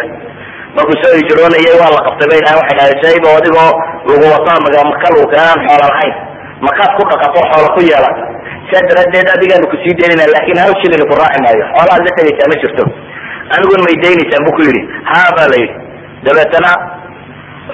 markuu 0.76 0.96
soo 1.02 1.14
hijroonayay 1.20 1.74
waa 1.82 1.90
la 1.96 2.00
qabtay 2.06 2.26
bay 2.32 2.40
dhahan 2.44 2.58
waxay 2.62 2.92
dhahay 3.00 3.18
oo 3.28 3.36
adigoo 3.40 3.70
lagu 4.08 4.26
wataa 4.34 4.58
maka 4.64 5.08
keenaan 5.32 5.58
xoola 5.66 5.86
lahayn. 5.92 6.14
Makaad 6.66 6.90
ku 6.96 7.02
dhaqato 7.10 7.40
xoola 7.50 7.68
ku 7.76 7.80
yeelata 7.90 8.24
saa 8.70 8.82
daraadeed 8.88 9.28
adigaanu 9.34 9.66
ku 9.72 9.76
sii 9.82 9.94
daynayna 10.00 10.26
laakin 10.34 10.58
hal 10.62 10.72
shilin 10.80 11.02
ku 11.10 11.14
raaci 11.20 11.38
maayo. 11.44 11.64
Xoolahaad 11.76 12.02
la 12.06 12.12
tegaysaa 12.18 12.48
ma 12.52 12.56
jirto. 12.62 12.84
Anigun 13.54 13.80
may 13.86 13.96
daynaysaan 14.04 14.42
bu 14.46 14.50
ku 14.56 14.62
yidhi. 14.66 14.82
Ha 15.10 15.20
ba 15.36 15.44
la 15.52 15.56
yidhi. 15.62 15.76
Dabeetana 16.26 16.70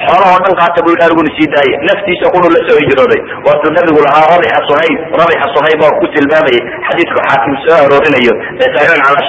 xoolahoo 0.07 0.38
dhan 0.44 0.55
qaata 0.61 0.78
bu 0.84 0.88
yidhi 0.92 1.05
aniguna 1.07 1.30
sii 1.36 1.48
daaya. 1.55 1.76
Naftiisa 1.88 2.26
qunu 2.34 2.46
la 2.55 2.61
soo 2.68 2.78
hijrooday. 2.82 3.20
Waatuu 3.46 3.70
nabigu 3.76 4.00
lahaa 4.07 4.24
rabixa 4.32 4.61
suhayb 4.68 4.98
rabixa 5.20 5.46
suhayb 5.57 5.80
oo 5.86 5.92
ku 6.00 6.07
tilmaamayay 6.14 6.62
xadiidku 6.86 7.18
xaakim 7.28 7.55
soo 7.64 7.76
aroorinayo 7.84 8.34
ee 8.62 8.68
saxiixun 8.74 9.03
calaa 9.07 9.24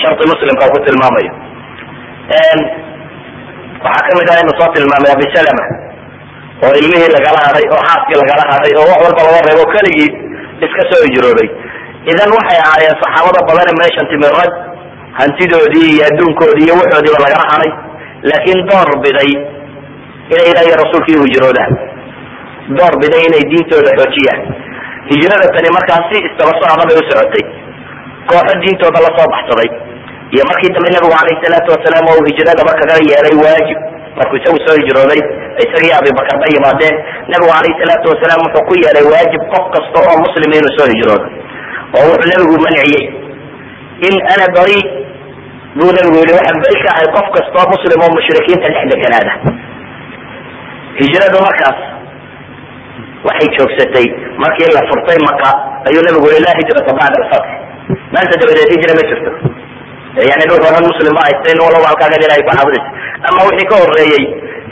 sharti 0.00 0.22
muslimka 0.32 0.64
ku 0.74 0.78
tilmaamayo 0.86 1.32
waxaa 3.86 4.06
ka 4.08 4.12
mid 4.20 4.28
ah 4.34 4.38
inu 4.44 4.52
soo 4.60 4.68
tilmaamay 4.76 5.10
abi 5.16 5.26
salama 5.36 5.64
oo 6.66 6.72
ilmihii 6.80 7.10
lagala 7.16 7.40
haday 7.46 7.66
oo 7.74 7.82
xaaskii 7.88 8.16
lagala 8.22 8.44
haday 8.52 8.72
oo 8.80 8.86
wax 8.90 8.98
walba 9.06 9.22
laga 9.28 9.40
reebo 9.48 9.64
keligii 9.74 10.10
iska 10.66 10.82
soo 10.90 11.02
hijrooday 11.06 11.48
idan 12.12 12.30
waxay 12.38 12.58
ahaayeen 12.66 12.96
saxaabada 13.02 13.40
badane 13.48 13.72
meeshan 13.80 14.06
timi 14.12 14.28
rag 14.40 14.52
hantidoodii 15.20 15.88
iyo 15.94 16.02
adduunkoodii 16.10 16.64
iyo 16.68 16.74
waxoodiiba 16.80 17.18
lagala 17.26 17.44
haday 17.52 17.72
laakiin 18.30 18.60
door 18.70 18.88
biday 19.04 19.30
inay 20.32 20.46
ilaah 20.52 20.76
rasuulkii 20.82 21.18
hijroodaan. 21.26 21.72
Door 22.78 22.94
biday 23.02 23.22
inay 23.28 23.42
diintooda 23.50 23.90
xoojiyaan. 23.98 24.40
Hijrada 25.10 25.46
tani 25.54 25.68
markaa 25.76 26.00
si 26.08 26.16
istaba 26.28 26.52
socda 26.60 26.84
bay 26.88 26.96
u 27.00 27.04
socotay. 27.10 27.44
Kooxo 28.30 28.54
diintooda 28.62 28.98
la 29.04 29.10
soo 29.18 29.26
baxsaday 29.34 29.68
iyo 30.36 30.44
markii 30.50 30.70
dambe 30.76 30.88
nabigu 30.94 31.12
calayhi 31.18 31.42
salaatu 31.44 31.68
wasalaam 31.74 32.04
oo 32.12 32.16
uu 32.20 32.26
hijradaba 32.30 32.72
kaga 32.80 32.94
yeelay 33.08 33.36
waajib. 33.44 33.78
Markuu 34.18 34.36
isagu 34.40 34.58
soo 34.66 34.76
hijrooday 34.80 35.20
isagii 35.64 35.92
abibakar 35.98 36.36
ba 36.42 36.46
yimaadeen. 36.54 36.96
Nabigu 37.32 37.50
calayhi 37.56 37.78
salaatu 37.82 38.06
wasalaam 38.12 38.40
wuxuu 38.44 38.64
ku 38.68 38.74
yeelay 38.82 39.04
waajib 39.12 39.42
qof 39.54 39.64
kasta 39.74 39.98
oo 40.08 40.16
muslima 40.24 40.54
inuu 40.60 40.72
soo 40.78 40.88
hijroodo. 40.92 41.26
Oo 41.96 42.04
wuxuu 42.12 42.28
nabigu 42.32 42.56
manciyey 42.64 43.04
in 44.08 44.14
ana 44.34 44.46
bari 44.56 44.78
buu 45.78 45.90
nabigu 45.96 46.16
yihi 46.22 46.34
waxaan 46.38 46.58
beri 46.64 46.76
ka 46.84 46.88
ahay 46.94 47.08
qof 47.16 47.26
kasta 47.36 47.56
oo 47.62 47.68
muslim 47.74 47.98
oo 48.06 48.10
mushrikiinta 48.16 48.66
dhex 48.74 48.84
deganaada 48.92 49.32
hijradu 51.00 51.38
markaas 51.46 51.78
waxay 53.28 53.48
joogsatay. 53.56 54.06
Markii 54.44 54.68
la 54.76 54.82
furtay 54.90 55.18
maka 55.28 55.48
ayuu 55.88 56.02
nabigu 56.08 56.26
yihi 56.32 56.42
laa 56.46 56.56
hijrata 56.60 56.92
bacda 56.98 57.16
alfatx 57.22 57.46
maanta 58.14 58.34
dabadeed 58.40 58.70
hijra 58.74 58.92
ma 58.98 59.02
jirto 59.10 59.30
yani 60.30 60.44
dhulka 60.50 60.68
dhan 60.74 60.84
muslim 60.90 61.12
ma 61.18 61.22
haysten 61.28 61.58
walaba 61.66 61.86
halkaagan 61.90 62.20
ilahay 62.26 62.42
ku 62.46 62.50
caabudaysa 62.56 62.90
ama 63.28 63.40
wixii 63.48 63.68
ka 63.70 63.76
horeeyey 63.82 64.24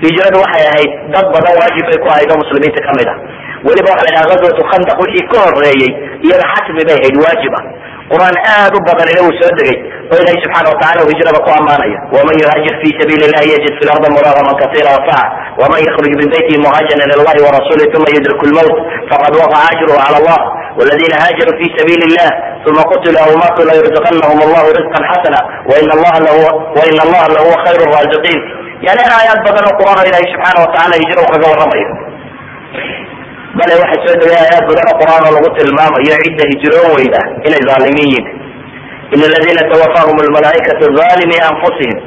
hijradu 0.04 0.36
waxay 0.44 0.64
ahayd 0.72 0.90
dad 1.14 1.26
badan 1.34 1.54
waajib 1.60 1.84
bay 1.90 1.98
ku 2.04 2.08
ahayd 2.14 2.28
oo 2.34 2.38
muslimiinta 2.44 2.80
ka 2.88 2.92
mid 2.98 3.08
ah. 3.12 3.18
Weliba 3.66 3.88
waxa 3.92 4.04
la 4.04 4.10
yidhaha 4.12 4.30
gazwatu 4.32 4.62
khandaq 4.70 4.98
wixii 5.04 5.26
ka 5.32 5.38
horeeyey 5.46 5.90
iyada 6.26 6.44
xatmi 6.54 6.82
bay 6.88 6.96
ahayd 7.00 7.16
waajib 7.24 7.52
ah 7.60 7.64
qur'aan 8.12 8.36
aad 8.56 8.72
u 8.76 8.80
badan 8.88 9.08
ina 9.12 9.20
uu 9.26 9.32
soo 9.40 9.52
degay 9.58 9.76
oo 10.12 10.16
ilahi 10.22 10.38
subxana 10.44 10.68
watacala 10.72 11.00
uu 11.04 11.10
hijrada 11.12 11.40
ku 11.46 11.50
ammaanayo. 11.58 11.98
Waman 12.16 12.34
yuhaajir 12.42 12.74
fi 12.82 12.88
sabiili 13.00 13.26
llahi 13.32 13.48
yajid 13.54 13.72
fi 13.78 13.84
lardi 13.88 14.08
muragaman 14.16 14.54
kasira 14.60 14.90
wasaca 14.96 15.24
waman 15.60 15.80
yakhruj 15.88 16.12
min 16.20 16.28
beytihi 16.34 16.58
muhaajiran 16.64 17.08
ila 17.14 17.22
llahi 17.26 17.40
warasuli 17.46 17.84
uma 17.98 18.08
yudriku 18.16 18.44
lmawt 18.50 18.76
faqad 19.10 19.32
waqaca 19.42 19.66
ajruhu 19.72 19.96
cala 20.04 20.16
allah 20.20 20.40
والذين 20.77 21.13
هاجروا 21.23 21.55
في 21.59 21.65
سبيل 21.77 22.01
الله 22.07 22.29
ثم 22.65 22.77
قتلوا 22.91 23.21
او 23.25 23.31
ماتوا 23.41 23.65
ليرزقنهم 23.69 24.37
الله 24.45 24.63
رزقا 24.77 24.99
حسنا 25.11 25.39
وان 25.69 25.89
الله 25.97 26.13
لهو 26.25 26.43
وان 26.77 26.97
الله 27.05 27.23
لهو 27.35 27.51
خير 27.65 27.79
الرازقين 27.87 28.39
يعني 28.87 29.01
ايات 29.21 29.39
بدل 29.47 29.63
القران 29.71 29.97
الهي 30.09 30.25
سبحانه 30.33 30.59
وتعالى 30.65 30.93
يجروا 31.03 31.27
كذا 31.33 31.45
ورميه 31.51 31.89
بل 33.59 33.69
waxay 33.81 33.99
soo 34.05 34.15
degay 34.21 34.37
aayaad 34.43 34.63
badan 34.69 34.85
oo 34.91 34.97
quraan 35.01 35.23
oo 35.27 35.31
lagu 35.37 35.49
tilmaamayo 35.57 36.15
cidda 36.25 36.43
hijroon 36.51 36.89
weyda 36.97 37.21
inay 37.47 37.61
zaalimiin 37.69 38.09
yihiin 38.13 38.25
in 39.15 39.19
aladiina 39.27 39.63
tawafahum 39.73 40.17
almalaa'ikatu 40.25 40.83
zaalimi 40.99 41.37
anfusihim 41.49 41.97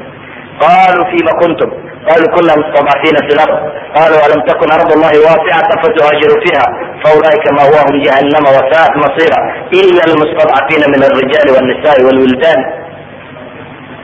qaluu 0.63 1.05
fima 1.13 1.33
kuntum 1.43 1.71
qaluu 2.10 2.30
kuna 2.36 2.54
mustadcafiina 2.62 3.20
fi 3.28 3.34
lard 3.40 3.54
qaluu 3.98 4.20
alam 4.28 4.40
takun 4.50 4.70
ard 4.78 4.90
allahi 4.98 5.18
waasicata 5.28 5.74
fatuhaajiru 5.84 6.36
fiha 6.46 6.66
faulaika 7.04 7.50
mawahum 7.60 7.96
jahannama 8.08 8.50
wasaat 8.58 8.94
masira 9.04 9.40
ila 9.82 10.04
lmustadcafiina 10.14 10.86
min 10.94 11.02
alrijali 11.10 11.50
wاnnisa'i 11.56 12.02
wlwildan 12.08 12.60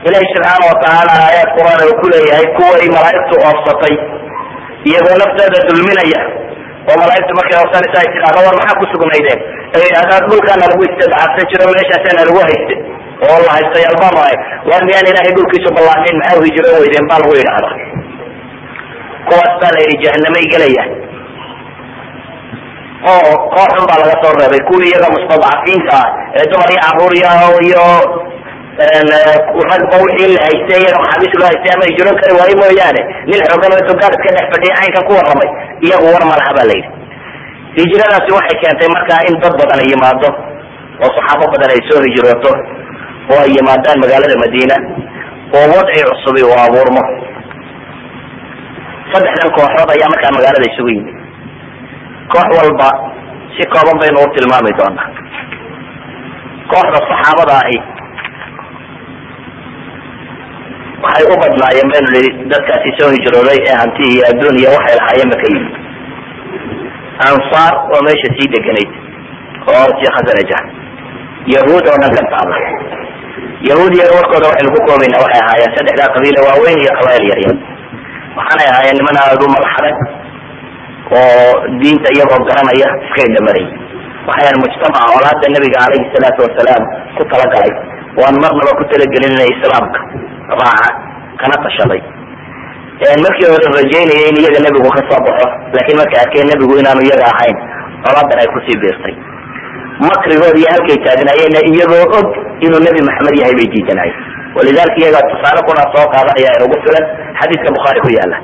ilahi 0.08 0.26
subxaana 0.32 0.64
watacaala 0.70 1.12
aayaad 1.26 1.50
qur'aan 1.58 1.80
uu 1.88 1.96
ku 2.02 2.06
leeyahay 2.14 2.46
kuway 2.58 2.86
malaa'igtu 2.96 3.34
oofsatay 3.48 3.94
iyagoo 4.90 5.16
naftooda 5.22 5.58
dulminaya 5.68 6.20
oo 6.90 6.96
malaaigtu 7.02 7.32
markay 7.38 7.56
oofsanaysa 7.62 7.96
ay 8.02 8.08
tidhahdo 8.14 8.40
war 8.46 8.56
maxaa 8.60 8.78
ku 8.80 8.84
sugnaydeen 8.92 9.40
ay 9.76 9.82
yidhahdaan 9.86 10.24
dhulkaana 10.30 10.64
lagu 10.70 10.82
istidcafsan 10.88 11.46
jiro 11.52 11.64
meeshaasaana 11.76 12.22
lagu 12.28 12.40
hayste 12.48 12.74
oo 13.28 13.38
la 13.46 13.50
haystay 13.56 13.84
albaam 13.92 14.16
ahay 14.24 14.36
war 14.70 14.82
miyaan 14.88 15.06
ilahay 15.12 15.32
dhulkiisu 15.38 15.68
ballaanayn 15.78 16.16
maxaa 16.20 16.38
u 16.40 16.44
hijroon 16.48 16.76
weydeen 16.82 17.06
baa 17.12 17.20
lagu 17.22 17.34
yidhahda 17.40 17.70
kuwaas 19.28 19.52
baa 19.62 19.72
la 19.76 19.80
yidhi 19.84 20.02
jahanamay 20.04 20.44
gelayaan 20.54 20.90
oo 23.12 23.32
kooxun 23.54 23.84
baa 23.90 23.98
laga 24.02 24.16
soo 24.22 24.32
reebay. 24.38 24.60
Kuwii 24.68 24.88
iyaga 24.90 25.08
mustadcafiinta 25.16 25.96
ah 26.02 26.08
ee 26.38 26.46
dumar 26.50 26.70
iyo 26.72 26.80
carruur 26.84 27.12
iyo 27.18 27.32
iyo 27.68 27.84
ragba 29.70 29.96
wixii 30.04 30.34
la 30.36 30.40
haystay 30.46 30.80
iyaga 30.82 30.98
maxaabiis 31.02 31.34
loo 31.38 31.46
haystay 31.50 31.72
ama 31.76 31.84
hijroon 31.90 32.16
kari 32.20 32.32
waayo 32.38 32.56
mooyaane 32.62 33.02
nin 33.30 33.40
xoogan 33.48 33.72
oo 33.78 33.94
gaad 34.02 34.12
iska 34.18 34.30
dhex 34.36 34.46
fadhiya 34.54 34.74
caynkan 34.80 35.04
ku 35.08 35.12
warramay 35.18 35.48
iyagu 35.86 36.06
war 36.14 36.24
malaha 36.30 36.52
ba 36.58 36.62
la 36.70 36.74
yidhi. 36.78 36.90
Hijradaasi 37.78 38.30
waxay 38.38 38.56
keentay 38.62 38.88
markaa 38.96 39.20
in 39.28 39.34
dad 39.42 39.54
badan 39.60 39.80
ay 39.84 39.88
yimaado 39.92 40.28
oo 41.04 41.10
saxaabo 41.18 41.44
badan 41.54 41.70
ay 41.76 41.80
soo 41.88 42.00
hijrooto 42.06 42.50
oo 43.32 43.38
ay 43.44 43.50
yimaadaan 43.56 43.98
magaalada 44.02 44.36
madiina. 44.44 44.76
Oo 45.56 45.66
wadci 45.76 46.00
cusubi 46.10 46.40
uu 46.48 46.56
abuurmo 46.66 47.02
saddexdan 49.14 49.50
kooxood 49.58 49.90
ayaa 49.94 50.10
markaa 50.14 50.32
magaalada 50.36 50.66
isugu 50.72 50.90
yimid. 50.94 51.16
Koox 52.32 52.48
walba 52.58 52.88
si 53.56 53.62
kooban 53.74 53.96
baynu 54.02 54.18
u 54.24 54.28
tilmaami 54.36 54.72
doonaa. 54.78 55.08
Kooxda 56.72 56.98
saxaabada 57.08 57.54
ahi 57.62 57.78
waxay 61.04 61.24
u 61.32 61.36
badnaayeen 61.42 61.88
baynu 61.94 62.08
nihi 62.14 62.28
dadkaasi 62.52 62.90
soo 62.98 63.10
hijrooday 63.16 63.58
ee 63.68 63.76
hanti 63.82 64.02
iyo 64.12 64.22
adduun 64.30 64.56
iyo 64.60 64.70
waxay 64.76 64.96
lahaayeenba 65.00 65.36
ka 65.42 65.46
yimid. 65.52 65.74
Ansaar 67.28 67.74
oo 67.94 68.00
meesha 68.06 68.28
sii 68.36 68.48
deganayd 68.54 68.90
oo 69.70 69.78
orsi 69.86 70.06
khasanaja 70.14 70.58
yahuud 71.54 71.84
oo 71.92 71.98
dhan 72.02 72.12
ka 72.18 72.22
taala 72.32 72.56
yahuud 73.70 73.92
iyaga 73.98 74.14
warkooda 74.18 74.46
waxaynu 74.50 74.70
ku 74.76 74.80
koobayna 74.88 75.22
waxay 75.24 75.40
ahaayeen 75.44 75.72
saddexdaa 75.76 76.12
qabiile 76.16 76.40
waaweyn 76.46 76.78
iyo 76.84 76.92
qabail 76.98 77.24
yaryar 77.32 77.54
waxaanay 78.38 78.68
ahaayeen 78.72 78.96
niman 79.00 79.16
aada 79.22 79.44
u 79.46 79.50
madaxadag 79.56 79.96
oo 81.18 81.52
diinta 81.80 82.08
iyagoo 82.16 82.40
garanaya 82.48 82.88
iska 83.06 83.20
indhamaray 83.28 83.66
waxayan 84.28 84.56
mujtamaca 84.64 85.06
colaada 85.14 85.46
nabiga 85.54 85.78
calayhi 85.82 86.06
salaatu 86.14 86.40
wasalaam 86.46 86.82
ku 87.16 87.22
talagalay. 87.32 87.72
Waan 88.18 88.36
marnaba 88.42 88.72
ku 88.78 88.84
talagelin 88.90 89.34
islaamka. 89.54 90.00
Raaca 90.60 90.88
kana 91.40 91.56
tashaday. 91.64 92.00
Markii 93.24 93.48
hore 93.52 93.66
rajaynaya 93.78 94.26
in 94.30 94.36
iyaga 94.40 94.58
nebigu 94.64 94.88
ka 94.96 95.02
soo 95.10 95.20
baxo 95.26 95.46
laakiin 95.74 95.98
markay 96.00 96.20
arkeen 96.24 96.46
nebigu 96.52 96.74
inaanu 96.80 97.02
iyaga 97.08 97.26
ahayn 97.32 97.56
colaadan 98.04 98.38
ay 98.42 98.48
ku 98.54 98.58
sii 98.66 98.78
biirtay. 98.82 99.14
Makrigood 100.08 100.56
iyo 100.60 100.68
halkay 100.74 100.98
taagnaayeenna 101.06 101.60
iyagoo 101.70 102.06
og 102.18 102.28
inuu 102.66 102.80
nebi 102.86 103.00
maxamed 103.08 103.34
yahay 103.40 103.54
bay 103.58 103.68
diidanaayen 103.74 104.16
walidalika 104.56 104.98
iyagaa 105.02 105.24
tusaale 105.30 105.60
kuna 105.68 105.82
soo 105.94 106.06
qaadanaya 106.14 106.50
ee 106.56 106.64
ugu 106.66 106.76
filan 106.84 107.04
xadiiska 107.40 107.68
bukhaari 107.76 108.00
ku 108.04 108.10
yaalla 108.18 108.38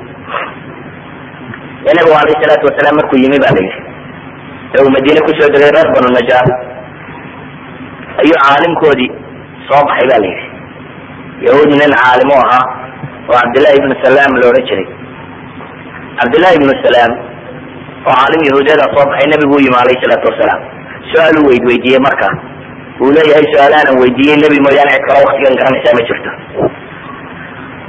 ee 1.87 1.93
nabigu 1.97 2.15
alayh 2.21 2.35
salaatu 2.43 2.65
wasalaam 2.69 2.95
markuu 2.99 3.19
yimi 3.23 3.37
ba 3.43 3.49
la 3.55 3.61
yidhi 3.65 3.79
ee 4.75 4.81
uu 4.85 4.91
madiine 4.95 5.21
ku 5.27 5.31
soo 5.39 5.49
degay 5.55 5.71
reer 5.75 5.87
banu 5.95 6.09
najaar 6.17 6.47
ayuu 8.21 8.37
caalimkoodii 8.45 9.09
soo 9.67 9.81
baxay 9.89 10.05
ba 10.11 10.17
la 10.23 10.27
yidhi 10.31 10.45
yahuudi 11.47 11.73
nin 11.81 11.93
caalimo 12.01 12.35
ahaa 12.45 12.63
oo 13.29 13.35
cabdillahi 13.41 13.75
ibnu 13.81 13.93
salaam 14.05 14.31
la 14.41 14.45
odhan 14.51 14.65
jiray 14.69 14.87
cabdillahi 16.19 16.55
ibnu 16.59 16.73
salaam 16.85 17.11
oo 18.09 18.13
caalim 18.19 18.41
yahuudiyada 18.49 18.85
soo 18.95 19.05
baxay 19.11 19.27
nebigu 19.33 19.55
u 19.59 19.63
yimi 19.65 19.77
alayh 19.83 19.97
salaatu 20.03 20.25
wasalaam 20.31 20.61
su'aal 21.11 21.35
u 21.41 21.47
weyd 21.49 21.63
weydiiyey 21.69 22.01
marka 22.07 22.27
uu 23.03 23.11
leeyahay 23.17 23.45
su'aalaanan 23.53 23.95
weydiiyey 24.03 24.37
nebi 24.43 24.57
mooyaane 24.65 24.91
cid 24.95 25.03
kale 25.09 25.19
waktigan 25.27 25.55
garanaysaa 25.59 25.95
ma 25.97 26.03
jirto. 26.09 26.31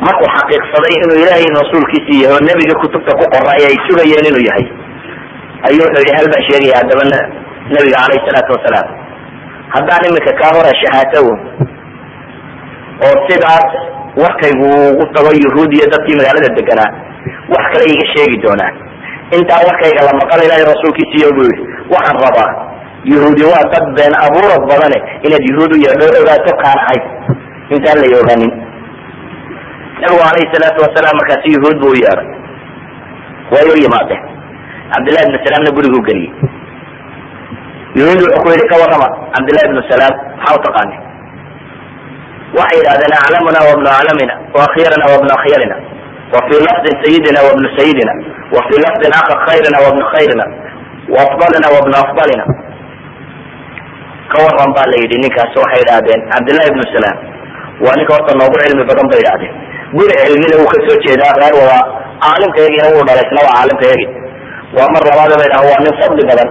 Markuu 0.07 0.29
xaqiiqsaday 0.37 0.95
inuu 0.99 1.19
ilaahay 1.23 1.47
rasuulkiisi 1.61 2.15
yahay 2.23 2.35
oo 2.37 2.43
nebiga 2.49 2.75
kutubta 2.83 3.13
ku 3.21 3.25
qoray 3.35 3.63
ay 3.71 3.77
sugayeen 3.87 4.27
inuu 4.31 4.45
yahay. 4.49 4.67
Ayuu 5.69 5.85
wuxuu 5.87 6.03
yihi 6.07 6.17
hal 6.19 6.27
baan 6.33 6.43
sheegaya 6.49 6.75
haddaba 6.81 7.05
nebiga 7.75 7.97
calayhi 8.03 8.25
salaatu 8.29 8.51
wasalaam? 8.57 8.89
Haddaan 9.75 10.03
iminka 10.09 10.33
kaa 10.41 10.53
hora 10.57 10.73
shahaato 10.83 11.21
oo 13.07 13.15
sidaas 13.29 13.69
warkaygu 14.23 14.69
ugu 14.93 15.05
tago 15.15 15.31
yahuud 15.45 15.71
iyo 15.77 15.87
dadkii 15.93 16.17
magaalada 16.21 16.51
deganaa 16.59 16.91
wax 17.53 17.65
kale 17.73 17.85
iga 17.95 18.07
sheegi 18.15 18.37
doonaan 18.45 18.75
intaa 19.39 19.61
warkayga 19.69 20.03
la 20.09 20.13
maqal 20.21 20.41
ilaahay 20.47 20.67
rasuulkiisiiyo 20.73 21.29
buu 21.37 21.47
yihi 21.51 21.63
waxaan 21.95 22.19
rabaa 22.27 22.51
yahuudi 23.05 23.45
waa 23.53 23.65
dad 23.73 23.87
been 23.99 24.15
abuurad 24.27 24.63
badane 24.71 24.99
inaad 25.27 25.45
yahuud 25.51 25.71
u 25.77 25.79
yeedho 25.85 26.07
ogaato 26.23 26.53
kaan 26.63 27.01
intaan 27.75 27.99
la 28.03 28.07
ogaanin 28.23 28.53
nabigu 30.03 30.23
alayhi 30.31 30.53
salaatu 30.55 30.79
wasalaam 30.85 31.15
markaasi 31.21 31.49
yahuud 31.57 31.77
buu 31.83 31.93
u 31.95 31.99
yeedhay 32.05 32.29
way 33.55 33.67
u 33.75 33.77
yimaadeen 33.85 34.23
cabdillahi 34.93 35.25
ibnu 35.29 35.39
salaamna 35.47 35.71
gurigu 35.77 36.01
geliyey. 36.09 36.33
Yahuud 37.99 38.19
wuxuu 38.25 38.43
ku 38.45 38.49
yihi 38.55 38.67
ka 38.73 38.77
warrama 38.83 39.09
cabdillahi 39.35 39.67
ibnu 39.71 39.81
salaam 39.93 40.15
maxaa 40.37 40.57
u 40.59 40.61
taqaani 40.67 40.97
waxay 42.59 42.79
yidhahdeen 42.81 43.15
aclamuna 43.21 43.61
wabnu 43.69 43.89
aclamina 43.99 44.35
waakhirana 44.57 45.05
wabnu 45.13 45.31
akhirina 45.39 45.77
wa 46.35 46.41
fii 46.49 46.61
lafdin 46.69 46.95
sayidina 47.05 47.39
wabnu 47.49 47.67
sayidina 47.79 48.13
wa 48.55 48.61
fii 48.69 48.81
lafdin 48.87 49.13
akha 49.21 49.35
khayrina 49.47 49.79
wabnu 49.87 50.03
khayrina 50.13 50.45
waafdalina 51.15 51.69
wabnu 51.77 51.95
afdalina 52.05 52.45
ka 54.33 54.39
waran 54.47 54.71
baa 54.77 54.87
la 54.93 54.97
yidhi 55.03 55.17
ninkaas 55.25 55.53
waxay 55.63 55.81
yidhahdeen 55.83 56.21
cabdillahi 56.33 56.69
ibnu 56.73 56.83
salaam 56.97 57.17
waa 57.85 57.95
ninka 57.99 58.13
horta 58.17 58.33
noogu 58.41 58.57
cilmi 58.65 58.85
badan 58.91 59.07
bay 59.13 59.21
yidhahdeen 59.23 59.53
guri 59.99 60.15
cilmina 60.23 60.55
wuu 60.61 60.71
ka 60.75 60.79
soo 60.87 60.99
jeedaa 61.07 61.33
reer 61.41 61.55
waa 61.69 61.81
caalimkayagiina 62.25 62.89
wuu 62.95 63.05
dhalay 63.09 63.25
isna 63.29 63.41
waa 63.47 63.55
caalimkayagi 63.59 64.07
waa 64.77 64.89
mar 64.95 65.03
labaada 65.11 65.35
bay 65.41 65.49
dhaha 65.53 65.65
waa 65.71 65.81
nin 65.85 65.95
fadli 66.03 66.23
badan 66.31 66.49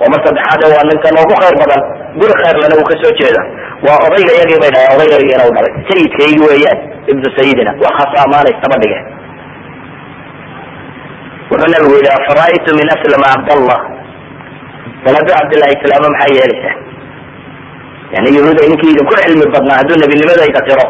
waa 0.00 0.08
mar 0.12 0.20
saddexaade 0.26 0.64
waa 0.74 0.84
ninka 0.90 1.08
noogu 1.16 1.34
khayr 1.42 1.56
badan. 1.64 1.82
Guri 2.20 2.34
khayrlana 2.42 2.74
wuu 2.78 2.86
ka 2.90 2.94
soo 3.02 3.12
jeeda 3.20 3.40
waa 3.86 3.98
odayga 4.06 4.32
yagii 4.40 4.58
bay 4.62 4.70
dhahay 4.74 4.90
odaygayagiina 4.96 5.42
u 5.48 5.52
dhalay. 5.56 5.72
Sayidkaygi 5.88 6.40
weeyaan 6.48 6.78
ibnu 7.12 7.26
sayidina 7.38 7.70
waa 7.82 7.92
khas 7.98 8.12
amaanaystaba 8.24 8.76
dhige 8.82 8.98
wuxuu 11.50 11.68
nabigu 11.74 11.94
yihi 12.00 12.10
afara'aytu 12.18 12.70
min 12.80 12.86
aslama 12.96 13.26
cabdallah 13.34 13.80
hadduu 15.04 15.32
cabdillahi 15.38 15.72
islaamo 15.78 16.08
maxaa 16.14 16.32
yeelaysaa 16.38 16.74
yani 18.14 18.28
yahuuda 18.36 18.62
ninkii 18.70 18.90
idinku 18.94 19.14
cilmi 19.22 19.46
badnaa 19.54 19.76
hadduu 19.80 19.96
nebinimadayda 20.02 20.60
qiro 20.68 20.86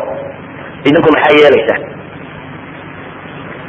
idinku 0.88 1.08
maxaa 1.14 1.34
yeelaysaa 1.40 1.78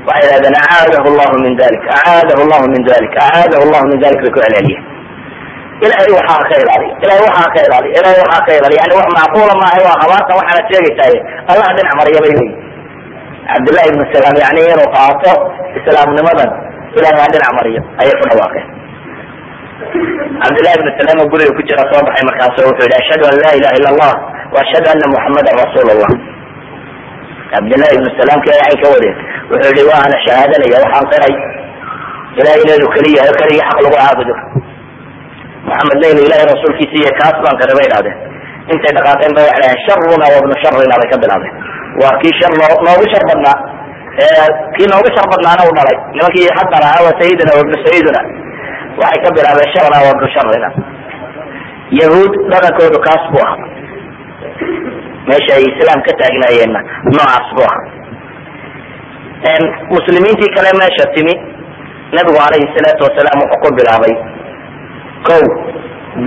waxay 0.07 0.23
yidhahdeen 0.25 0.55
acaadahu 0.63 1.09
llahu 1.19 1.35
min 1.45 1.53
dalik 1.61 1.83
acaadahu 1.97 2.41
llahu 2.51 2.65
min 2.73 2.81
dalik 2.89 3.11
acaadahu 3.25 3.63
llahu 3.71 3.85
min 3.91 3.97
dalik 4.03 4.19
bay 4.23 4.31
ku 4.35 4.39
celceliye 4.45 4.79
ilahay 5.85 6.09
waxaa 6.17 6.41
ka 6.49 6.55
ilaaliya 6.63 6.95
ilahay 7.05 7.21
waxaa 7.27 7.49
ka 7.55 7.59
ilaaliya 7.67 7.93
ilahay 8.01 8.19
waxaa 8.23 8.41
ka 8.47 8.51
ilaaliya 8.59 8.79
yani 8.83 8.93
wax 8.99 9.07
macquula 9.19 9.53
maaha 9.61 9.79
waa 9.87 9.97
habaartan 10.03 10.35
waxaanad 10.39 10.65
sheegaysaaye 10.71 11.17
allaha 11.51 11.71
dhinac 11.77 11.93
mariya 12.01 12.19
bay 12.25 12.33
leeyihiin 12.37 12.61
cabdillahi 13.49 13.87
ibnu 13.91 14.03
salaam 14.15 14.35
yani 14.43 14.59
inuu 14.73 14.87
qaato 14.97 15.31
islaamnimadan 15.79 16.49
ilahay 16.97 17.19
ha 17.23 17.27
dhinac 17.33 17.51
mariyo 17.59 17.81
ayay 18.01 18.13
ku 18.21 18.25
dhawaaqeen 18.31 18.65
cabdillahi 20.43 20.75
ibnu 20.79 20.89
salaam 20.99 21.17
oo 21.23 21.27
guriga 21.33 21.51
ku 21.57 21.61
jira 21.69 21.83
soo 21.91 22.01
baxay 22.07 22.23
markaasu 22.29 22.59
wuxuu 22.67 22.87
yihi 22.89 22.97
ashhadu 23.03 23.23
an 23.31 23.35
laa 23.43 23.53
ilaha 23.59 23.73
illa 23.79 23.89
allah 23.93 24.13
wa 24.53 24.59
ashhadu 24.65 24.87
ana 24.93 25.05
muxamadan 25.13 25.55
rasuul 25.63 25.87
allah 25.95 26.11
cabdillahi 27.53 27.93
ibnu 27.97 28.09
salaam 28.19 28.39
kii 28.45 28.59
ay 28.67 28.75
ka 28.83 28.87
wadeen 28.93 29.15
wuxuu 29.51 29.71
yihi 29.77 29.87
waa 29.91 30.01
ana 30.07 30.17
shahaadanaya 30.25 30.77
waxaan 30.85 31.05
qiray. 31.13 31.35
Ilahay 32.39 32.61
inaynu 32.65 32.87
keliya 32.95 33.21
o 33.29 33.33
keligii 33.39 33.65
xaq 33.69 33.77
lagu 33.85 33.95
caabudo. 34.01 34.33
Muxamedna 35.67 36.05
inuu 36.13 36.25
ilahay 36.27 36.45
rasuulkiisa 36.53 36.95
iyo 36.99 37.11
kaas 37.19 37.35
baan 37.43 37.55
qiray 37.61 37.75
bay 37.77 37.85
idhahdeen. 37.89 38.17
Intay 38.73 38.91
dhaqaaqeen 38.97 39.31
bay 39.37 39.45
waxay 39.49 39.61
dhaheen 39.63 39.81
sharuna 39.87 40.25
wabnu 40.35 40.53
sharina 40.63 40.95
bay 41.01 41.07
ka 41.13 41.17
bilaabeen 41.23 41.53
waa 42.01 42.13
kii 42.21 42.33
shar 42.39 42.51
noo 42.59 42.73
noogu 42.87 43.05
shar 43.13 43.23
badnaa 43.29 43.57
kii 44.75 44.87
noogu 44.93 45.09
shar 45.15 45.25
badnaana 45.33 45.61
u 45.69 45.71
dhalay. 45.77 45.97
Nimankii 46.17 46.47
haddana 46.57 46.85
ahaa 46.89 47.03
waa 47.07 47.15
sayidina 47.21 47.51
wabnu 47.59 47.75
sayidina 47.85 48.21
waxay 49.01 49.19
ka 49.25 49.29
bilaabeen 49.37 49.69
sharna 49.75 49.97
wabnu 50.07 50.27
sharina 50.35 50.69
yahuud 52.01 52.33
dhaqankoodu 52.51 52.97
kaas 53.07 53.23
buu 53.33 53.43
ahaa. 53.45 53.67
Meesha 55.29 55.53
ay 55.59 55.65
islaam 55.71 55.99
ka 56.07 56.11
taagnaayeenna 56.21 56.79
noocaas 57.15 57.47
buu 57.57 57.67
ahaa. 57.69 57.85
Muslimiintii 59.95 60.53
kale 60.55 60.71
meesha 60.81 61.05
timi 61.15 61.33
nabigu 62.15 62.37
calayhi 62.43 62.67
salaatu 62.75 63.01
wasalaam 63.07 63.39
wuxuu 63.43 63.61
ku 63.63 63.69
bilaabay 63.79 64.13
ko 65.27 65.35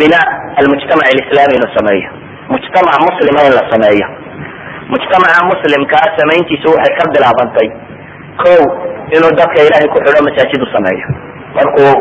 bina 0.01 0.21
almujtamac 0.61 1.07
alislami 1.13 1.55
inuu 1.59 1.73
sameeyo. 1.79 2.11
Mujtamac 2.53 2.97
muslima 3.09 3.41
in 3.49 3.55
la 3.59 3.65
sameeyo. 3.73 4.07
Mujtamaca 4.93 5.39
muslimkaa 5.53 6.07
samayntiisu 6.19 6.69
waxay 6.75 6.95
ka 6.99 7.05
bilaabantay 7.15 7.69
ko 8.43 8.53
inuu 9.17 9.33
dadka 9.41 9.59
ilahay 9.67 9.89
ku 9.95 9.99
xidho 10.05 10.21
masaajid 10.29 10.61
u 10.67 10.69
sameeyo. 10.77 11.07
Markuu 11.57 11.93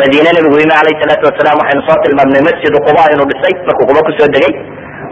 madiine 0.00 0.30
nabigu 0.36 0.56
yimi 0.62 0.74
alayh 0.80 0.94
salaatu 1.02 1.24
wasalaam 1.28 1.56
waxaynu 1.62 1.82
soo 1.88 1.98
tilmaamnay 2.04 2.42
masjidu 2.48 2.78
quba 2.86 3.02
inuu 3.14 3.26
dhisay. 3.30 3.54
Markuu 3.68 3.86
quba 3.90 4.00
ku 4.06 4.10
soo 4.18 4.28
degay 4.34 4.52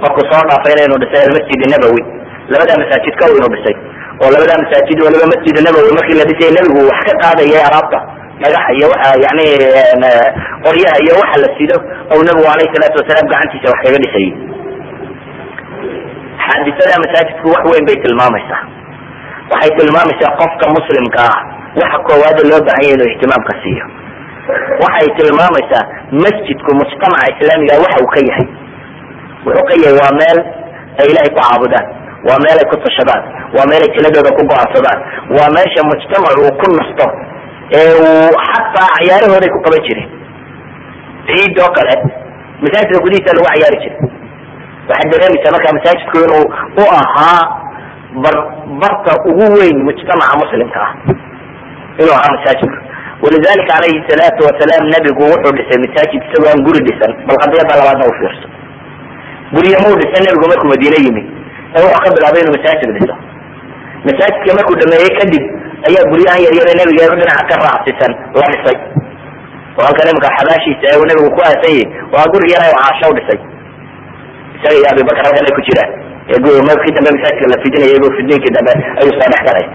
markuu 0.02 0.24
soo 0.30 0.42
dhaafayna 0.50 0.80
inuu 0.88 1.00
dhisay 1.02 1.22
almasjid 1.28 1.60
nabowi 1.74 2.02
labadaa 2.52 2.78
masaajid 2.82 3.14
kow 3.20 3.30
inuu 3.38 3.50
dhisay. 3.54 3.76
Oo 4.22 4.30
labadaa 4.34 4.58
masaajid 4.64 4.98
waliba 5.06 5.26
masjid 5.34 5.56
nabowi 5.66 5.90
markii 5.98 6.16
la 6.20 6.24
dhisay 6.30 6.50
nebigu 6.56 6.80
wax 6.90 7.00
ka 7.08 7.12
qaadayay 7.22 7.62
alaabta 7.68 7.98
dhagaxa 8.42 8.70
iyo 8.78 8.86
waxa 8.92 9.10
yani 9.26 9.46
qoryaha 10.66 10.98
iyo 11.04 11.12
waxa 11.22 11.36
la 11.44 11.48
sido 11.58 11.76
ou 12.12 12.18
nabigu 12.28 12.48
alayh 12.54 12.68
salaatu 12.74 12.96
wasalaam 13.00 13.26
gacantiisa 13.32 13.66
wax 13.72 13.78
kaga 13.86 13.98
dhisayay 14.04 14.30
xaadisada 16.46 16.94
masaajidku 17.04 17.46
wax 17.54 17.62
weyn 17.72 17.84
bay 17.88 17.96
tilmaamaysaa. 18.04 18.62
Waxay 19.52 19.70
tilmaamaysaa 19.78 20.32
qofka 20.40 20.66
muslimka 20.76 21.20
ah. 21.32 21.38
Waxa 21.80 21.98
koowaada 22.08 22.42
loo 22.50 22.60
baahan 22.68 22.82
yahy 22.86 22.94
inuu 22.96 23.08
ihtimaamka 23.12 23.52
siiyo 23.62 23.84
waxay 24.84 25.08
tilmaamaysaa 25.18 25.84
masjidku 26.24 26.70
mujtamaca 26.80 27.26
islaamiga 27.34 27.74
waxa 27.84 27.98
uu 28.04 28.10
ka 28.14 28.20
yahay. 28.28 28.46
Wuxuu 29.46 29.64
ka 29.70 29.74
yahay 29.82 29.94
waa 30.02 30.12
meel 30.20 30.38
ay 31.00 31.06
ilahay 31.12 31.30
ku 31.34 31.40
caabudaan 31.44 31.86
waa 32.28 32.38
meel 32.44 32.58
ay 32.62 32.66
ku 32.72 32.76
tashadaan 32.84 33.22
waa 33.56 33.66
meel 33.70 33.82
ay 33.86 33.90
tiladooda 33.96 34.30
ku 34.38 34.42
go'aansadaan 34.52 34.98
waa 35.36 35.48
meesha 35.56 35.80
mujtamac 35.90 36.34
uu 36.44 36.52
ku 36.60 36.66
nasto 36.78 37.06
ee 37.80 37.92
uu 38.04 38.30
xataa 38.50 38.88
cayaarahooday 38.96 39.50
ku 39.54 39.58
qaban 39.66 39.82
jireen 39.88 40.08
ciid 41.30 41.56
oo 41.64 41.70
kale 41.78 41.94
masaajidka 42.62 43.02
gudihiisa 43.04 43.32
lagu 43.36 43.46
cayaari 43.52 43.78
jiray. 43.84 43.98
Waxaad 44.88 45.08
dareemaysaa 45.12 45.54
markaa 45.56 45.74
masaajidku 45.78 46.16
inuu 46.26 46.44
u 46.82 46.84
ahaa 47.00 47.40
bar 48.24 48.36
barta 48.82 49.12
ugu 49.30 49.46
weyn 49.58 49.78
mujtamaca 49.88 50.34
muslimka 50.42 50.80
ah 50.86 50.92
inuu 52.02 52.14
ahaa 52.18 52.32
masaajidku 52.36 52.78
walidalika 53.24 53.68
calayhi 53.72 54.00
salaatu 54.10 54.40
wasalaam 54.48 54.84
nabigu 54.94 55.22
wuxuu 55.32 55.52
dhisay 55.58 55.78
masaajid 55.84 56.20
isagoo 56.26 56.48
aan 56.52 56.60
guri 56.66 56.80
dhisan 56.88 57.12
bal 57.28 57.36
qadiyada 57.42 57.72
labaadna 57.80 58.04
u 58.10 58.12
fiirso 58.18 58.46
guryo 59.54 59.76
mau 59.84 59.94
dhisan 60.00 60.22
nabigu 60.26 60.46
markuu 60.52 60.68
madiine 60.72 60.98
yimi 61.06 61.22
ee 61.76 61.82
wuxuu 61.84 62.02
ka 62.04 62.08
bilaabay 62.16 62.40
inuu 62.44 62.54
masaajid 62.58 62.90
dhiso 62.96 63.14
masaajidka 64.08 64.50
markuu 64.58 64.76
dhameeyey 64.80 65.12
kadib 65.20 65.44
ayaa 65.88 66.04
guryahan 66.12 66.40
yaryare 66.46 66.72
nabiga 66.80 67.02
dhinaca 67.20 67.44
ka 67.50 67.56
raacsisan 67.64 68.12
la 68.40 68.46
dhisay 68.52 68.78
oo 69.78 69.82
halka 69.88 70.02
nimanka 70.08 70.28
xabaashiisa 70.38 70.84
ee 70.90 70.96
uu 71.00 71.06
nabigu 71.10 71.28
ku 71.36 71.40
aasan 71.48 71.72
yahay 71.76 71.86
waa 72.14 72.26
guri 72.32 72.48
yar 72.54 72.64
u 73.10 73.14
dhisay 73.18 73.40
isaga 74.56 74.76
iyo 74.80 74.86
abibakar 74.92 75.24
halkan 75.26 75.44
ay 75.48 75.54
ku 75.58 75.62
jiraan 75.68 75.90
markii 76.28 76.92
dambe 76.96 77.10
masaajidka 77.16 77.46
la 77.52 77.56
fidinayay 77.64 77.98
bu 78.02 78.08
fidniinkii 78.16 78.52
dambe 78.56 78.72
ayuu 79.00 79.14
soo 79.18 79.28
dhex 79.32 79.42
galay 79.48 79.66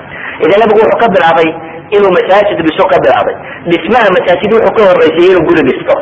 idan 0.45 0.57
nabigu 0.63 0.79
wuxuu 0.83 0.99
ka 1.03 1.07
bilaabay 1.15 1.49
inuu 1.95 2.11
masaajid 2.17 2.59
dhiso 2.67 2.83
ka 2.91 2.97
bilaabay 3.05 3.35
dhismaha 3.71 4.07
masaajid 4.17 4.51
wuxuu 4.55 4.73
ka 4.77 4.81
horeysay 4.89 5.25
inuu 5.31 5.43
guri 5.49 5.61
dhisto 5.69 5.93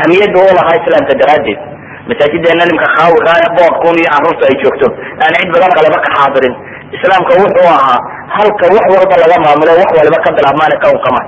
ahmiyadda 0.00 0.40
lahaa 0.58 0.76
islaamka 0.80 1.14
daraaddeed 1.22 1.60
masaajideena 2.08 2.64
nimka 2.70 2.86
khaawiga 2.96 3.32
ee 3.42 3.50
boodkun 3.58 3.96
iyo 4.00 4.08
carruurta 4.12 4.44
ay 4.50 4.56
joogto 4.62 4.86
aan 5.24 5.34
cid 5.38 5.48
badan 5.54 5.72
kaleba 5.78 5.98
ka 6.06 6.10
xaadirin 6.16 6.54
islaamka 6.96 7.32
wuxuu 7.42 7.68
ahaa 7.78 7.98
halka 8.36 8.64
wax 8.76 8.86
walba 8.96 9.16
laga 9.22 9.36
maamulo 9.44 9.72
wax 9.80 9.90
waliba 9.98 10.18
ka 10.26 10.30
bilaabmaana 10.38 10.76
ka 10.82 10.86
unkamaan 10.96 11.26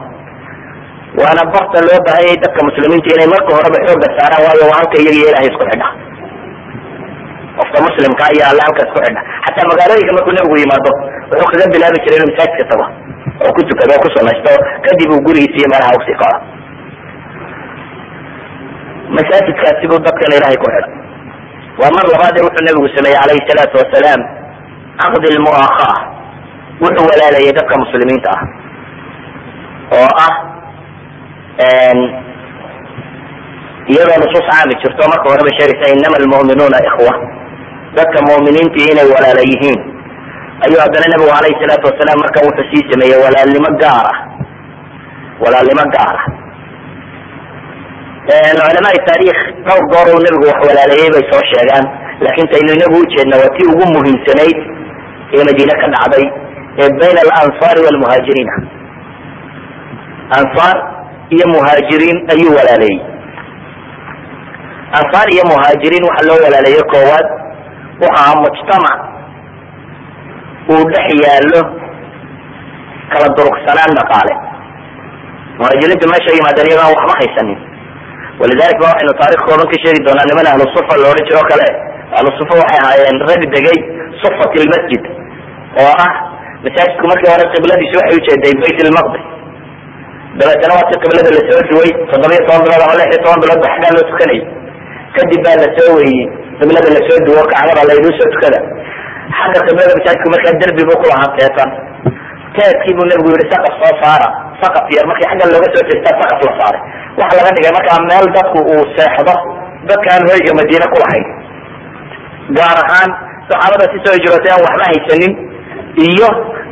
waana 1.20 1.42
barta 1.54 1.78
loo 1.88 1.98
baahanyay 2.06 2.36
dadka 2.44 2.60
muslimiinta 2.68 3.08
inay 3.16 3.28
marka 3.34 3.50
horeba 3.58 3.78
xooga 3.86 4.08
saaraan 4.18 4.42
waayo 4.46 4.64
waa 4.70 4.78
halka 4.80 4.96
iyaga 5.02 5.16
iyo 5.18 5.28
ilahay 5.32 5.48
isku 5.52 5.64
xidha 5.70 5.88
qofka 7.58 7.78
muslimka 7.86 8.24
iyo 8.36 8.44
alle 8.50 8.60
halka 8.66 8.80
isku 8.86 8.98
xidha 9.06 9.22
xataa 9.46 9.68
magaalooyinka 9.72 10.12
markuu 10.16 10.34
nabigu 10.38 10.56
yimaado 10.62 10.90
wuxuu 11.30 11.48
kaga 11.52 11.66
bilaabi 11.74 11.98
jiray 12.04 12.18
inuu 12.20 12.30
masaajidka 12.32 12.64
tago 12.72 12.84
oo 13.44 13.50
ku 13.56 13.60
tukado 13.70 13.92
oo 13.96 14.02
ku 14.04 14.08
samaysto 14.16 14.52
kadib 14.86 15.08
uu 15.14 15.22
gurigiisa 15.26 15.56
iyo 15.60 15.68
meelaha 15.72 15.92
u 15.98 16.00
sii 16.06 16.16
kaco 16.22 16.38
masaajidkaasi 19.16 19.84
buu 19.90 20.00
dadkan 20.06 20.32
ilahay 20.38 20.56
ku 20.62 20.66
xidha 20.74 20.88
waa 21.80 21.90
mar 21.96 22.04
labaadee 22.12 22.44
wuxuu 22.46 22.64
nabigu 22.68 22.88
sameeyey 22.96 23.18
calayhi 23.22 23.46
salaatu 23.50 23.74
wasalaam 23.82 24.20
caqdi 25.02 25.28
lmu'akha 25.36 25.90
wuxuu 26.84 27.06
walaalayay 27.10 27.52
dadka 27.58 27.74
muslimiinta 27.84 28.30
ah 28.36 28.42
oo 29.98 30.10
ah 30.26 30.34
iyadoo 33.92 34.18
nusuus 34.22 34.46
caami 34.50 34.74
jirto. 34.82 35.02
Marka 35.12 35.26
horeba 35.30 35.50
sheegaysa 35.58 35.92
inama 35.96 36.16
almu'minuuna 36.22 36.78
ikhwa 36.88 37.12
dadka 37.98 38.18
mu'miniintii 38.28 38.88
inay 38.92 39.08
walaala 39.14 39.42
yihiin 39.52 39.78
ayuu 40.66 40.80
haddana 40.84 41.06
nabigu 41.12 41.32
alayhi 41.38 41.60
salaatu 41.62 41.84
wasalaam 41.90 42.18
marka 42.24 42.38
wuxuu 42.46 42.68
sii 42.70 42.84
sameeyey 42.92 43.18
walaalnimo 43.24 43.70
gaar 43.82 44.06
ah. 44.12 44.18
Walaalnimo 45.44 45.84
gaar 45.96 46.16
ah. 46.22 46.26
Culamaai 48.26 48.98
taarikh 49.08 49.40
dhowr 49.66 49.84
goor 49.92 50.06
uu 50.14 50.20
nabigu 50.26 50.46
wax 50.50 50.58
walaaleeyey 50.68 51.10
bay 51.14 51.24
soo 51.32 51.42
sheegaan. 51.52 51.84
Laakin 52.24 52.46
taynu 52.52 52.70
inagu 52.76 52.96
ujeedna 53.04 53.36
waa 53.42 53.52
tii 53.56 53.68
ugu 53.72 53.84
muhiimsanayd 53.96 54.58
ee 55.36 55.44
madiine 55.48 55.74
ka 55.82 55.86
dhacday 55.94 56.24
ee 56.82 56.88
bayna 57.00 57.20
alansaari 57.26 57.80
walmuhaajiriina 57.86 58.54
ansaar 60.38 60.76
iyo 61.36 61.46
muhaajiriin 61.54 62.18
ayuu 62.34 62.52
walaaleeyey. 62.58 63.00
Ansaar 65.00 65.26
iyo 65.34 65.44
muhaajiriin 65.52 66.04
waxa 66.08 66.26
loo 66.28 66.38
walaaleeyey 66.46 66.84
koowaad 66.94 67.26
wuxu 68.00 68.14
ahaa 68.18 68.34
mujtamac 68.44 68.98
uu 70.72 70.82
dhex 70.92 71.06
yaallo 71.24 71.60
kala 73.12 73.26
durugsanaan 73.36 73.92
dhaqaale. 73.98 74.34
Muhaajiriintu 75.58 76.06
meesha 76.12 76.30
yimaadeen 76.38 76.68
iyagoo 76.70 76.86
aan 76.86 76.94
waxba 76.96 77.14
haysanin. 77.20 77.58
Walidalik 78.40 78.78
ba 78.82 78.86
waxaynu 78.90 79.12
taarikh 79.20 79.42
kooban 79.48 79.66
ka 79.72 79.76
sheegi 79.82 80.00
doonaa 80.06 80.26
niman 80.30 80.46
ahlu 80.52 80.64
sufa 80.76 80.94
la 81.02 81.06
odhan 81.12 81.24
jiro 81.28 81.42
kale. 81.50 81.68
Ahlu 82.16 82.28
sufa 82.40 82.54
waxay 82.60 82.78
ahaayeen 82.82 83.16
rag 83.30 83.42
degay 83.54 83.78
sufat 84.22 84.52
lmasjid 84.64 85.04
oo 85.82 85.92
ah 86.06 86.12
masaajidku 86.64 87.04
markii 87.10 87.30
hore 87.32 87.44
qibladiisu 87.54 87.94
waxay 88.00 88.16
ujeeday 88.20 88.54
bayt 88.62 88.78
lmaqdis 88.88 89.24
dabeetana 90.38 90.72
waa 90.78 90.88
qiblada 91.02 91.30
la 91.36 91.42
soo 91.48 91.60
duway 91.70 91.90
toddobiyo 92.10 92.40
toban 92.48 92.62
bilood 92.66 92.82
ama 92.86 92.94
lix 93.00 93.08
iyo 93.12 93.18
toban 93.24 93.38
bilood 93.44 93.60
ba 93.64 93.68
xaggaa 93.74 93.92
loo 93.96 94.04
tukanayay 94.10 94.42
kadib 95.16 95.40
baa 95.46 95.56
la 95.62 95.68
soo 95.78 95.90
weyey 95.98 96.20
qiblada 96.60 96.88
la 96.96 97.00
soo 97.08 97.18
duwo 97.26 97.42
kacbada 97.52 97.82
layduu 97.90 98.12
soo 98.18 98.28
tukada. 98.34 98.58
Xagga 99.38 99.60
qiblada 99.68 99.92
masaajidku 99.98 100.28
markaa 100.34 100.54
derbi 100.62 100.82
buu 100.88 100.98
kulahaa 101.02 101.28
teetan 101.38 101.70
teedkii 102.56 102.94
buu 102.98 103.06
nabigu 103.10 103.28
yihi 103.34 103.46
saqaf 103.54 103.74
soo 103.82 103.94
saara. 104.02 104.28
Saqaf 104.62 104.84
yar 104.96 105.04
markii 105.10 105.28
xagga 105.30 105.44
looga 105.54 105.68
soo 105.74 105.84
jeestaa 105.90 106.14
saqaf 106.22 106.40
la 106.48 106.52
saaray. 106.60 106.82
Waxa 107.20 107.34
laga 107.40 107.50
dhigay 107.56 107.72
markaa 107.78 107.98
meel 108.10 108.26
dadku 108.36 108.58
uu 108.72 108.82
seexdo 108.96 109.34
dadka 109.90 110.08
aan 110.14 110.22
hoyga 110.30 110.52
madiine 110.60 110.86
ku 110.92 110.96
lahayn. 111.04 111.24
Gaar 112.56 112.78
ahaan 112.84 113.10
saxaabada 113.50 113.84
si 113.92 113.98
soo 114.04 114.14
hijrootay 114.18 114.50
aan 114.54 114.62
waxba 114.66 114.84
haysanin 114.92 115.32
iyo 116.08 116.28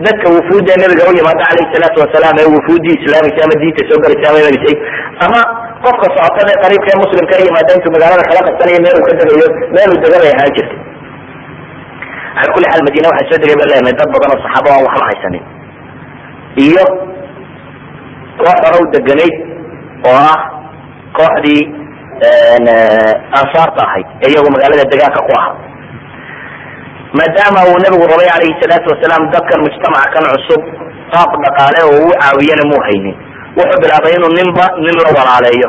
dadka 0.07 0.27
wufuudda 0.37 0.73
nabiga 0.83 1.03
u 1.11 1.13
yimaada 1.19 1.45
calayhi 1.49 1.73
salaatu 1.75 1.99
wasalaam 2.05 2.37
ee 2.43 2.49
wufuuddii 2.55 2.97
islaamaysa 3.01 3.41
ama 3.47 3.55
diinta 3.63 3.83
soo 3.91 3.99
galaysa 4.05 4.27
ama 4.31 4.39
imanisay 4.45 4.77
ama 5.27 5.41
qofka 5.87 6.07
socotada 6.17 6.51
ee 6.55 6.61
qariibka 6.65 6.89
ee 6.95 7.01
muslimka 7.05 7.35
yimaada 7.45 7.71
intuu 7.77 7.93
magaalada 7.97 8.25
kala 8.31 8.41
qabsanayo 8.49 8.79
meel 8.85 8.97
uu 9.01 9.07
ka 9.09 9.13
degayo 9.21 9.47
meel 9.77 9.89
uu 9.95 10.01
dega 10.05 10.19
bay 10.25 10.33
ahaan 10.37 10.53
jirtay. 10.57 10.81
Ala 12.39 12.49
kulli 12.55 12.67
xaal 12.71 12.83
madiine 12.89 13.09
waxaa 13.13 13.29
soo 13.31 13.41
degay 13.43 13.57
ba 13.61 13.65
leenahay 13.71 13.95
dad 14.01 14.09
badan 14.15 14.31
oo 14.35 14.41
saxaaba 14.45 14.69
aan 14.77 14.85
waxba 14.89 15.05
haysanin. 15.11 15.45
Iyo 16.67 16.85
koox 18.41 18.59
hore 18.65 18.77
u 18.83 18.87
deganayd 18.95 19.35
oo 20.11 20.17
ah 20.33 20.39
kooxdii 21.19 21.63
ansaarta 23.41 23.81
ahayd 23.87 24.07
ee 24.25 24.29
iyagu 24.33 24.49
magaalada 24.55 24.85
degaanka 24.93 25.21
ku 25.29 25.33
ahaa. 25.39 25.55
Maadaama 27.19 27.61
uu 27.71 27.79
nabigu 27.85 28.05
rabay 28.13 28.29
calayhi 28.33 28.55
salaatu 28.63 28.87
wasalaam 28.93 29.23
dadkan 29.35 29.59
mujtamaca 29.67 30.09
kan 30.15 30.25
cusub 30.35 30.63
qaab 31.15 31.31
dhaqaale 31.45 31.81
oo 31.91 31.99
u 32.09 32.11
caawiyana 32.23 32.65
muu 32.71 32.81
haynin 32.89 33.17
wuxuu 33.59 33.79
bilaabay 33.85 34.13
inuu 34.19 34.33
ninba 34.39 34.65
nin 34.85 34.97
la 35.05 35.11
walaaleeyo. 35.19 35.69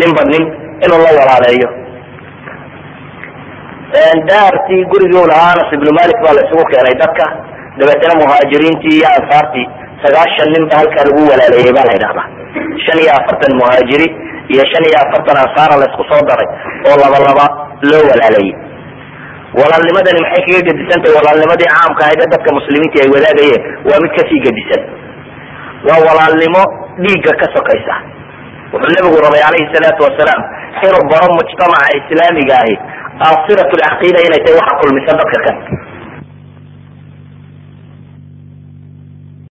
Ninba 0.00 0.22
nin 0.32 0.44
inuu 0.84 1.00
la 1.06 1.10
walaaleeyo. 1.20 1.68
Daartii 4.30 4.84
gurigii 4.92 5.26
lahaa 5.30 5.52
anas 5.54 5.72
ibnu 5.76 5.90
malik 5.98 6.18
baa 6.24 6.34
la 6.36 6.42
isugu 6.46 6.64
keenay 6.72 6.94
dadka. 7.02 7.24
Dabeetana 7.78 8.14
muhaajiriintii 8.22 8.96
iyo 8.98 9.08
ansaartii 9.18 9.66
sagaashan 10.02 10.48
nin 10.54 10.64
ba 10.70 10.74
halkaa 10.80 11.04
lagu 11.08 11.20
walaaleeyey 11.32 11.72
baa 11.76 11.86
la 11.88 11.92
yidhahdaa 11.96 12.26
shan 12.84 12.98
iyo 13.02 13.12
afartan 13.18 13.52
muhaajiri 13.60 14.06
iyo 14.54 14.64
shan 14.72 14.84
iyo 14.88 14.98
afartan 15.04 15.36
ansaara 15.44 15.74
la 15.80 15.86
isku 15.90 16.02
soo 16.10 16.22
daray 16.28 16.48
oo 16.88 16.96
laba 17.02 17.18
laba 17.26 17.44
loo 17.90 18.02
walaaleeyey 18.10 18.52
walaalnimadani 19.60 20.20
maxay 20.24 20.42
kaga 20.48 20.62
gedisantahay 20.68 21.14
walaalnimadii 21.18 21.68
caamka 21.74 22.02
ahayd 22.06 22.20
dadka 22.34 22.48
muslimiinta 22.58 22.96
ay 23.04 23.08
wadaagayeen 23.16 23.62
waa 23.88 23.98
mid 24.04 24.12
ka 24.18 24.22
sii 24.28 24.40
gedisan 24.46 24.82
waa 25.88 26.00
walaalnimo 26.06 26.62
dhiigga 27.04 27.32
ka 27.40 27.46
sokaysa. 27.56 27.94
Wuxuu 28.72 28.92
nabigu 28.96 29.18
rabay 29.26 29.42
calayhi 29.46 29.68
salaatu 29.74 30.00
wasalaam 30.06 30.42
inuu 30.86 31.04
baro 31.12 31.26
mujtamaca 31.38 31.88
islaamiga 32.00 32.54
ahi. 32.64 32.74
Asirat 33.28 33.70
lcaqiida 33.78 34.18
inay 34.26 34.40
tahay 34.44 34.56
waxa 34.60 34.72
kulmisa 34.80 35.12
dadka 35.20 35.38
kan 35.46 35.56